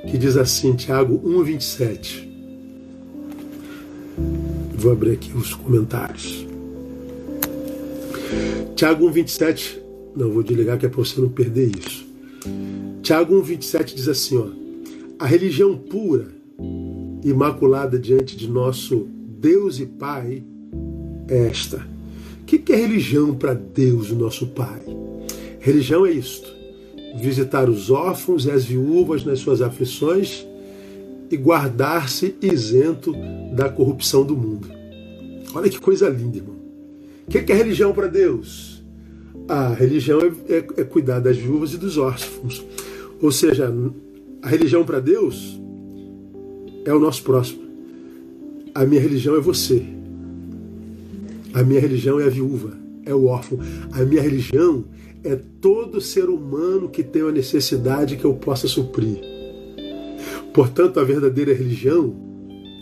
que 0.08 0.16
diz 0.16 0.36
assim, 0.36 0.74
Tiago 0.74 1.18
1,27. 1.18 2.28
Vou 4.76 4.92
abrir 4.92 5.12
aqui 5.12 5.32
os 5.36 5.54
comentários. 5.54 6.46
Tiago 8.76 9.10
1,27. 9.10 9.78
Não, 10.14 10.30
vou 10.30 10.42
desligar 10.42 10.78
que 10.78 10.86
é 10.86 10.88
para 10.88 10.98
você 10.98 11.20
não 11.20 11.28
perder 11.28 11.72
isso. 11.76 12.06
Tiago 13.02 13.42
1,27 13.42 13.94
diz 13.94 14.08
assim: 14.08 14.38
ó, 14.38 14.46
A 15.18 15.26
religião 15.26 15.76
pura, 15.76 16.28
imaculada 17.24 17.98
diante 17.98 18.36
de 18.36 18.48
nosso 18.48 19.08
Deus 19.40 19.80
e 19.80 19.86
Pai, 19.86 20.44
é 21.28 21.48
esta 21.48 21.95
o 22.46 22.58
que 22.58 22.72
é 22.72 22.76
religião 22.76 23.34
para 23.34 23.54
Deus, 23.54 24.10
o 24.10 24.14
nosso 24.14 24.46
Pai? 24.46 24.80
Religião 25.58 26.06
é 26.06 26.12
isto: 26.12 26.54
visitar 27.16 27.68
os 27.68 27.90
órfãos 27.90 28.46
e 28.46 28.52
as 28.52 28.64
viúvas 28.64 29.24
nas 29.24 29.40
suas 29.40 29.60
aflições 29.60 30.46
e 31.28 31.36
guardar-se 31.36 32.36
isento 32.40 33.12
da 33.52 33.68
corrupção 33.68 34.24
do 34.24 34.36
mundo. 34.36 34.68
Olha 35.52 35.68
que 35.68 35.80
coisa 35.80 36.08
linda, 36.08 36.36
irmão. 36.36 36.56
O 37.26 37.30
que 37.30 37.50
é 37.50 37.54
religião 37.54 37.92
para 37.92 38.06
Deus? 38.06 38.80
A 39.48 39.70
religião 39.74 40.20
é, 40.20 40.54
é, 40.54 40.66
é 40.76 40.84
cuidar 40.84 41.18
das 41.18 41.36
viúvas 41.36 41.72
e 41.72 41.78
dos 41.78 41.98
órfãos. 41.98 42.64
Ou 43.20 43.32
seja, 43.32 43.72
a 44.40 44.48
religião 44.48 44.84
para 44.84 45.00
Deus 45.00 45.60
é 46.84 46.94
o 46.94 47.00
nosso 47.00 47.24
próximo. 47.24 47.62
A 48.72 48.84
minha 48.84 49.00
religião 49.00 49.34
é 49.34 49.40
você. 49.40 49.95
A 51.56 51.62
minha 51.62 51.80
religião 51.80 52.20
é 52.20 52.24
a 52.24 52.28
viúva, 52.28 52.76
é 53.06 53.14
o 53.14 53.24
órfão. 53.24 53.58
A 53.92 54.04
minha 54.04 54.20
religião 54.20 54.84
é 55.24 55.34
todo 55.58 56.02
ser 56.02 56.28
humano 56.28 56.86
que 56.86 57.02
tem 57.02 57.22
uma 57.22 57.32
necessidade 57.32 58.18
que 58.18 58.26
eu 58.26 58.34
possa 58.34 58.68
suprir. 58.68 59.20
Portanto, 60.52 61.00
a 61.00 61.02
verdadeira 61.02 61.54
religião 61.54 62.14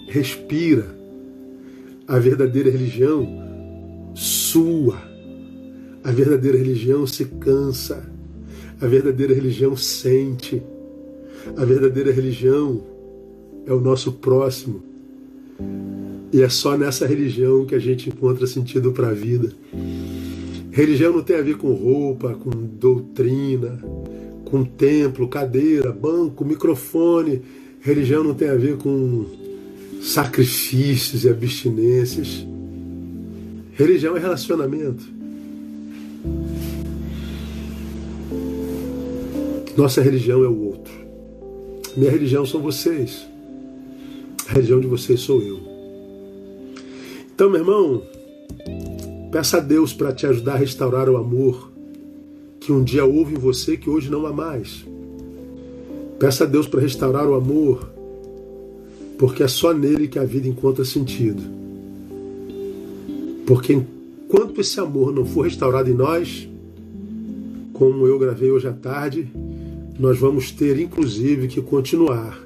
respira. 0.09 0.93
A 2.09 2.18
verdadeira 2.18 2.68
religião 2.68 3.29
sua. 4.12 5.01
A 6.03 6.11
verdadeira 6.11 6.59
religião 6.59 7.07
se 7.07 7.27
cansa. 7.27 8.05
A 8.81 8.89
verdadeira 8.89 9.33
religião 9.33 9.77
sente. 9.77 10.61
A 11.57 11.64
verdadeira 11.64 12.11
religião 12.11 12.83
é 13.66 13.72
o 13.72 13.81
nosso 13.81 14.14
próximo. 14.14 14.83
E 16.35 16.43
é 16.43 16.49
só 16.49 16.76
nessa 16.76 17.07
religião 17.07 17.64
que 17.64 17.76
a 17.76 17.78
gente 17.78 18.09
encontra 18.09 18.45
sentido 18.45 18.91
para 18.91 19.11
a 19.11 19.12
vida. 19.12 19.53
Religião 20.72 21.12
não 21.12 21.22
tem 21.22 21.37
a 21.37 21.43
ver 21.43 21.57
com 21.57 21.72
roupa, 21.72 22.35
com 22.35 22.51
doutrina, 22.51 23.80
com 24.45 24.64
templo, 24.64 25.28
cadeira, 25.28 25.93
banco, 25.93 26.45
microfone. 26.45 27.41
Religião 27.80 28.24
não 28.24 28.35
tem 28.35 28.49
a 28.49 28.57
ver 28.57 28.76
com 28.78 29.26
sacrifícios 30.03 31.24
e 31.24 31.28
abstinências. 31.28 32.45
Religião 33.74 34.16
é 34.16 34.18
relacionamento. 34.18 35.05
Nossa 39.76 40.03
religião 40.03 40.43
é 40.43 40.49
o 40.49 40.64
outro. 40.64 40.93
Minha 41.97 42.11
religião 42.11 42.45
são 42.45 42.61
vocês. 42.61 43.24
A 44.49 44.55
religião 44.55 44.80
de 44.80 44.89
vocês 44.89 45.20
sou 45.20 45.41
eu. 45.41 45.74
Então, 47.35 47.51
meu 47.51 47.62
irmão, 47.62 48.01
peça 49.32 49.57
a 49.57 49.61
Deus 49.61 49.93
para 49.93 50.12
te 50.12 50.24
ajudar 50.24 50.53
a 50.53 50.59
restaurar 50.59 51.09
o 51.09 51.16
amor 51.16 51.68
que 52.61 52.70
um 52.70 52.85
dia 52.85 53.05
houve 53.05 53.35
em 53.35 53.39
você 53.39 53.76
que 53.76 53.91
hoje 53.91 54.09
não 54.09 54.24
há 54.24 54.32
mais. 54.32 54.87
Peça 56.16 56.45
a 56.45 56.47
Deus 56.47 56.68
para 56.68 56.80
restaurar 56.80 57.26
o 57.26 57.35
amor, 57.35 57.91
porque 59.18 59.43
é 59.43 59.49
só 59.49 59.74
nele 59.74 60.07
que 60.07 60.16
a 60.16 60.24
vida 60.24 60.47
encontra 60.47 60.85
sentido. 60.85 61.43
Porque 63.45 63.72
enquanto 63.72 64.61
esse 64.61 64.78
amor 64.78 65.12
não 65.12 65.24
for 65.24 65.43
restaurado 65.43 65.91
em 65.91 65.95
nós, 65.95 66.49
como 67.72 68.07
eu 68.07 68.16
gravei 68.16 68.53
hoje 68.53 68.68
à 68.68 68.72
tarde, 68.72 69.28
nós 69.99 70.16
vamos 70.20 70.53
ter 70.53 70.78
inclusive 70.78 71.49
que 71.49 71.61
continuar 71.61 72.41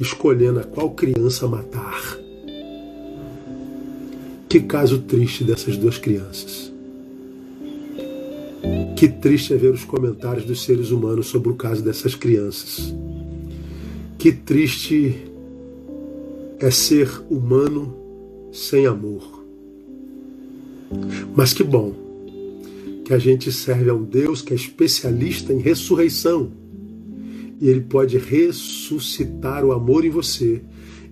escolhendo 0.00 0.60
a 0.60 0.64
qual 0.64 0.90
criança 0.90 1.48
matar. 1.48 2.21
Que 4.52 4.60
caso 4.60 4.98
triste 4.98 5.44
dessas 5.44 5.78
duas 5.78 5.96
crianças. 5.96 6.70
Que 8.94 9.08
triste 9.08 9.54
é 9.54 9.56
ver 9.56 9.72
os 9.72 9.82
comentários 9.82 10.44
dos 10.44 10.62
seres 10.62 10.90
humanos 10.90 11.28
sobre 11.28 11.48
o 11.48 11.54
caso 11.54 11.82
dessas 11.82 12.14
crianças. 12.14 12.94
Que 14.18 14.30
triste 14.30 15.16
é 16.58 16.70
ser 16.70 17.08
humano 17.30 17.96
sem 18.52 18.84
amor. 18.84 19.42
Mas 21.34 21.54
que 21.54 21.64
bom 21.64 21.94
que 23.06 23.14
a 23.14 23.18
gente 23.18 23.50
serve 23.50 23.88
a 23.88 23.94
um 23.94 24.04
Deus 24.04 24.42
que 24.42 24.52
é 24.52 24.56
especialista 24.56 25.54
em 25.54 25.60
ressurreição. 25.60 26.52
E 27.58 27.70
ele 27.70 27.80
pode 27.80 28.18
ressuscitar 28.18 29.64
o 29.64 29.72
amor 29.72 30.04
em 30.04 30.10
você. 30.10 30.60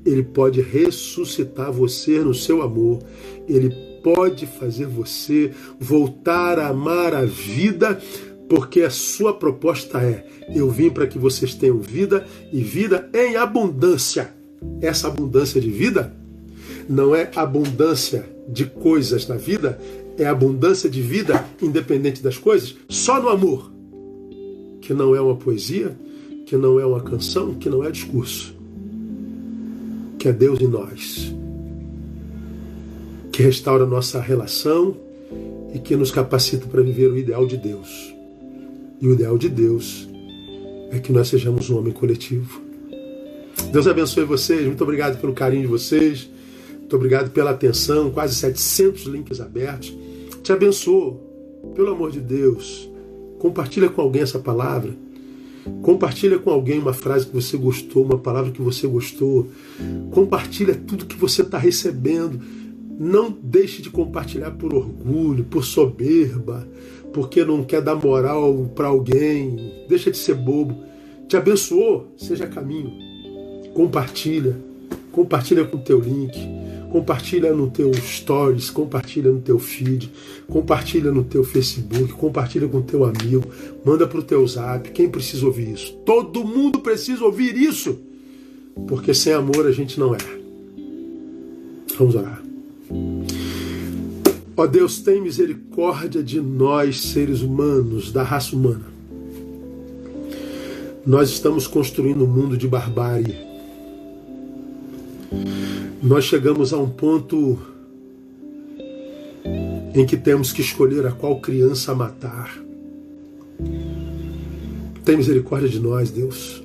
Ele 0.04 0.22
pode 0.22 0.60
ressuscitar 0.60 1.72
você 1.72 2.20
no 2.20 2.34
seu 2.34 2.62
amor. 2.62 3.00
Ele 3.48 3.70
pode 4.02 4.46
fazer 4.46 4.86
você 4.86 5.52
voltar 5.78 6.58
a 6.58 6.68
amar 6.68 7.14
a 7.14 7.24
vida, 7.24 8.00
porque 8.48 8.82
a 8.82 8.90
sua 8.90 9.34
proposta 9.34 9.98
é: 9.98 10.26
eu 10.54 10.70
vim 10.70 10.90
para 10.90 11.06
que 11.06 11.18
vocês 11.18 11.54
tenham 11.54 11.78
vida 11.78 12.26
e 12.52 12.62
vida 12.62 13.08
em 13.12 13.36
abundância. 13.36 14.34
Essa 14.80 15.08
abundância 15.08 15.60
de 15.60 15.70
vida 15.70 16.14
não 16.88 17.14
é 17.14 17.30
abundância 17.36 18.28
de 18.48 18.66
coisas 18.66 19.26
na 19.26 19.36
vida, 19.36 19.78
é 20.18 20.26
abundância 20.26 20.90
de 20.90 21.00
vida 21.00 21.46
independente 21.62 22.22
das 22.22 22.36
coisas, 22.36 22.74
só 22.88 23.22
no 23.22 23.28
amor, 23.28 23.70
que 24.80 24.92
não 24.92 25.14
é 25.14 25.20
uma 25.20 25.36
poesia, 25.36 25.96
que 26.46 26.56
não 26.56 26.80
é 26.80 26.84
uma 26.84 27.00
canção, 27.00 27.54
que 27.54 27.70
não 27.70 27.84
é 27.84 27.90
discurso, 27.90 28.54
que 30.20 30.28
é 30.28 30.32
Deus 30.32 30.60
em 30.60 30.66
nós, 30.66 31.34
que 33.32 33.42
restaura 33.42 33.86
nossa 33.86 34.20
relação 34.20 34.94
e 35.74 35.78
que 35.78 35.96
nos 35.96 36.10
capacita 36.10 36.66
para 36.66 36.82
viver 36.82 37.10
o 37.10 37.16
ideal 37.16 37.46
de 37.46 37.56
Deus. 37.56 38.14
E 39.00 39.08
o 39.08 39.14
ideal 39.14 39.38
de 39.38 39.48
Deus 39.48 40.06
é 40.90 40.98
que 40.98 41.10
nós 41.10 41.28
sejamos 41.28 41.70
um 41.70 41.78
homem 41.78 41.94
coletivo. 41.94 42.60
Deus 43.72 43.86
abençoe 43.86 44.24
vocês, 44.24 44.66
muito 44.66 44.84
obrigado 44.84 45.18
pelo 45.18 45.32
carinho 45.32 45.62
de 45.62 45.68
vocês. 45.68 46.28
Muito 46.90 46.96
obrigado 46.96 47.30
pela 47.30 47.52
atenção, 47.52 48.10
quase 48.10 48.34
700 48.34 49.04
links 49.04 49.40
abertos. 49.40 49.96
Te 50.42 50.52
abençoo, 50.52 51.18
pelo 51.74 51.92
amor 51.92 52.10
de 52.10 52.20
Deus. 52.20 52.90
Compartilha 53.38 53.88
com 53.88 54.02
alguém 54.02 54.20
essa 54.20 54.38
palavra. 54.38 54.92
Compartilha 55.82 56.38
com 56.38 56.50
alguém 56.50 56.78
uma 56.78 56.92
frase 56.92 57.26
que 57.26 57.34
você 57.34 57.56
gostou, 57.56 58.04
uma 58.04 58.18
palavra 58.18 58.50
que 58.50 58.62
você 58.62 58.86
gostou. 58.86 59.48
Compartilha 60.10 60.74
tudo 60.74 61.06
que 61.06 61.16
você 61.16 61.42
está 61.42 61.58
recebendo. 61.58 62.40
Não 62.98 63.34
deixe 63.42 63.82
de 63.82 63.90
compartilhar 63.90 64.50
por 64.52 64.74
orgulho, 64.74 65.44
por 65.44 65.64
soberba, 65.64 66.68
porque 67.12 67.44
não 67.44 67.62
quer 67.64 67.80
dar 67.80 67.94
moral 67.94 68.70
para 68.74 68.88
alguém. 68.88 69.84
Deixa 69.88 70.10
de 70.10 70.18
ser 70.18 70.34
bobo. 70.34 70.76
Te 71.28 71.36
abençoou, 71.36 72.12
seja 72.16 72.46
caminho. 72.46 72.92
Compartilha. 73.74 74.56
Compartilha 75.12 75.64
com 75.64 75.76
o 75.76 75.80
teu 75.80 75.98
link 75.98 76.38
compartilha 76.90 77.54
no 77.54 77.70
teu 77.70 77.92
stories, 77.94 78.68
compartilha 78.68 79.30
no 79.30 79.40
teu 79.40 79.58
feed, 79.58 80.10
compartilha 80.48 81.12
no 81.12 81.22
teu 81.22 81.44
Facebook, 81.44 82.12
compartilha 82.14 82.68
com 82.68 82.82
teu 82.82 83.04
amigo, 83.04 83.44
manda 83.84 84.06
para 84.06 84.18
o 84.18 84.22
teu 84.22 84.46
zap. 84.46 84.90
Quem 84.90 85.08
precisa 85.08 85.46
ouvir 85.46 85.72
isso? 85.72 85.92
Todo 86.04 86.44
mundo 86.44 86.80
precisa 86.80 87.24
ouvir 87.24 87.56
isso, 87.56 87.98
porque 88.88 89.14
sem 89.14 89.32
amor 89.32 89.66
a 89.66 89.72
gente 89.72 89.98
não 89.98 90.14
é. 90.14 90.18
Vamos 91.96 92.14
orar. 92.14 92.42
Ó 94.56 94.66
Deus, 94.66 95.00
tem 95.00 95.22
misericórdia 95.22 96.22
de 96.22 96.40
nós, 96.40 97.00
seres 97.00 97.40
humanos, 97.40 98.12
da 98.12 98.22
raça 98.22 98.54
humana. 98.54 98.90
Nós 101.06 101.30
estamos 101.30 101.66
construindo 101.66 102.24
um 102.24 102.28
mundo 102.28 102.58
de 102.58 102.68
barbárie 102.68 103.49
nós 106.02 106.24
chegamos 106.24 106.72
a 106.72 106.78
um 106.78 106.88
ponto 106.88 107.58
em 109.94 110.06
que 110.06 110.16
temos 110.16 110.52
que 110.52 110.60
escolher 110.60 111.06
a 111.06 111.12
qual 111.12 111.40
criança 111.40 111.94
matar. 111.94 112.56
Tem 115.04 115.16
misericórdia 115.16 115.68
de 115.68 115.80
nós, 115.80 116.10
Deus. 116.10 116.62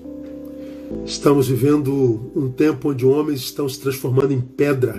Estamos 1.05 1.47
vivendo 1.47 2.31
um 2.35 2.49
tempo 2.49 2.91
onde 2.91 3.05
homens 3.05 3.41
estão 3.41 3.67
se 3.67 3.79
transformando 3.79 4.33
em 4.33 4.41
pedra, 4.41 4.95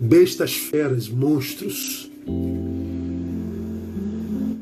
bestas 0.00 0.54
feras, 0.54 1.08
monstros. 1.08 2.10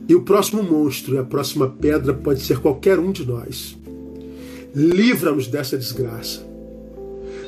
E 0.08 0.14
o 0.14 0.22
próximo 0.22 0.62
monstro 0.62 1.14
e 1.14 1.18
a 1.18 1.24
próxima 1.24 1.68
pedra 1.68 2.12
pode 2.12 2.40
ser 2.40 2.58
qualquer 2.58 2.98
um 2.98 3.12
de 3.12 3.26
nós. 3.26 3.76
Livra-nos 4.74 5.46
dessa 5.46 5.78
desgraça. 5.78 6.53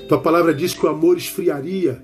Tua 0.09 0.21
palavra 0.21 0.55
diz 0.55 0.73
que 0.73 0.87
o 0.87 0.89
amor 0.89 1.17
esfriaria 1.17 2.01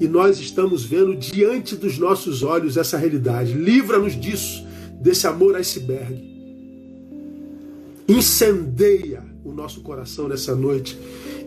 e 0.00 0.06
nós 0.06 0.38
estamos 0.38 0.84
vendo 0.84 1.16
diante 1.16 1.74
dos 1.74 1.98
nossos 1.98 2.42
olhos 2.42 2.76
essa 2.76 2.96
realidade. 2.96 3.52
Livra-nos 3.52 4.18
disso, 4.18 4.64
desse 5.00 5.26
amor 5.26 5.56
iceberg. 5.56 6.32
Incendeia 8.08 9.22
o 9.44 9.52
nosso 9.52 9.80
coração 9.80 10.28
nessa 10.28 10.54
noite. 10.54 10.96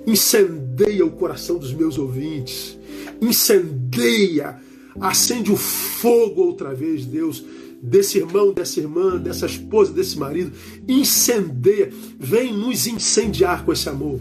Incendeia 0.05 1.05
o 1.05 1.11
coração 1.11 1.57
dos 1.57 1.73
meus 1.73 1.97
ouvintes. 1.97 2.77
Incendeia, 3.21 4.59
acende 4.99 5.51
o 5.51 5.57
fogo 5.57 6.41
outra 6.41 6.73
vez, 6.73 7.05
Deus, 7.05 7.43
desse 7.81 8.17
irmão, 8.17 8.51
dessa 8.51 8.79
irmã, 8.79 9.17
dessa 9.17 9.45
esposa, 9.45 9.93
desse 9.93 10.17
marido. 10.17 10.51
Incendeia, 10.87 11.91
vem 12.19 12.53
nos 12.53 12.87
incendiar 12.87 13.63
com 13.63 13.71
esse 13.71 13.87
amor 13.87 14.19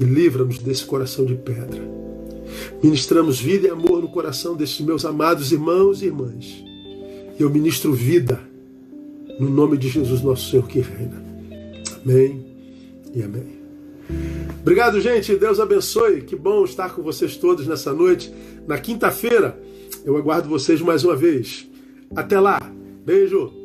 e 0.00 0.04
livra-nos 0.04 0.58
desse 0.58 0.84
coração 0.84 1.24
de 1.24 1.34
pedra. 1.34 1.80
Ministramos 2.82 3.40
vida 3.40 3.68
e 3.68 3.70
amor 3.70 4.00
no 4.00 4.08
coração 4.08 4.56
desses 4.56 4.80
meus 4.80 5.04
amados 5.04 5.52
irmãos 5.52 6.02
e 6.02 6.06
irmãs. 6.06 6.64
Eu 7.38 7.50
ministro 7.50 7.92
vida 7.92 8.40
no 9.38 9.48
nome 9.48 9.76
de 9.76 9.88
Jesus, 9.88 10.20
nosso 10.22 10.50
Senhor 10.50 10.66
que 10.66 10.80
reina. 10.80 11.22
Amém 12.04 12.44
e 13.14 13.22
amém. 13.22 13.58
Obrigado, 14.60 15.00
gente. 15.00 15.36
Deus 15.36 15.60
abençoe. 15.60 16.22
Que 16.22 16.34
bom 16.34 16.64
estar 16.64 16.94
com 16.94 17.02
vocês 17.02 17.36
todos 17.36 17.66
nessa 17.66 17.92
noite. 17.92 18.32
Na 18.66 18.78
quinta-feira, 18.78 19.58
eu 20.04 20.16
aguardo 20.16 20.48
vocês 20.48 20.80
mais 20.80 21.04
uma 21.04 21.16
vez. 21.16 21.68
Até 22.14 22.40
lá. 22.40 22.60
Beijo. 23.04 23.57